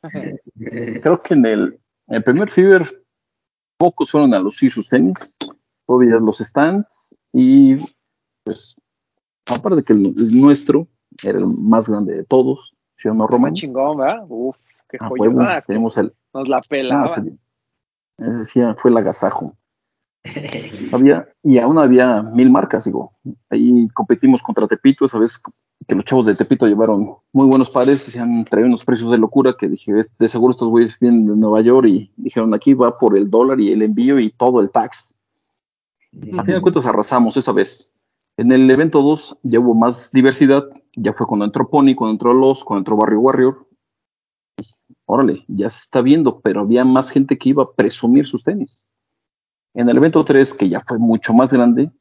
[0.57, 1.81] Creo que en el,
[2.24, 3.05] primer Fever
[3.77, 5.37] pocos fueron a lucir sus tenis,
[5.87, 7.77] todavía los stands y
[8.45, 8.77] pues
[9.47, 10.87] aparte de que el, nuestro
[11.23, 13.55] era el más grande de todos, ¿sí o no, Román?
[13.55, 14.24] chingón, ¿verdad?
[14.28, 14.56] Uf,
[14.89, 15.62] qué ah, joya.
[15.66, 17.10] tenemos el, nos la pelaba.
[18.18, 19.56] decía, fue el agasajo.
[20.93, 23.14] había, y aún había mil marcas, digo.
[23.48, 25.40] Ahí competimos contra Tepito, esa vez
[25.89, 29.16] que los chavos de Tepito llevaron muy buenos pares, se han traído unos precios de
[29.16, 32.94] locura que dije, de seguro estos güeyes vienen de Nueva York y dijeron aquí va
[32.94, 35.14] por el dólar y el envío y todo el tax.
[36.39, 37.90] A fin de cuentas arrasamos esa vez.
[38.41, 40.65] En el evento 2 ya hubo más diversidad,
[40.97, 43.69] ya fue cuando entró Pony, cuando entró Los, cuando entró Barrio Warrior.
[45.05, 48.89] Órale, ya se está viendo, pero había más gente que iba a presumir sus tenis.
[49.75, 51.93] En el evento 3, que ya fue mucho más grande,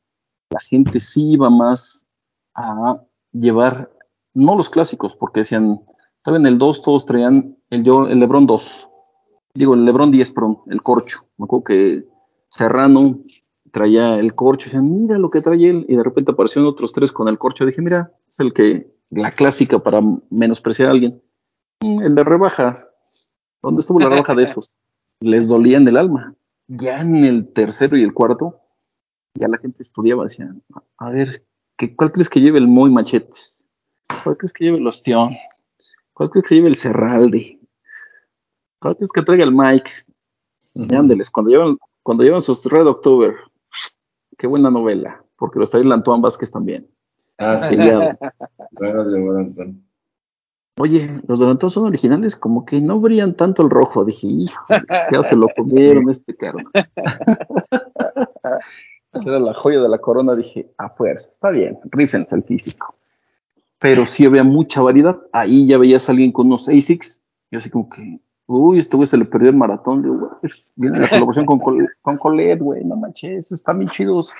[0.49, 2.07] la gente sí iba más
[2.55, 3.03] a
[3.33, 3.91] llevar,
[4.33, 5.81] no los clásicos, porque decían,
[6.25, 8.89] en el 2 todos traían el, el Lebron 2,
[9.55, 11.19] digo, el Lebron 10, perdón, el corcho.
[11.35, 12.01] Me acuerdo que
[12.47, 13.19] Serrano
[13.71, 16.93] traía el corcho, y decían, mira lo que trae él, y de repente aparecieron otros
[16.93, 17.65] tres con el corcho.
[17.65, 21.21] Dije, mira, es el que, la clásica para menospreciar a alguien.
[21.81, 22.77] Mm, el de rebaja,
[23.61, 24.77] ¿dónde estuvo la rebaja de esos?
[25.19, 26.35] Les dolía en el alma
[26.69, 28.61] ya en el tercero y el cuarto,
[29.33, 30.53] ya la gente estudiaba, decía,
[30.97, 31.43] a ver,
[31.75, 33.67] ¿qué, ¿cuál crees que lleve el Moy Machetes?
[34.23, 35.31] ¿Cuál crees que lleve el Ostión?
[36.13, 37.59] ¿Cuál crees que lleve el Serralde?
[38.79, 39.91] ¿Cuál crees que traiga el Mike?
[40.75, 43.35] Y ándeles, cuando llevan, cuando llevan sus Red October,
[44.39, 46.89] qué buena novela, porque los trae el Antoine Vázquez también.
[47.37, 47.77] Ah, sí.
[50.77, 54.05] Oye, los delanteros son originales, como que no brillan tanto el rojo.
[54.05, 54.65] Dije, hijo,
[55.11, 56.35] ya se lo comieron este.
[59.11, 60.35] Esa era la joya de la corona.
[60.35, 62.95] Dije, a fuerza, está bien, rífense el físico.
[63.77, 65.19] Pero sí había mucha variedad.
[65.33, 67.23] Ahí ya veías a alguien con unos ASICs.
[67.51, 70.01] Yo así como que, uy, este güey se le perdió el maratón.
[70.01, 71.59] Digo, güey, pues, viene la colaboración con,
[72.01, 74.33] con Colette, güey, no manches, están bien chidos.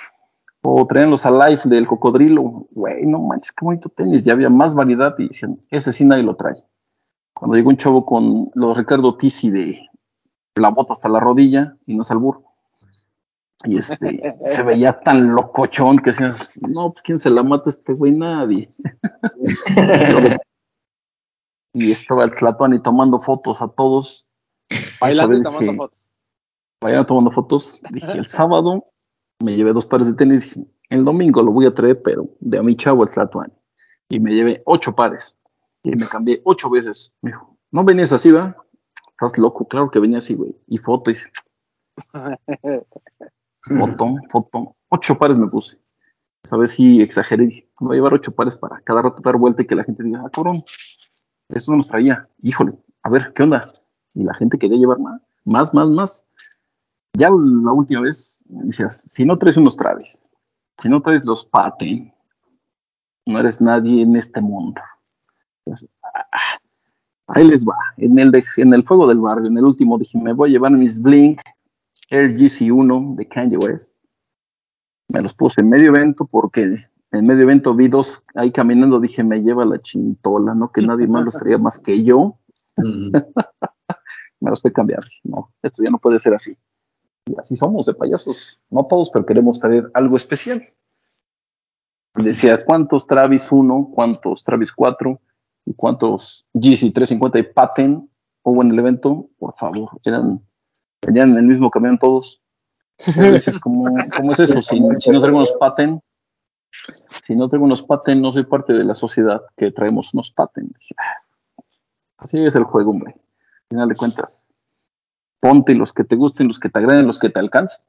[0.62, 2.66] O traían los Alive del cocodrilo.
[2.74, 4.24] Güey, no manches, qué bonito tenis.
[4.24, 6.56] Ya había más variedad y decían, ese sí nadie lo trae.
[7.32, 9.80] Cuando llegó un chavo con los Ricardo Tisi de
[10.56, 12.42] la bota hasta la rodilla y no es albur.
[13.64, 17.94] Y este, se veía tan locochón que decías, no, pues quién se la mata este
[17.94, 18.68] güey, nadie.
[21.72, 24.28] y estaba el Tlatuani tomando fotos a todos.
[25.00, 25.98] Bailando tomando fotos.
[26.80, 27.80] Vayan tomando fotos.
[27.90, 28.86] Dije, el sábado
[29.40, 30.58] me llevé dos pares de tenis.
[30.88, 33.52] El domingo lo voy a traer, pero de a mi chavo el Tlatuani.
[34.08, 35.36] Y me llevé ocho pares.
[35.82, 37.12] Y me cambié ocho veces.
[37.22, 38.56] Me dijo, ¿no venías así, va?
[39.10, 40.56] Estás loco, claro que venía así, güey.
[40.66, 41.14] Y foto, y
[43.62, 44.76] foto, foto.
[44.88, 45.78] Ocho pares me puse.
[46.42, 49.66] Sabes si exageré, dije, voy a llevar ocho pares para cada rato dar vuelta y
[49.66, 50.64] que la gente diga, ah, cabrón,
[51.52, 52.28] eso no nos traía.
[52.42, 52.72] Híjole,
[53.02, 53.62] a ver, ¿qué onda?
[54.14, 56.26] Y la gente quería llevar más, más, más, más.
[57.14, 60.24] Ya la última vez decías, si no traes unos Travis,
[60.80, 62.12] si no traes los Paten,
[63.26, 64.80] no eres nadie en este mundo.
[66.02, 66.58] Ah,
[67.28, 67.76] ahí les va.
[67.96, 70.72] En el, en el fuego del barrio, en el último, dije, me voy a llevar
[70.72, 71.40] mis Blink
[72.10, 73.96] Air GC1 de Kanye West.
[75.12, 79.24] Me los puse en medio evento porque en medio evento vi dos ahí caminando, dije,
[79.24, 80.70] me lleva la chintola, ¿no?
[80.70, 82.38] Que nadie más los traía más que yo.
[82.76, 85.00] me los a cambiar.
[85.24, 86.54] No, esto ya no puede ser así
[87.38, 88.60] así somos de payasos.
[88.70, 90.60] No todos, pero queremos traer algo especial.
[92.14, 95.20] Decía, ¿cuántos Travis 1, cuántos Travis 4
[95.66, 98.10] y cuántos GC 350 y Paten
[98.42, 99.28] hubo en el evento?
[99.38, 100.40] Por favor, eran,
[101.06, 102.42] venían en el mismo camión todos.
[103.16, 103.84] Dices, ¿cómo,
[104.16, 104.60] cómo es eso?
[104.60, 106.02] Si, si no traigo unos paten,
[106.70, 110.66] si no traigo unos paten, no soy parte de la sociedad que traemos unos paten.
[112.18, 113.14] Así es el juego, hombre.
[113.14, 114.52] Al final de cuentas,
[115.40, 117.82] ponte los que te gusten, los que te agraden, los que te alcancen.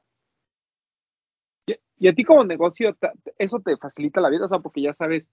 [1.98, 2.96] Y, a ti como negocio,
[3.38, 4.46] ¿eso te facilita la vida?
[4.46, 5.28] O sea, porque ya sabes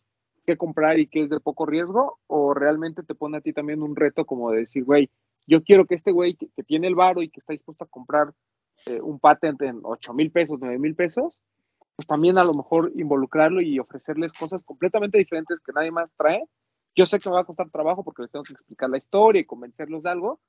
[0.45, 3.81] qué comprar y qué es de poco riesgo, o realmente te pone a ti también
[3.81, 5.09] un reto como de decir, güey,
[5.47, 7.87] yo quiero que este güey que, que tiene el varo y que está dispuesto a
[7.87, 8.33] comprar
[8.85, 11.39] eh, un patent en 8 mil pesos, 9 mil pesos,
[11.99, 16.45] pues también a lo mejor involucrarlo y ofrecerles cosas completamente diferentes que nadie más trae.
[16.95, 19.41] Yo sé que me va a costar trabajo porque les tengo que explicar la historia
[19.41, 20.39] y convencerlos de algo,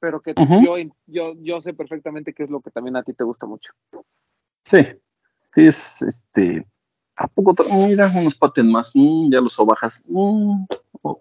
[0.00, 0.64] pero que Ujú.
[0.64, 0.72] yo,
[1.06, 3.72] yo, yo sé perfectamente qué es lo que también a ti te gusta mucho.
[4.64, 4.78] Sí,
[5.54, 6.66] sí, es este.
[7.14, 7.54] ¿A poco?
[7.86, 10.10] Mira, unos paten más, mm, ya los sobajas.
[10.12, 10.64] mm,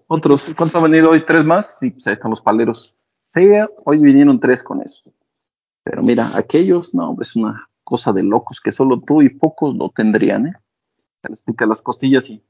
[0.07, 1.23] otros, ¿cuántos han venido hoy?
[1.23, 1.77] ¿Tres más?
[1.77, 2.95] Sí, pues ahí están los paleros.
[3.35, 3.47] Sí,
[3.85, 5.13] hoy vinieron tres con eso.
[5.83, 9.89] Pero mira, aquellos, no, es una cosa de locos que solo tú y pocos lo
[9.89, 10.53] tendrían, ¿eh?
[11.29, 12.43] Les pica las costillas y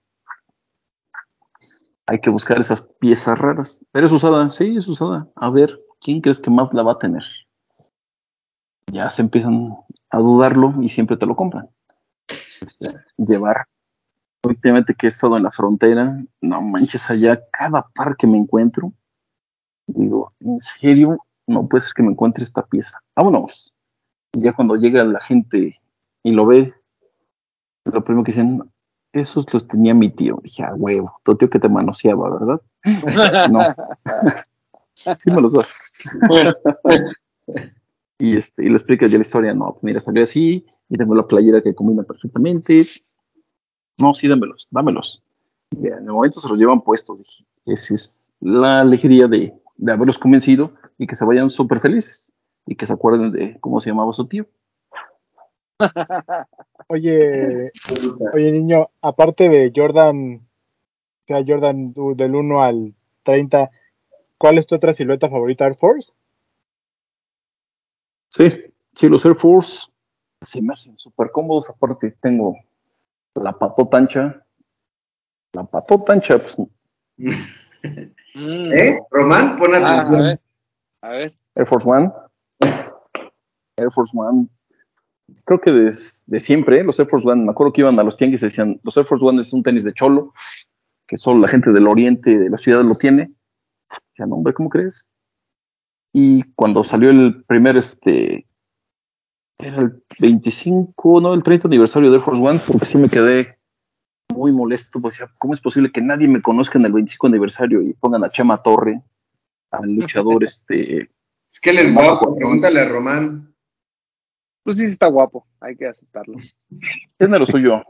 [2.07, 3.82] hay que buscar esas piezas raras.
[3.91, 5.30] Pero es usada, sí, es usada.
[5.36, 7.24] A ver, ¿quién crees que más la va a tener?
[8.91, 9.76] Ya se empiezan
[10.10, 11.70] a dudarlo y siempre te lo compran.
[12.62, 13.66] Este, llevar.
[14.44, 18.94] Últimamente que he estado en la frontera, no manches allá, cada par que me encuentro,
[19.88, 21.18] digo, ¿en serio?
[21.48, 22.99] No puede ser que me encuentre esta pieza.
[23.16, 23.74] Vámonos.
[24.36, 25.80] Ya cuando llega la gente
[26.24, 26.74] y lo ve,
[27.86, 28.62] lo primero que dicen,
[29.14, 30.40] esos los tenía mi tío.
[30.44, 32.62] Dije, ah, huevo, tu tío que te manoseaba, ¿verdad?
[33.52, 33.76] No.
[34.95, 35.78] sí me los das.
[38.20, 41.16] y, este, y le explicas ya la historia, no, pues mira, salió así, y tengo
[41.16, 42.86] la playera que combina perfectamente.
[43.98, 45.24] No, sí, dámelos, dámelos.
[45.72, 49.91] Y en el momento se los llevan puestos, dije, esa es la alegría de, de
[49.91, 52.34] haberlos convencido y que se vayan súper felices
[52.66, 54.46] y que se acuerden de cómo se llamaba su tío.
[56.88, 57.72] Oye,
[58.34, 62.94] oye niño, aparte de Jordan, o sea, Jordan del 1 al
[63.24, 63.72] 30,
[64.38, 66.14] ¿cuál es tu otra silueta favorita Air Force?
[68.30, 68.52] Sí,
[68.94, 69.88] sí, los Air Force
[70.42, 71.70] se me hacen súper cómodos.
[71.72, 72.56] Aparte, tengo
[73.34, 74.46] la patota ancha.
[75.54, 76.58] La patota ancha, pues.
[78.36, 79.00] ¿Eh?
[79.10, 80.22] Román, pon Ah, a atención.
[80.22, 80.40] ver,
[81.02, 81.34] a ver.
[81.56, 82.12] Air Force One.
[83.77, 84.47] Air Force One.
[85.45, 86.84] Creo que des- de, siempre, ¿eh?
[86.84, 89.06] los Air Force One, me acuerdo que iban a los tianguis y decían, los Air
[89.06, 90.34] Force One es un tenis de cholo,
[91.07, 93.23] que solo la gente del oriente de la ciudad lo tiene.
[93.23, 95.14] Decían, hombre, ¿cómo crees?
[96.14, 98.47] Y cuando salió el primer, este,
[99.57, 103.47] era el 25, no, el 30 aniversario de Air Force One, porque sí me quedé
[104.34, 107.81] muy molesto, pues decía, ¿cómo es posible que nadie me conozca en el 25 aniversario
[107.81, 109.02] y pongan a Chema Torre,
[109.72, 111.10] al luchador, este,
[111.52, 113.55] Es que él es guapo, pregúntale a Román.
[114.66, 116.36] Pues sí, sí está guapo, hay que aceptarlo.
[117.18, 117.82] tiene lo suyo.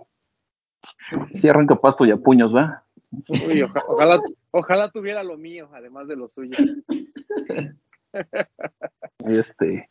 [1.32, 2.84] Sí arranca pasto y a puños, ¿va?
[3.30, 4.20] Uy, oja- ojalá,
[4.52, 6.58] ojalá tuviera lo mío, además de lo suyo.
[9.26, 9.88] Este,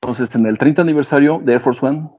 [0.00, 2.10] entonces, en el 30 aniversario de Air Force One,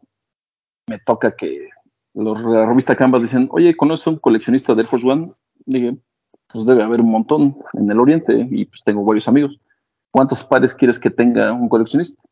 [0.88, 1.68] me toca que
[2.14, 5.34] los, la revista Canvas dicen, oye, ¿conoces un coleccionista de Air Force One?
[5.66, 5.98] Dije,
[6.48, 9.60] pues debe haber un montón en el oriente y pues tengo varios amigos.
[10.12, 12.24] ¿Cuántos pares quieres que tenga un coleccionista?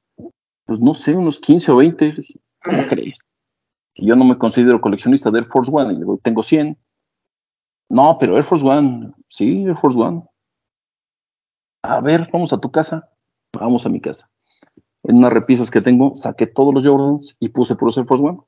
[0.67, 2.05] Pues no sé, unos 15 o 20.
[2.05, 3.25] Le dije, ¿Cómo crees?
[3.93, 5.91] Que yo no me considero coleccionista de Air Force One.
[5.91, 6.77] Y le digo, tengo 100.
[7.89, 9.13] No, pero Air Force One.
[9.29, 10.23] Sí, Air Force One.
[11.83, 13.09] A ver, vamos a tu casa.
[13.53, 14.29] Vamos a mi casa.
[15.03, 18.39] En unas repisas que tengo, saqué todos los Jordans y puse puros Air Force One.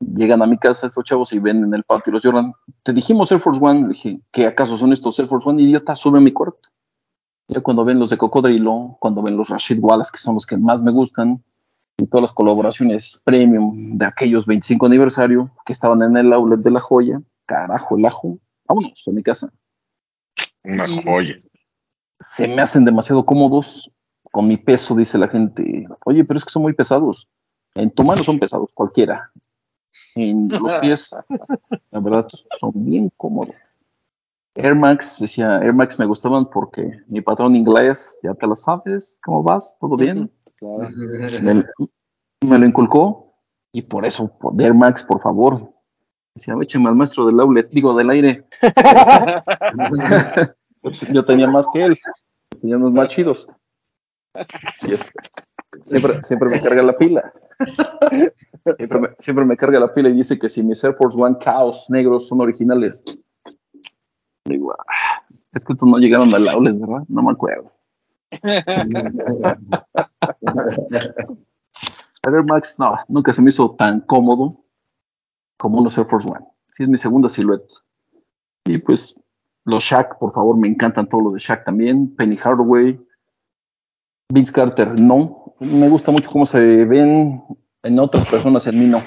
[0.00, 2.52] Llegan a mi casa estos chavos y ven en el patio los Jordan.
[2.82, 3.82] Te dijimos Air Force One.
[3.82, 5.62] Le dije, ¿qué acaso son estos Air Force One?
[5.62, 6.68] Idiota, sube a mi cuarto.
[7.48, 10.56] Ya cuando ven los de Cocodrilo, cuando ven los Rashid Wallace, que son los que
[10.56, 11.42] más me gustan,
[11.96, 16.70] y todas las colaboraciones premium de aquellos 25 aniversario que estaban en el outlet de
[16.70, 19.52] la joya, carajo, el ajo, vámonos a mi casa.
[20.62, 21.34] Una joya.
[22.20, 23.90] Se me hacen demasiado cómodos
[24.30, 25.88] con mi peso, dice la gente.
[26.04, 27.28] Oye, pero es que son muy pesados.
[27.74, 29.32] En tu mano son pesados, cualquiera.
[30.14, 31.16] En los pies,
[31.90, 33.54] la verdad, son bien cómodos.
[34.58, 39.20] Air Max, decía, Air Max me gustaban porque mi patrón inglés, ya te lo sabes,
[39.24, 39.76] ¿cómo vas?
[39.80, 40.32] ¿Todo bien?
[40.56, 40.88] Claro.
[41.42, 41.62] me,
[42.44, 43.36] me lo inculcó
[43.72, 45.72] y por eso, por Air Max, por favor.
[46.34, 48.46] Decía, écheme al maestro del outlet, digo, del aire.
[51.12, 51.96] Yo tenía más que él,
[52.60, 53.48] tenía unos más chidos.
[55.84, 57.32] Siempre, siempre me carga la pila.
[58.76, 61.36] Siempre me, siempre me carga la pila y dice que si mis Air Force One
[61.40, 63.04] Chaos negros son originales.
[64.48, 67.04] Digo, ah, es que estos no llegaron al outlet, ¿verdad?
[67.08, 67.70] No me acuerdo.
[72.26, 74.64] El Air Max, no, nunca se me hizo tan cómodo
[75.56, 76.46] como unos Air Force One.
[76.70, 77.74] Sí, es mi segunda silueta.
[78.64, 79.18] Y pues
[79.64, 82.14] los Shaq, por favor, me encantan todos los de Shaq también.
[82.16, 83.00] Penny Hardaway,
[84.32, 85.54] Vince Carter, no.
[85.60, 87.42] Me gusta mucho cómo se ven
[87.82, 88.98] en otras personas, en mí no.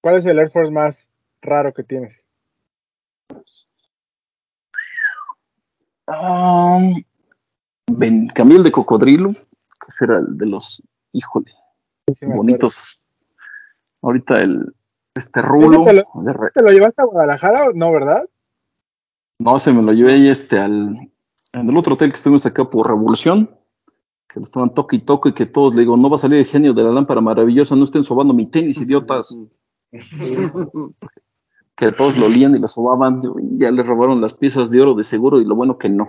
[0.00, 1.10] ¿Cuál es el Air Force más
[1.44, 2.26] raro que tienes?
[6.06, 7.02] Um,
[7.90, 11.52] ben, Camil de Cocodrilo, que será el de los, híjole,
[12.12, 13.02] Sí, bonitos.
[14.02, 14.74] Ahorita el,
[15.14, 15.84] este ¿Ese rulo.
[15.84, 17.68] te lo- de re- ¿Te lo llevaste a Guadalajara?
[17.74, 18.28] No, ¿verdad?
[19.38, 21.10] No, se me lo llevé ahí este al
[21.52, 23.48] en el otro hotel que estuvimos acá por Revolución,
[24.28, 26.40] que lo estaban toque y toque y que todos le digo, no va a salir
[26.40, 29.34] el genio de la lámpara maravillosa, no estén sobando mi tenis, idiotas.
[31.76, 33.20] que todos lo olían y lo sobaban,
[33.58, 36.08] ya le robaron las piezas de oro de seguro y lo bueno que no.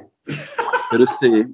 [0.92, 1.48] Pero ese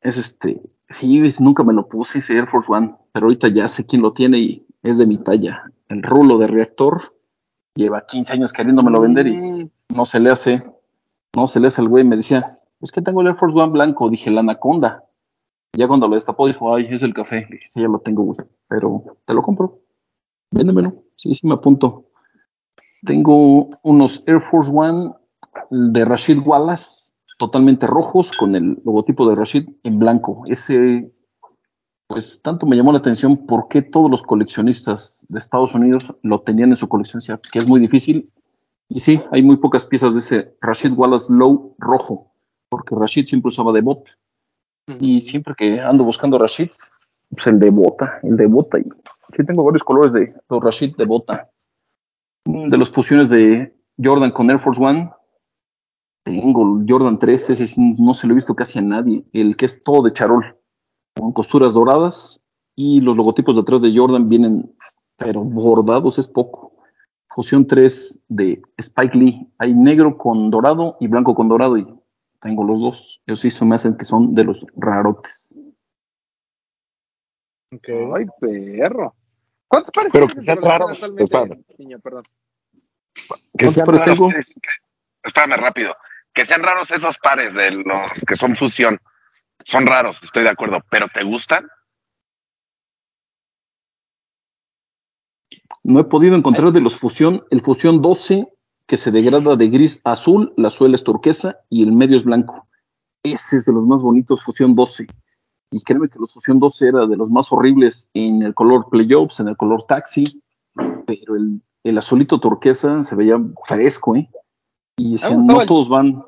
[0.00, 3.86] es este, sí, nunca me lo puse ese Air Force One, pero ahorita ya sé
[3.86, 5.72] quién lo tiene y es de mi talla.
[5.88, 7.14] El rulo de reactor
[7.74, 10.62] lleva 15 años queriéndomelo vender y Mm, no se le hace,
[11.34, 13.72] no se le hace al güey, me decía, es que tengo el Air Force One
[13.72, 15.04] blanco, dije, la anaconda.
[15.76, 17.46] Ya cuando lo destapó dijo, ay, es el café.
[17.48, 18.38] Le dije, sí, ya lo tengo, güey,
[18.68, 19.80] pero te lo compro.
[20.50, 21.04] Véndemelo.
[21.16, 22.07] Sí, sí, me apunto.
[23.04, 25.12] Tengo unos Air Force One
[25.70, 30.42] de Rashid Wallace, totalmente rojos, con el logotipo de Rashid en blanco.
[30.46, 31.12] Ese,
[32.06, 36.40] pues tanto me llamó la atención por qué todos los coleccionistas de Estados Unidos lo
[36.40, 37.22] tenían en su colección,
[37.52, 38.32] que es muy difícil.
[38.88, 42.32] Y sí, hay muy pocas piezas de ese Rashid Wallace Low rojo,
[42.68, 44.08] porque Rashid siempre usaba de bot.
[45.00, 46.70] Y siempre que ando buscando Rashid,
[47.30, 48.78] pues el de bota, el de bota.
[48.78, 51.50] Y sí tengo varios colores de los Rashid de bota.
[52.50, 55.10] De las fusiones de Jordan con Air Force One,
[56.24, 59.26] tengo el Jordan 3, ese sí no se lo he visto casi a nadie.
[59.34, 60.56] El que es todo de charol,
[61.14, 62.42] con costuras doradas
[62.74, 64.74] y los logotipos de atrás de Jordan vienen,
[65.16, 66.72] pero bordados es poco.
[67.28, 71.86] Fusión 3 de Spike Lee, hay negro con dorado y blanco con dorado y
[72.40, 73.20] tengo los dos.
[73.26, 75.54] Ellos sí se me hacen que son de los rarotes.
[77.74, 77.88] Ok.
[78.16, 79.17] Ay, perro.
[79.68, 81.64] ¿Cuántos pares Pero que sean raros, espérame.
[81.78, 81.98] niño?
[82.00, 82.24] Perdón.
[83.14, 84.30] Que ¿Cuántos sean pares raros, tengo?
[85.22, 85.94] espérame rápido.
[86.32, 88.98] Que sean raros esos pares de los que son fusión.
[89.64, 90.78] Son raros, estoy de acuerdo.
[90.90, 91.68] ¿Pero te gustan?
[95.84, 98.46] No he podido encontrar de los Fusión, el Fusión 12
[98.86, 102.24] que se degrada de gris a azul, la suela es turquesa y el medio es
[102.24, 102.66] blanco.
[103.22, 105.06] Ese es de los más bonitos, Fusión 12.
[105.70, 109.40] Y créeme que los Fusión 12 era de los más horribles en el color Playoffs,
[109.40, 110.42] en el color Taxi,
[111.06, 114.30] pero el, el azulito turquesa se veía fresco, ¿eh?
[114.96, 116.24] Y decían, no todos van.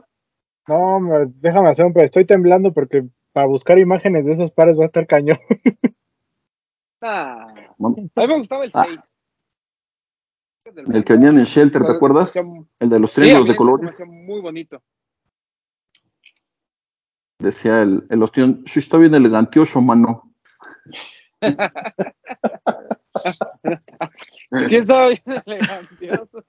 [0.68, 4.78] No, me- déjame hacer un pero estoy temblando porque para buscar imágenes de esos pares
[4.78, 5.38] va a estar cañón.
[7.02, 8.86] Ah, a mí me gustaba el Ah.
[8.86, 9.00] 6.
[10.92, 12.34] El que venían en Shelter, ¿te acuerdas?
[12.78, 14.06] El de los triángulos de colores.
[14.06, 14.82] muy bonito.
[17.40, 20.32] Decía el, el ostión, sí está bien elegantioso, mano.
[24.68, 26.44] Sí, estaba bien elegantioso.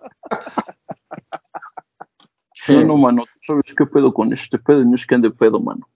[2.70, 4.84] No, no, mano, ¿tú ¿sabes qué pedo con este pedo?
[4.86, 5.88] No es que ande pedo, mano.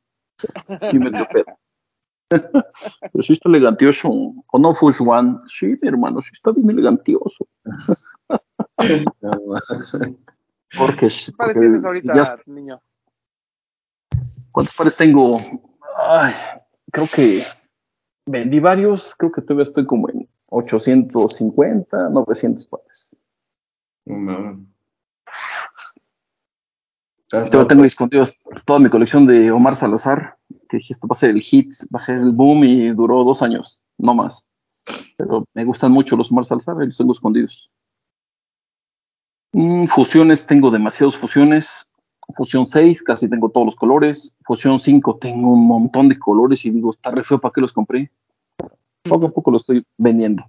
[0.91, 1.57] Sí me dio pedo.
[3.11, 4.09] Pero sí está elegantioso.
[4.09, 5.37] ¿O no, Fush One?
[5.47, 7.47] Sí, mi hermano, sí está bien elegantioso.
[10.77, 12.81] Porque, ¿Qué porque tienes ahorita, ya- niño?
[14.55, 15.37] ¿Cuántos pares tengo?
[16.07, 16.33] Ay,
[16.89, 17.43] creo que
[18.25, 19.13] vendí varios.
[19.15, 23.17] Creo que todavía estoy como en 850, 900 pares.
[24.05, 24.65] No
[27.67, 30.37] tengo escondidos toda mi colección de Omar Salazar,
[30.69, 33.83] que dije, esto va a ser el hit, bajé el boom y duró dos años,
[33.97, 34.47] no más.
[35.17, 37.73] Pero me gustan mucho los Omar Salazar y los tengo escondidos.
[39.51, 41.89] Mm, fusiones, tengo demasiados fusiones.
[42.33, 44.35] Fusión 6, casi tengo todos los colores.
[44.45, 47.73] Fusión 5, tengo un montón de colores y digo, está re feo, ¿para qué los
[47.73, 48.11] compré?
[49.03, 50.43] Poco a poco lo estoy vendiendo.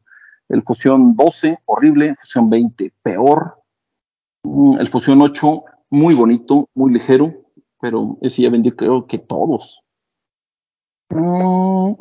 [0.48, 2.14] El Fusión 12, horrible.
[2.16, 3.62] Fusión 20, peor.
[4.42, 7.34] Mm, El Fusión 8, muy bonito, muy ligero,
[7.80, 9.82] pero ese ya vendí creo que todos.
[11.10, 11.92] Mm.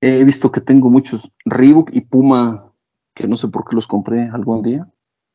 [0.00, 2.74] He visto que tengo muchos Reebok y Puma
[3.14, 4.88] que no sé por qué los compré algún día,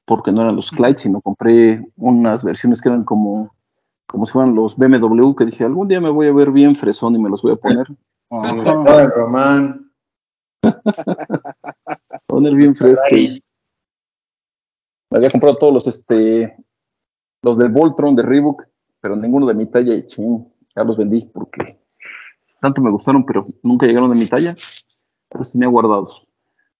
[0.09, 3.53] porque no eran los Clyde, sino compré unas versiones que eran como,
[4.07, 7.13] como si fueran los BMW, que dije, algún día me voy a ver bien fresón
[7.13, 7.85] y me los voy a poner.
[9.15, 9.91] Román.
[12.25, 13.05] poner bien fresco.
[15.11, 16.57] Me había comprado todos los, este,
[17.43, 18.63] los de Voltron de Reebok,
[19.01, 20.43] pero ninguno de mi talla y ching,
[20.75, 21.65] ya los vendí porque
[22.59, 24.55] tanto me gustaron, pero nunca llegaron de mi talla.
[25.37, 26.31] Los tenía guardados.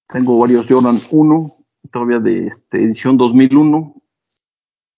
[0.07, 1.58] Tengo varios Jordan 1,
[1.91, 3.95] todavía de este, edición 2001.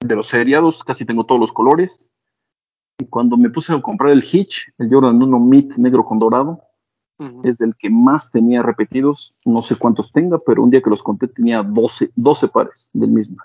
[0.02, 2.14] De los seriados, casi tengo todos los colores.
[3.00, 6.62] Y cuando me puse a comprar el Hitch, el Jordan 1 Mid negro con dorado,
[7.44, 9.36] es del que más tenía repetidos.
[9.46, 13.12] No sé cuántos tenga, pero un día que los conté tenía 12, 12 pares del
[13.12, 13.38] mismo.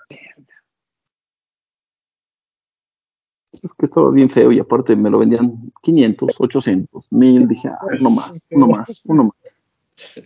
[3.53, 7.49] Es que estaba bien feo y aparte me lo vendían 500, 800, 1000.
[7.49, 10.25] Dije, ah, uno más, uno más, uno más.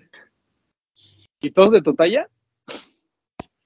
[1.41, 2.29] ¿Y todos de tu talla?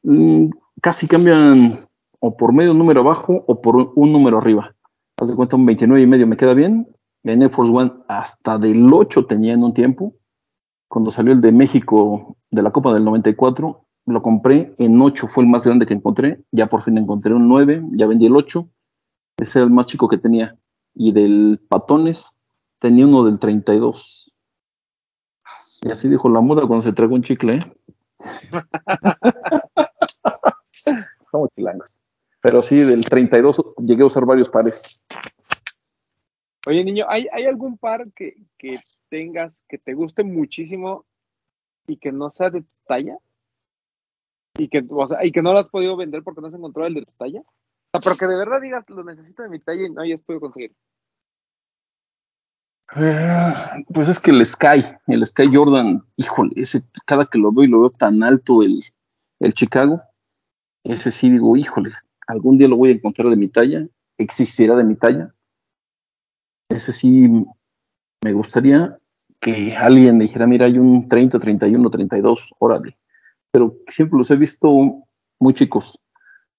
[0.05, 0.51] Mm,
[0.83, 1.79] casi cambian
[2.21, 4.75] o por medio número abajo o por un, número arriba.
[5.21, 6.89] Haz de cuenta, un 29 y medio me queda bien.
[7.23, 10.15] En Air Force One hasta del 8 tenía en un tiempo.
[10.89, 14.75] Cuando salió el de México de la Copa del 94, lo compré.
[14.79, 16.45] En 8 fue el más grande que encontré.
[16.53, 18.69] Ya por fin encontré un 9, ya vendí el 8.
[19.39, 20.57] Ese era el más chico que tenía.
[20.95, 22.37] Y del Patones
[22.79, 24.33] tenía uno del 32.
[25.83, 27.55] Y así dijo la moda cuando se tragó un chicle.
[27.57, 27.61] ¿eh?
[31.31, 32.01] Somos chilangos.
[32.41, 35.07] Pero sí, del 32 llegué a usar varios pares.
[36.67, 41.05] Oye, niño, ¿hay, hay algún par que, que tengas que te guste muchísimo
[41.87, 43.19] y que no sea de tu talla?
[44.57, 46.87] Y que, o sea, y que no lo has podido vender porque no has encontrado
[46.87, 47.41] el de tu talla.
[47.41, 50.21] O sea, pero que de verdad digas, lo necesito de mi talla y no hayas
[50.21, 50.75] podido conseguir.
[52.97, 53.53] Eh,
[53.93, 57.69] Pues es que el Sky, el Sky Jordan, híjole, ese, cada que lo veo y
[57.69, 58.83] lo veo tan alto el,
[59.41, 60.01] el Chicago,
[60.85, 61.91] ese sí digo, híjole,
[62.27, 63.87] algún día lo voy a encontrar de mi talla,
[64.19, 65.35] existirá de mi talla.
[66.69, 67.29] Ese sí
[68.23, 68.97] me gustaría
[69.41, 72.97] que alguien me dijera, mira, hay un 30, 31, 32, órale.
[73.51, 74.71] Pero siempre los he visto
[75.41, 76.01] muy chicos.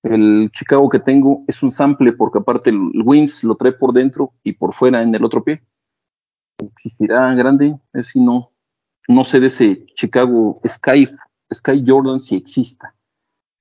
[0.04, 4.34] El Chicago que tengo es un sample porque aparte el Wings lo trae por dentro
[4.44, 5.64] y por fuera en el otro pie
[6.64, 8.52] existirá grande, es si no,
[9.08, 11.10] no sé de ese Chicago Sky,
[11.54, 12.96] Sky Jordan si exista.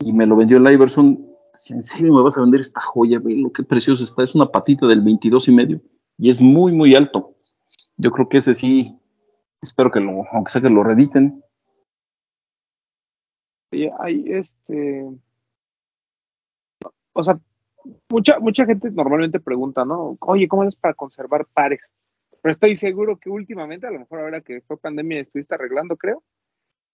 [0.05, 1.27] Y me lo vendió el Iverson.
[1.53, 3.19] Decía, ¿En serio me vas a vender esta joya?
[3.21, 4.23] Ve lo que precioso está.
[4.23, 5.81] Es una patita del 22 y medio
[6.19, 7.35] y es muy, muy alto.
[7.97, 8.99] Yo creo que ese sí,
[9.63, 11.43] espero que lo, aunque sea que lo rediten.
[13.99, 15.09] Hay este.
[17.13, 17.41] O sea,
[18.11, 20.19] mucha, mucha gente normalmente pregunta, ¿no?
[20.21, 21.81] Oye, ¿cómo es para conservar pares?
[22.43, 26.23] Pero estoy seguro que últimamente, a lo mejor ahora que fue pandemia, estuviste arreglando, creo.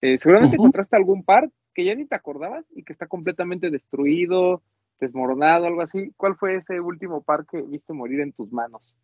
[0.00, 4.62] eh, seguramente encontraste algún par que ya ni te acordabas y que está completamente destruido,
[5.00, 6.12] desmoronado, algo así.
[6.16, 8.94] ¿Cuál fue ese último par que viste morir en tus manos?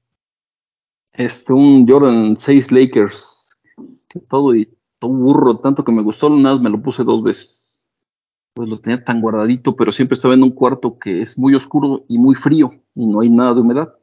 [1.12, 3.56] Este, un Jordan 6 Lakers,
[4.28, 4.68] todo y
[4.98, 7.62] todo burro, tanto que me gustó, nada me lo puse dos veces.
[8.54, 12.04] Pues lo tenía tan guardadito, pero siempre estaba en un cuarto que es muy oscuro
[12.08, 13.94] y muy frío y no hay nada de humedad.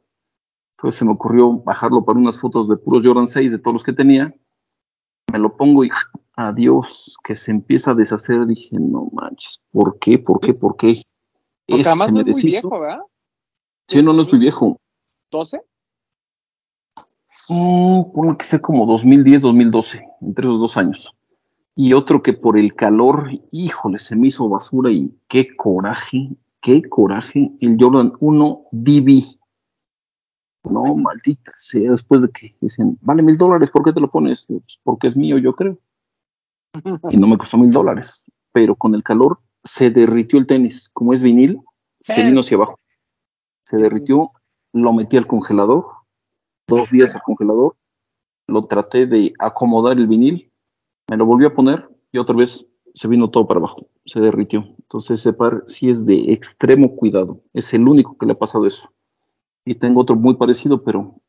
[0.76, 3.84] Entonces se me ocurrió bajarlo para unas fotos de puros Jordan 6 de todos los
[3.84, 4.34] que tenía.
[5.32, 5.90] Me lo pongo y
[6.36, 8.46] adiós, que se empieza a deshacer.
[8.46, 10.18] Dije, no manches, ¿por qué?
[10.18, 10.54] ¿Por qué?
[10.54, 11.02] ¿Por qué?
[11.66, 12.68] Porque Ese además se no me es muy deshizo.
[12.68, 13.02] viejo, ¿verdad?
[13.88, 14.80] Sí, no, no es muy viejo.
[15.30, 15.60] ¿12?
[17.48, 21.14] Mm, ponle que sea como 2010, 2012, entre esos dos años.
[21.76, 26.30] Y otro que por el calor, híjole, se me hizo basura y qué coraje,
[26.60, 29.24] qué coraje, el Jordan 1 DB.
[30.70, 34.46] No, maldita sea, después de que dicen, vale mil dólares, ¿por qué te lo pones?
[34.46, 35.78] Pues porque es mío, yo creo.
[37.10, 40.90] Y no me costó mil dólares, pero con el calor se derritió el tenis.
[40.92, 41.60] Como es vinil,
[42.00, 42.78] se vino hacia abajo.
[43.64, 44.32] Se derritió,
[44.72, 45.86] lo metí al congelador,
[46.66, 47.76] dos días al congelador,
[48.46, 50.52] lo traté de acomodar el vinil,
[51.08, 54.64] me lo volví a poner y otra vez se vino todo para abajo, se derritió.
[54.78, 58.66] Entonces ese par sí es de extremo cuidado, es el único que le ha pasado
[58.66, 58.90] eso.
[59.64, 61.20] Y tengo otro muy parecido, pero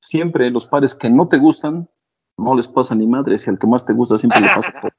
[0.00, 1.88] siempre los pares que no te gustan,
[2.38, 4.90] no les pasa ni madre, si al que más te gusta siempre le pasa todo.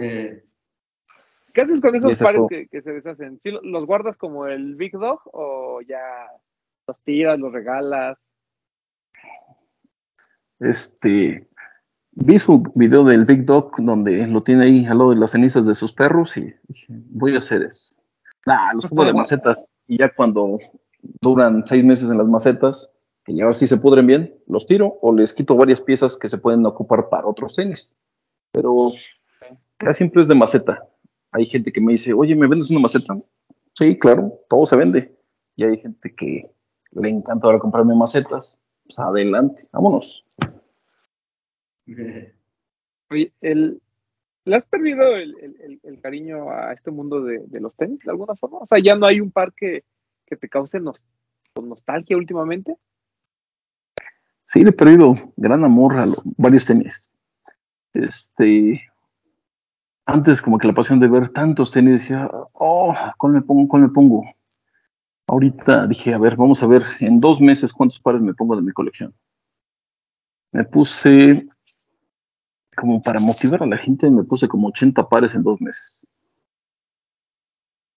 [0.00, 0.44] Eh,
[1.52, 3.40] ¿Qué haces con Y esos pares que, que se deshacen?
[3.40, 5.98] ¿Sí lo- los guardas como el Big Dog o ya
[6.86, 8.16] los tiras, los regalas?
[10.60, 11.48] Este,
[12.12, 15.64] vi su video del Big Dog donde lo tiene ahí al lado de las cenizas
[15.66, 17.94] de sus perros y dije, voy a hacer eso.
[18.46, 20.58] Nah, los pongo de macetas y ya cuando
[21.20, 22.90] duran seis meses en las macetas,
[23.36, 26.38] ya ahora sí se pudren bien, los tiro o les quito varias piezas que se
[26.38, 27.94] pueden ocupar para otros tenis.
[28.52, 28.90] Pero
[29.76, 30.86] casi siempre es de maceta.
[31.32, 33.14] Hay gente que me dice, oye, ¿me vendes una maceta?
[33.74, 35.16] Sí, claro, todo se vende.
[35.56, 36.40] Y hay gente que
[36.92, 38.58] le encanta ahora comprarme macetas.
[38.84, 40.24] Pues adelante, vámonos.
[43.10, 43.80] Oye, el,
[44.44, 48.10] ¿le has perdido el, el- el- cariño a este mundo de, de los tenis de
[48.10, 48.58] alguna forma?
[48.58, 49.84] O sea, ya no hay un par que,
[50.26, 50.78] que te cause
[51.60, 52.76] nostalgia últimamente.
[54.50, 57.08] Sí le he perdido gran amor a los, varios tenis.
[57.92, 58.82] Este,
[60.06, 63.68] antes como que la pasión de ver tantos tenis decía, oh, ¿cuál me pongo?
[63.68, 64.24] ¿Cuál me pongo?
[65.28, 68.62] Ahorita dije, a ver, vamos a ver en dos meses cuántos pares me pongo de
[68.62, 69.14] mi colección.
[70.50, 71.46] Me puse,
[72.76, 76.04] como para motivar a la gente, me puse como 80 pares en dos meses.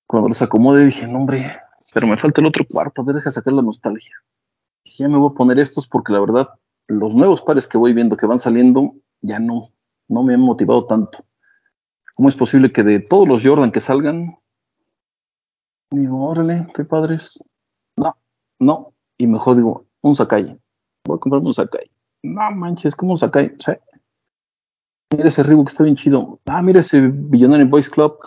[0.05, 1.51] Cuando los acomodé dije, no hombre,
[1.95, 4.15] pero me falta el otro cuarto, a ver, deja sacar la nostalgia.
[4.85, 6.49] Ya me voy a poner estos porque la verdad,
[6.87, 9.71] los nuevos pares que voy viendo que van saliendo, ya no,
[10.07, 11.25] no me han motivado tanto.
[12.15, 14.35] ¿Cómo es posible que de todos los Jordan que salgan,
[15.89, 17.39] digo, órale, qué padres?
[17.95, 18.15] No,
[18.59, 20.59] no, y mejor digo, un Sakai.
[21.05, 21.89] Voy a comprarme un Sakai.
[22.21, 23.55] No manches, como un Sakai.
[25.11, 26.39] Mira ese Reebok que está bien chido.
[26.45, 28.17] Ah, mira ese Billionaire Boys Club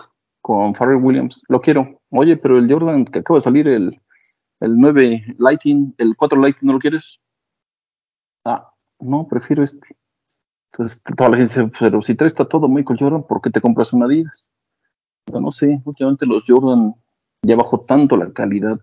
[0.41, 1.41] con Pharrell Williams.
[1.49, 1.99] Lo quiero.
[2.09, 3.99] Oye, pero el Jordan que acaba de salir, el,
[4.59, 7.19] el 9 Lighting, el 4 Lighting, ¿no lo quieres?
[8.45, 9.95] Ah, no, prefiero este.
[10.71, 13.61] Entonces toda la gente dice, pero si traes está todo Michael Jordan, ¿por qué te
[13.61, 14.51] compras una Adidas?
[15.31, 16.95] Yo no sé, últimamente los Jordan
[17.41, 18.79] ya bajó tanto la calidad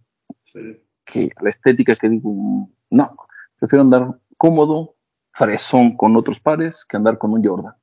[1.05, 3.10] que la estética que digo, no,
[3.59, 4.96] prefiero andar cómodo,
[5.32, 7.74] fresón con otros pares que andar con un Jordan.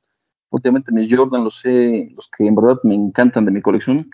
[0.50, 4.10] Últimamente mis Jordan los sé, los que en verdad me encantan de mi colección,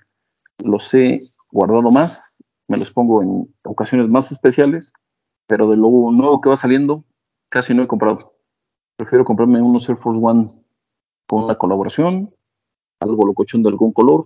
[0.64, 1.20] los he
[1.52, 2.27] guardado más,
[2.68, 4.94] me los pongo en ocasiones más especiales,
[5.48, 7.04] pero de lo nuevo que va saliendo,
[7.50, 8.34] casi no he comprado.
[8.98, 10.52] Prefiero comprarme unos Air Force One
[11.28, 12.34] con una colaboración,
[13.00, 14.26] algo locochón de algún color,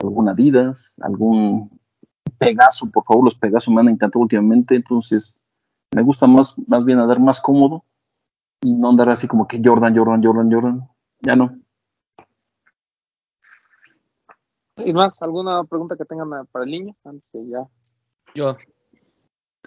[0.00, 1.70] algún Adidas, algún
[2.38, 5.40] Pegaso, por favor, los Pegaso me han encantado últimamente, entonces
[5.94, 7.84] me gusta más, más bien andar más cómodo
[8.62, 10.88] y no andar así como que Jordan, Jordan, Jordan, Jordan.
[11.20, 11.54] Ya no.
[14.76, 15.20] ¿Y más?
[15.20, 16.96] ¿Alguna pregunta que tengan para el niño?
[17.04, 17.68] Antes de ya.
[18.34, 18.56] Yo.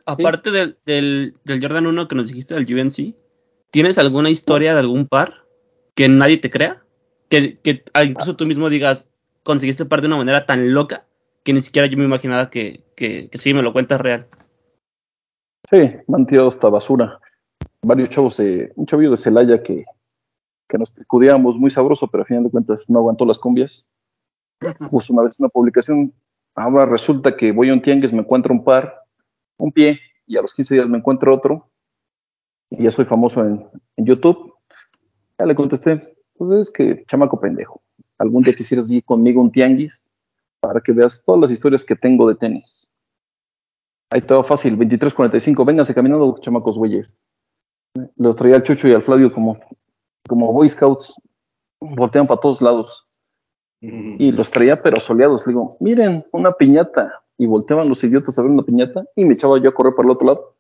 [0.06, 3.16] Aparte del, del, del Jordan 1 que nos dijiste del UNC,
[3.72, 5.46] ¿tienes alguna historia de algún par
[5.96, 6.84] que nadie te crea?
[7.30, 9.10] Que, que ah, incluso tú mismo digas,
[9.44, 11.08] conseguiste par de una manera tan loca
[11.44, 14.28] que ni siquiera yo me imaginaba que, que, que sí me lo cuentas real.
[15.70, 15.78] Sí,
[16.08, 17.20] me han tirado hasta basura.
[17.82, 19.86] Varios chavos de, un chavillo de Celaya que,
[20.68, 23.88] que nos picudeábamos muy sabroso, pero a final de cuentas no aguantó las cumbias.
[24.90, 26.14] Puso una vez una publicación.
[26.56, 29.04] Ahora resulta que voy a un tianguis, me encuentro un par,
[29.58, 31.70] un pie, y a los 15 días me encuentro otro,
[32.70, 33.68] y ya soy famoso en,
[33.98, 34.54] en YouTube.
[35.38, 37.82] Ya le contesté, pues es que chamaco pendejo.
[38.18, 40.14] Algún día quisieras ir conmigo un tianguis
[40.62, 42.92] para que veas todas las historias que tengo de tenis.
[44.10, 47.18] Ahí estaba fácil, 23.45, vénganse caminando, chamacos güeyes.
[48.16, 49.60] Los traía al Chucho y al Flavio como,
[50.28, 51.16] como Boy Scouts,
[51.80, 53.15] voltean para todos lados.
[54.18, 55.46] Y los traía pero soleados.
[55.46, 57.22] Le digo, miren, una piñata.
[57.38, 60.08] Y volteaban los idiotas a ver una piñata y me echaba yo a correr para
[60.08, 60.56] el otro lado.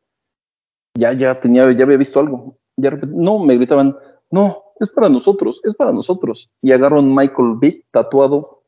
[0.97, 2.57] Ya, ya tenía, ya había visto algo.
[2.75, 3.95] Ya, no, me gritaban,
[4.29, 6.51] no, es para nosotros, es para nosotros.
[6.61, 8.63] Y agarro un Michael Vick tatuado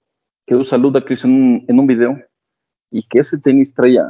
[0.45, 2.17] que usa Ludacris en un, en un video
[2.89, 4.05] y que ese tenis traía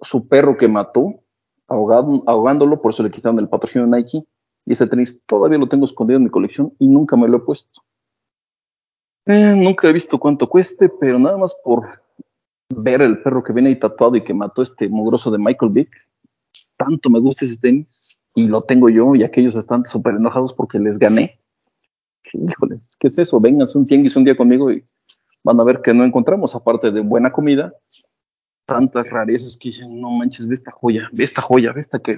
[0.00, 1.20] su perro que mató,
[1.66, 4.24] ahogado, ahogándolo, por eso le quitaron el patrocinio de Nike.
[4.66, 7.40] Y ese tenis todavía lo tengo escondido en mi colección y nunca me lo he
[7.40, 7.82] puesto.
[9.28, 12.00] Eh, nunca he visto cuánto cueste, pero nada más por
[12.70, 15.90] ver el perro que viene ahí tatuado y que mató este mugroso de Michael Vick,
[16.78, 20.78] tanto me gusta ese tenis y lo tengo yo y aquellos están súper enojados porque
[20.78, 21.30] les gané.
[22.32, 23.38] Híjole, ¿qué es eso?
[23.38, 24.82] Vénganse un tianguis un día conmigo y
[25.44, 27.74] van a ver que no encontramos, aparte de buena comida,
[28.64, 32.16] tantas rarezas que dicen, no manches, ve esta joya, ve esta joya, ve esta que,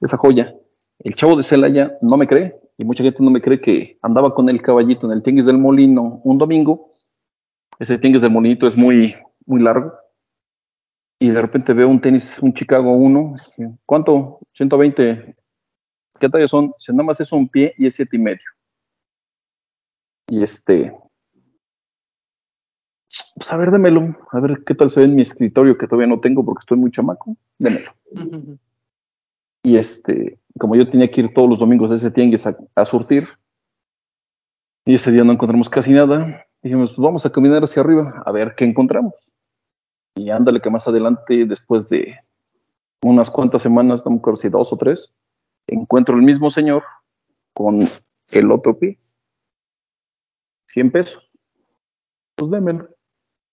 [0.00, 0.54] esa joya.
[0.98, 4.34] El chavo de Celaya no me cree, y mucha gente no me cree que andaba
[4.34, 6.90] con el caballito en el tianguis del molino un domingo.
[7.78, 9.14] Ese tianguis del molinito es muy,
[9.46, 9.92] muy largo.
[11.18, 13.34] Y de repente veo un tenis, un Chicago 1.
[13.86, 14.40] ¿Cuánto?
[14.52, 15.36] 120.
[16.20, 16.72] ¿Qué talla son?
[16.78, 18.44] Si nada más es un pie y es siete y medio.
[20.28, 20.92] Y este,
[23.34, 26.06] pues a ver, démelo, a ver qué tal se ve en mi escritorio que todavía
[26.06, 27.90] no tengo porque estoy muy chamaco, démelo.
[29.64, 33.26] Y este, como yo tenía que ir todos los domingos a ese tianguis a, surtir,
[34.84, 38.30] y ese día no encontramos casi nada, dijimos, pues vamos a caminar hacia arriba a
[38.30, 39.32] ver qué encontramos.
[40.16, 42.14] Y ándale que más adelante, después de
[43.02, 45.14] unas cuantas semanas, no me acuerdo si dos o tres,
[45.66, 46.82] encuentro el mismo señor
[47.54, 47.80] con
[48.32, 48.98] el otro pie.
[50.68, 51.38] 100 pesos.
[52.36, 52.88] Pues démelo.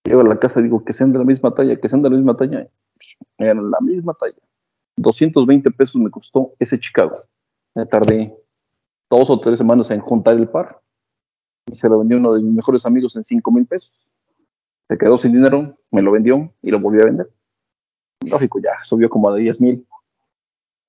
[0.03, 2.09] Llego a la casa y digo que sean de la misma talla, que sean de
[2.09, 2.67] la misma talla.
[3.37, 4.41] Eran la misma talla.
[5.01, 7.15] 220 pesos me costó ese Chicago.
[7.75, 8.35] Me tardé
[9.09, 10.81] dos o tres semanas en juntar el par.
[11.67, 14.13] Y se lo vendió uno de mis mejores amigos en 5 mil pesos.
[14.87, 15.59] Se quedó sin dinero,
[15.91, 17.31] me lo vendió y lo volvió a vender.
[18.21, 19.87] Lógico, ya subió como a 10 mil.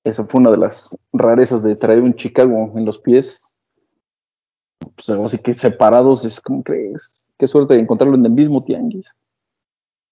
[0.03, 3.57] esa fue una de las rarezas de traer un Chicago en los pies.
[4.95, 7.25] Pues así que separados, es como crees.
[7.37, 9.19] Qué suerte encontrarlo en el mismo tianguis.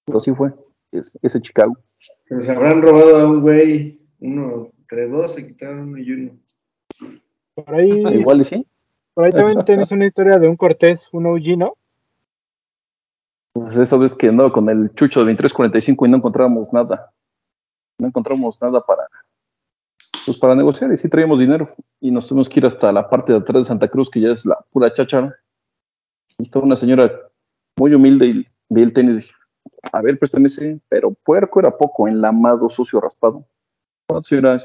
[0.06, 0.54] Pero así fue,
[0.92, 1.78] es, ese Chicago.
[1.84, 6.32] Se les habrán robado a un güey, uno, entre dos, se quitaron uno y uno.
[7.56, 8.68] Por ahí, Ah, igual y sí.
[9.14, 11.74] por ahí también tienes una historia de un Cortés, un OG, ¿no?
[13.54, 17.12] Pues esa vez que andaba con el chucho de 2345 y no encontrábamos nada.
[17.98, 19.04] No encontramos nada para,
[20.26, 21.68] pues para negociar y sí traíamos dinero.
[22.00, 24.30] Y nos tuvimos que ir hasta la parte de atrás de Santa Cruz, que ya
[24.30, 25.36] es la pura cháchara.
[26.38, 27.12] Y estaba una señora
[27.78, 29.34] muy humilde y vi el tenis y dije,
[29.92, 33.46] a ver, préstame ese, pero puerco era poco, enlamado, sucio, raspado.
[34.08, 34.60] ¿Cuánto señora?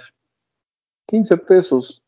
[1.07, 2.03] 15 pesos.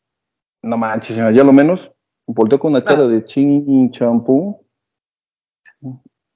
[0.61, 1.91] No manches, ya lo menos.
[2.27, 4.65] Volteó con una cara de ching champú.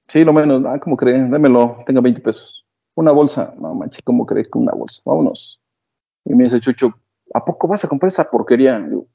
[0.08, 0.64] Sí, lo menos.
[0.66, 1.28] Ah, ¿cómo cree?
[1.28, 2.66] Démelo, tenga 20 pesos.
[2.96, 3.54] Una bolsa.
[3.60, 5.02] No manches, ¿cómo cree que una bolsa?
[5.06, 5.60] Vámonos.
[6.26, 6.94] Y me dice Chucho,
[7.34, 8.80] ¿a poco vas a comprar esa porquería?
[8.88, 9.06] Y yo,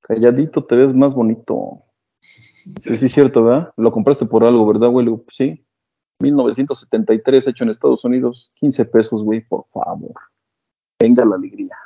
[0.00, 1.84] calladito te ves más bonito.
[2.80, 3.72] Sí, sí, cierto, ¿verdad?
[3.76, 5.04] Lo compraste por algo, ¿verdad, güey?
[5.06, 5.64] Le digo, pues sí.
[6.20, 8.52] 1973 hecho en Estados Unidos.
[8.56, 10.14] 15 pesos, güey, por favor.
[10.98, 11.76] Venga la alegría.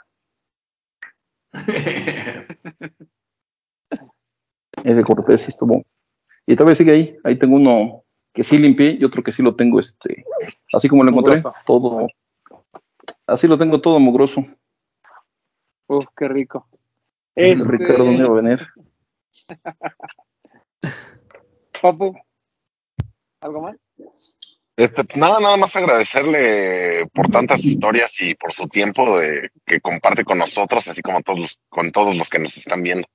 [4.82, 5.84] Ese Cortés sí estuvo.
[6.46, 7.16] Y todavía sigue ahí.
[7.24, 10.24] Ahí tengo uno que sí limpié y otro que sí lo tengo, este,
[10.72, 11.54] así como lo encontré, Mugroso.
[11.64, 12.08] todo.
[13.28, 14.44] Así lo tengo todo mugroso.
[15.86, 16.66] Uf, qué rico.
[17.36, 18.66] Este, Ricardo no iba a venir.
[21.84, 22.16] Papu,
[23.42, 23.76] ¿algo más?
[24.74, 30.24] Este, nada, nada más agradecerle por tantas historias y por su tiempo de, que comparte
[30.24, 33.06] con nosotros, así como todos los- con todos los que nos están viendo.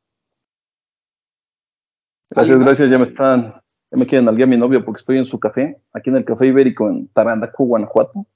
[2.30, 2.90] Gracias, gracias.
[2.92, 3.56] Ya me están,
[3.90, 6.46] ya me quieren alguien mi novio porque estoy en su café, aquí en el Café
[6.46, 8.28] Ibérico en Tarandacu, Guanajuato.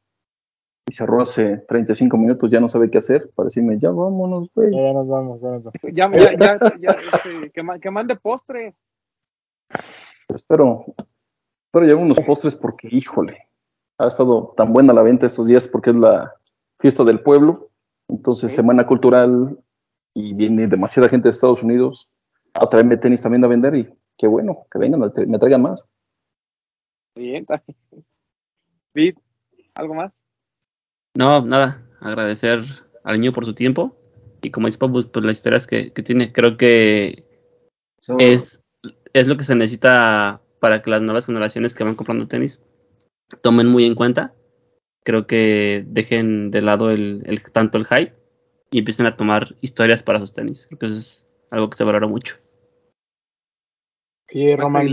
[0.89, 3.29] Y cerró hace 35 minutos, ya no sabe qué hacer.
[3.35, 4.71] Para decirme, ya vámonos, güey.
[4.71, 5.79] Ya, ya nos vamos, ya nos vamos.
[5.93, 8.73] Ya, ya, ya, ya, este, que, que mande postres.
[10.29, 10.85] Espero,
[11.65, 13.47] espero llevar unos postres porque, híjole,
[13.97, 16.33] ha estado tan buena la venta estos días porque es la
[16.79, 17.69] fiesta del pueblo.
[18.09, 18.57] Entonces, Sí.
[18.57, 19.57] semana cultural
[20.13, 22.13] y viene demasiada gente de Estados Unidos
[22.53, 25.89] a traerme tenis también a vender y qué bueno, que vengan, me traigan más.
[27.15, 27.45] Bien.
[28.93, 29.17] Vid,
[29.75, 30.11] ¿algo más?
[31.15, 32.63] No, nada, agradecer
[33.03, 33.95] al niño por su tiempo
[34.41, 37.25] y como dice Papu, pues las historias que, que tiene, creo que
[38.01, 38.62] So, es,
[39.13, 42.61] es lo que se necesita para que las nuevas generaciones que van comprando tenis
[43.41, 44.33] tomen muy en cuenta.
[45.03, 48.13] Creo que dejen de lado el, el- tanto el hype
[48.71, 50.65] y empiecen a tomar historias para sus tenis.
[50.67, 52.35] Creo que eso es algo que se valora mucho.
[54.31, 54.85] Oye, Max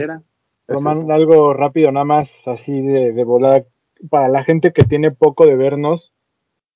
[0.69, 3.65] Román, algo rápido, nada más así de, de volada.
[4.09, 6.13] Para la gente que tiene poco de vernos,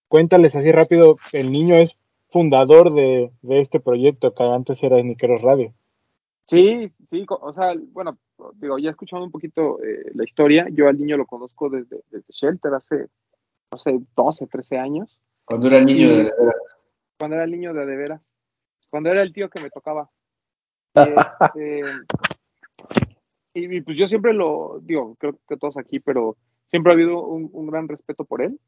[0.08, 5.42] cuéntales así rápido, el niño es fundador de, de este proyecto que antes era Sniqueros
[5.42, 5.74] Radio.
[6.46, 8.18] Sí, sí, o sea, bueno,
[8.56, 10.66] digo, ya he escuchado un poquito eh, la historia.
[10.70, 13.08] Yo al niño lo conozco desde, desde Shelter hace,
[13.72, 16.76] no sé, 12, 13 años, cuando era niño de, de veras.
[17.18, 18.22] cuando era el niño de de veras,
[18.90, 20.10] cuando era el tío que me tocaba.
[20.94, 20.98] Y,
[21.56, 21.82] este,
[23.54, 26.36] y, y, pues yo siempre lo, digo, creo que todos aquí, pero
[26.68, 28.60] siempre ha habido un, un gran respeto por él.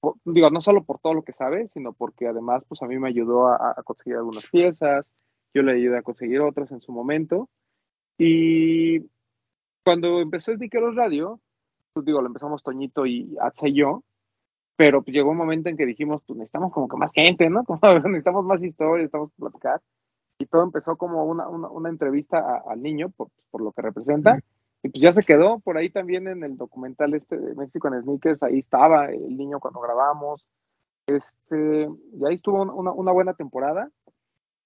[0.00, 2.98] Por- digo, no solo por todo lo que sabe, sino porque además, pues a mí
[2.98, 5.22] me ayudó a, a conseguir algunas piezas,
[5.54, 7.48] yo le ayudé a conseguir otras en su momento.
[8.18, 9.00] Y
[9.84, 11.40] cuando empezó Sniqueros Radio,
[11.92, 14.02] pues digo, lo empezamos Toñito y Atza y yo,
[14.76, 17.64] pero pues llegó un momento en que dijimos, pues necesitamos como que más gente, ¿no?
[17.66, 19.80] Como necesitamos más historias, necesitamos platicar.
[20.38, 23.82] Y todo empezó como una, una, una entrevista a- al niño, por, por lo que
[23.82, 24.36] representa.
[24.82, 28.02] Y pues ya se quedó por ahí también en el documental este de México en
[28.02, 30.46] Sneakers, ahí estaba el niño cuando grabamos.
[31.06, 33.90] Este, y ahí estuvo una, una buena temporada.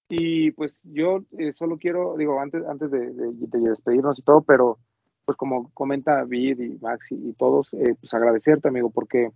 [0.09, 4.43] Y pues yo eh, solo quiero, digo, antes, antes de, de- de despedirnos y todo,
[4.43, 4.79] pero
[5.25, 9.31] pues como comenta Vid y Max y, todos, eh, pues agradecerte, amigo, porque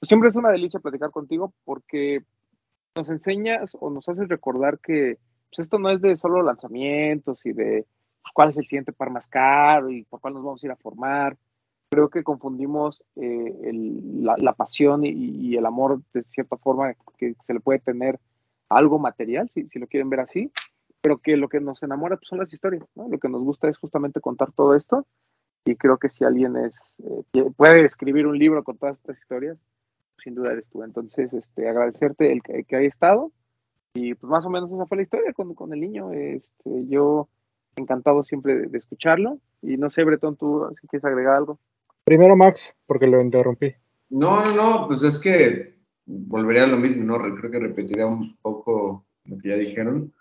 [0.00, 2.20] pues, siempre es una delicia platicar contigo, porque
[2.96, 5.18] nos enseñas o nos haces recordar que
[5.50, 7.86] pues, esto no es de solo lanzamientos y de
[8.22, 10.72] pues, cuál es el siguiente par más caro y por cuál nos vamos a ir
[10.72, 11.36] a formar.
[11.90, 17.34] Creo que confundimos eh, el- la, la pasión y, el amor de cierta forma que
[17.44, 18.18] se le puede tener
[18.68, 20.52] algo material, si, si lo quieren ver así,
[21.00, 23.08] pero que lo que nos enamora pues, son las historias, ¿no?
[23.08, 25.06] Lo que nos gusta es justamente contar todo esto
[25.64, 29.58] y creo que si alguien es eh, puede escribir un libro con todas estas historias,
[30.22, 30.82] sin duda eres tú.
[30.82, 33.32] Entonces, este, agradecerte el que, que haya estado
[33.94, 36.12] y pues más o menos esa fue la historia con, con el niño.
[36.12, 37.28] Este, yo
[37.76, 41.58] encantado siempre de, de escucharlo y no sé, Bretón, tú si quieres agregar algo.
[42.04, 43.74] Primero Max, porque lo interrumpí.
[44.10, 45.77] No, no, no, pues es que
[46.08, 47.18] volvería a lo mismo, ¿no?
[47.18, 50.12] Re- Creo que repetiría un poco lo que ya dijeron.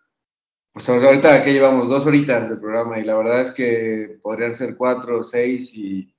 [0.73, 4.77] Pues ahorita aquí llevamos dos horitas de programa y la verdad es que podrían ser
[4.77, 6.13] cuatro o seis y,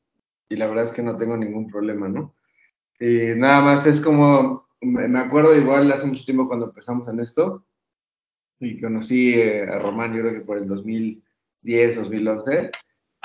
[0.49, 2.35] y la verdad es que no tengo ningún problema, ¿no?
[3.01, 7.65] Y nada más es como, me acuerdo igual hace mucho tiempo cuando empezamos en esto
[8.61, 12.71] y conocí eh, a Román, yo creo que por el 2010, 2011,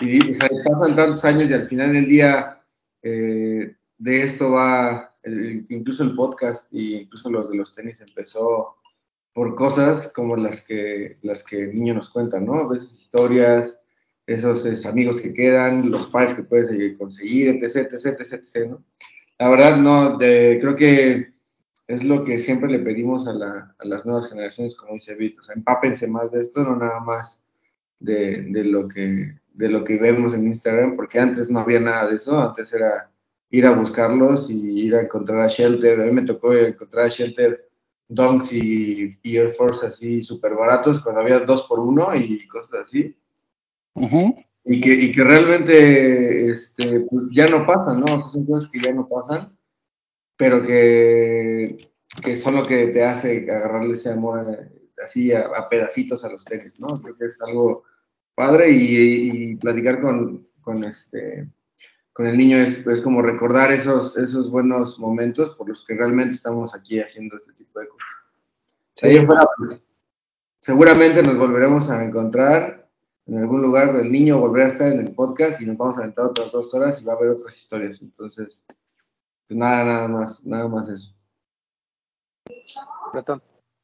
[0.01, 2.61] y, sea, pasan tantos años y al final del día
[3.01, 8.77] eh, de esto va, incluso el podcast y incluso los de los tenis empezó
[9.33, 12.53] por cosas como las que, las que el niño nos cuenta, ¿no?
[12.53, 13.81] A veces historias,
[14.27, 18.69] esos es, amigos que quedan, los pares que puedes eh, conseguir, etc, etc, etc, etc,
[18.69, 18.83] ¿no?
[19.39, 21.33] La verdad, no, creo que
[21.87, 25.55] es lo que siempre le pedimos a las nuevas generaciones, como dice Vito, o sea,
[25.55, 27.43] empápense más de esto, no nada más
[27.99, 32.07] de, de lo que, de lo que vemos en Instagram, porque antes no había nada
[32.07, 33.11] de eso, antes era
[33.53, 37.09] ir a buscarlos y ir a encontrar a Shelter, a mí me tocó encontrar a
[37.09, 37.69] Shelter
[38.09, 42.85] Dunks y, y Air Force así súper baratos cuando había dos por uno y cosas
[42.85, 43.15] así
[43.93, 44.35] Ujú.
[44.65, 48.15] y que, y que realmente este, pues, ya no pasan, ¿no?
[48.15, 49.55] O sea, son cosas que ya no pasan,
[50.35, 51.77] pero que,
[52.23, 56.29] que son lo que te hace agarrarle ese amor eh, así a, a pedacitos a
[56.29, 56.99] los tenis, ¿no?
[56.99, 57.83] Creo que es algo
[58.33, 61.47] padre y, y platicar con, con, este,
[62.13, 66.35] con el niño es, es como recordar esos, esos buenos momentos por los que realmente
[66.35, 68.07] estamos aquí haciendo este tipo de cosas.
[69.01, 69.81] De ahí fuera, pues,
[70.59, 72.83] seguramente nos volveremos a encontrar
[73.25, 76.01] en algún lugar, el niño volverá a estar en el podcast y nos vamos a
[76.01, 78.01] aventar otras dos horas y va a haber otras historias.
[78.01, 78.65] Entonces,
[79.47, 81.15] pues nada, nada más, nada más eso.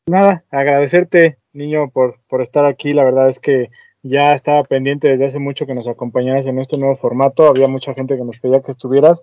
[0.08, 2.92] Nada, agradecerte, niño, por, por estar aquí.
[2.92, 3.70] La verdad es que
[4.04, 7.48] ya estaba pendiente desde hace mucho que nos acompañaras en este nuevo formato.
[7.48, 9.20] Había mucha gente que nos pedía que estuvieras.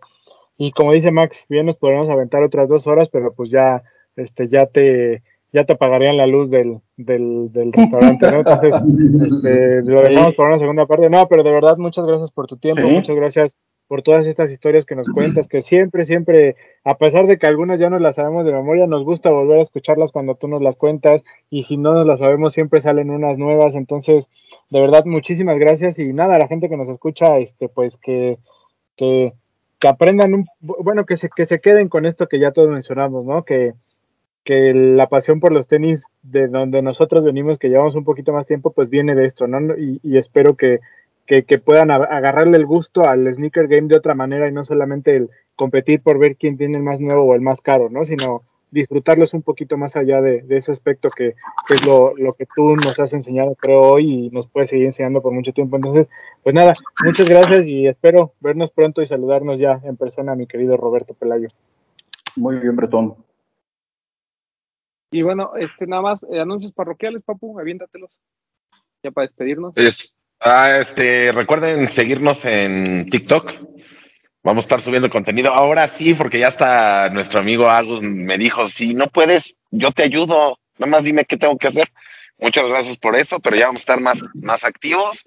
[0.59, 3.82] Y como dice Max, bien nos podremos aventar otras dos horas, pero pues ya,
[4.16, 5.23] este, ya te,
[5.53, 8.39] ya te apagarían la luz del, del, del restaurante, ¿no?
[8.39, 8.73] Entonces,
[9.32, 11.11] este, lo dejamos para una segunda parte.
[11.11, 12.89] No, pero de verdad, muchas gracias por tu tiempo, Sí.
[12.93, 13.57] muchas gracias
[13.89, 17.79] por todas estas historias que nos cuentas, que siempre, siempre, a pesar de que algunas
[17.79, 20.77] ya nos las sabemos de memoria, nos gusta volver a escucharlas cuando tú nos las
[20.77, 24.29] cuentas y si no nos las sabemos siempre salen unas nuevas, entonces
[24.71, 28.39] de verdad muchísimas gracias y nada, a la gente que nos escucha, este pues que,
[28.97, 29.33] que,
[29.79, 33.25] que aprendan, un, bueno, que se, que se queden con esto que ya todos mencionamos,
[33.25, 33.45] ¿no?
[33.45, 33.75] Que,
[34.43, 38.47] que la pasión por los tenis de donde nosotros venimos, que llevamos un poquito más
[38.47, 39.75] tiempo, pues viene de esto, ¿no?
[39.77, 40.79] Y espero que,
[41.27, 45.16] que, que, puedan agarrarle el gusto al sneaker game de otra manera y no solamente
[45.16, 48.05] el competir por ver quién tiene el más nuevo o el más caro, ¿no?
[48.05, 51.35] Sino disfrutarlos un poquito más allá de, de ese aspecto que,
[51.66, 54.86] que es lo, lo, que tú nos has enseñado, creo, hoy y nos puedes seguir
[54.86, 55.77] enseñando por mucho tiempo.
[55.77, 56.09] Entonces,
[56.43, 56.74] pues nada,
[57.05, 61.48] muchas gracias y espero vernos pronto y saludarnos ya en persona, mi querido Roberto Pelayo.
[62.36, 63.16] Muy bien, Bretón.
[65.11, 68.11] Y bueno, este nada más, eh, anuncios parroquiales, papu, aviéntatelos.
[69.03, 69.73] Ya para despedirnos.
[69.77, 73.53] Es, ah, este, recuerden seguirnos en TikTok.
[74.43, 75.53] Vamos a estar subiendo contenido.
[75.53, 80.05] Ahora sí, porque ya está nuestro amigo Agus me dijo, si no puedes, yo te
[80.05, 80.59] ayudo.
[80.79, 81.89] Nada más dime qué tengo que hacer.
[82.39, 85.25] Muchas gracias por eso, pero ya vamos a estar más, más activos.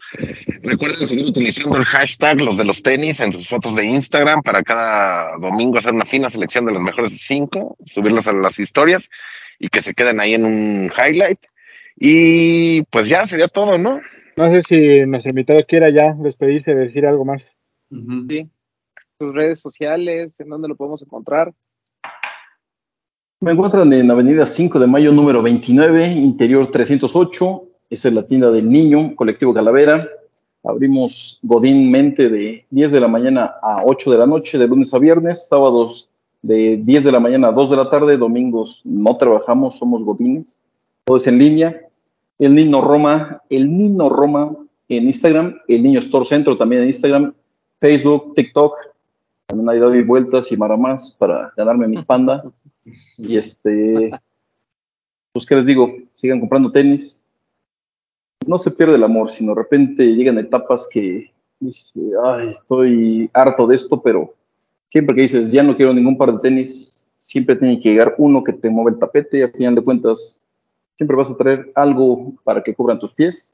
[0.61, 4.61] Recuerden seguir utilizando el hashtag los de los tenis en sus fotos de Instagram para
[4.61, 9.09] cada domingo hacer una fina selección de los mejores cinco, subirlos a las historias
[9.57, 11.39] y que se queden ahí en un highlight.
[11.97, 13.99] Y pues ya sería todo, ¿no?
[14.39, 17.43] No sé si nuestro invitado quiera ya despedirse, decir algo más.
[17.91, 18.27] Uh -huh.
[18.29, 18.49] Sí.
[19.19, 21.53] Sus redes sociales, en dónde lo podemos encontrar.
[23.41, 27.63] Me encuentran en Avenida 5 de Mayo, número 29, interior 308.
[27.89, 30.07] Esa es la tienda del niño, colectivo Calavera.
[30.63, 34.99] Abrimos godínmente de 10 de la mañana a 8 de la noche, de lunes a
[34.99, 36.07] viernes, sábados
[36.41, 40.61] de 10 de la mañana a 2 de la tarde, domingos no trabajamos, somos godines.
[41.03, 41.88] Todo es en línea.
[42.39, 44.55] El Niño Roma, el Niño Roma
[44.87, 47.33] en Instagram, el Niño Store Centro también en Instagram,
[47.79, 48.75] Facebook, TikTok.
[49.45, 52.43] También ahí doy vueltas y para más para ganarme mis panda.
[53.17, 54.11] Y este,
[55.33, 57.23] pues qué les digo, sigan comprando tenis.
[58.47, 63.67] No se pierde el amor, sino de repente llegan etapas que dice, ay, estoy harto
[63.67, 64.33] de esto, pero
[64.89, 68.43] siempre que dices, ya no quiero ningún par de tenis, siempre tiene que llegar uno
[68.43, 70.41] que te mueve el tapete y a final de cuentas
[70.99, 73.53] siempre vas a traer algo para que cubran tus pies.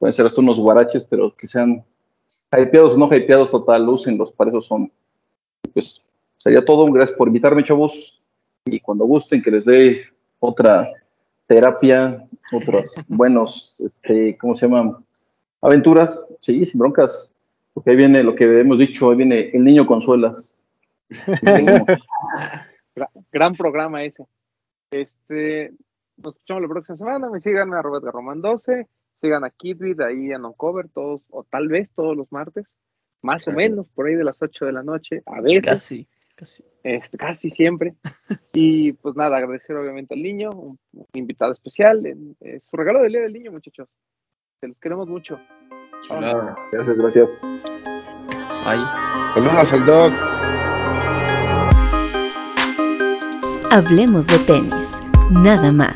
[0.00, 1.84] Pueden ser hasta unos guaraches, pero que sean
[2.52, 4.90] hypeados o no hypeados, total, úsenlos, para eso son.
[5.72, 6.04] Pues
[6.36, 6.84] sería todo.
[6.86, 8.20] Gracias por invitarme, chavos.
[8.64, 10.06] Y cuando gusten, que les dé
[10.40, 10.88] otra
[11.46, 14.96] terapia, otros buenos, este, ¿cómo se llaman?
[15.62, 16.20] Aventuras.
[16.40, 17.32] Sí, sin broncas.
[17.74, 20.60] Porque ahí viene lo que hemos dicho, ahí viene el niño consuelas.
[22.96, 24.26] Gra- gran programa ese.
[24.90, 25.72] Este,
[26.16, 27.30] nos escuchamos la próxima semana.
[27.30, 28.86] Me sigan a Robert Román 12.
[29.16, 32.66] Sigan a Kidvid ahí en Uncover todos, o tal vez todos los martes.
[33.22, 35.22] Más o menos, por ahí de las 8 de la noche.
[35.26, 35.64] A veces.
[35.64, 36.64] Casi, casi.
[36.82, 37.94] este, casi siempre.
[38.58, 43.02] Y pues nada, agradecer obviamente al niño, un, un invitado especial, en, eh, su regalo
[43.02, 43.86] del Día del Niño, muchachos.
[44.60, 45.38] Se los queremos mucho.
[46.06, 46.56] Chulada.
[46.72, 47.42] Gracias, gracias.
[48.64, 48.78] Ay.
[49.34, 50.12] Saludos al Doc.
[53.70, 54.95] Hablemos de tenis,
[55.30, 55.94] nada más.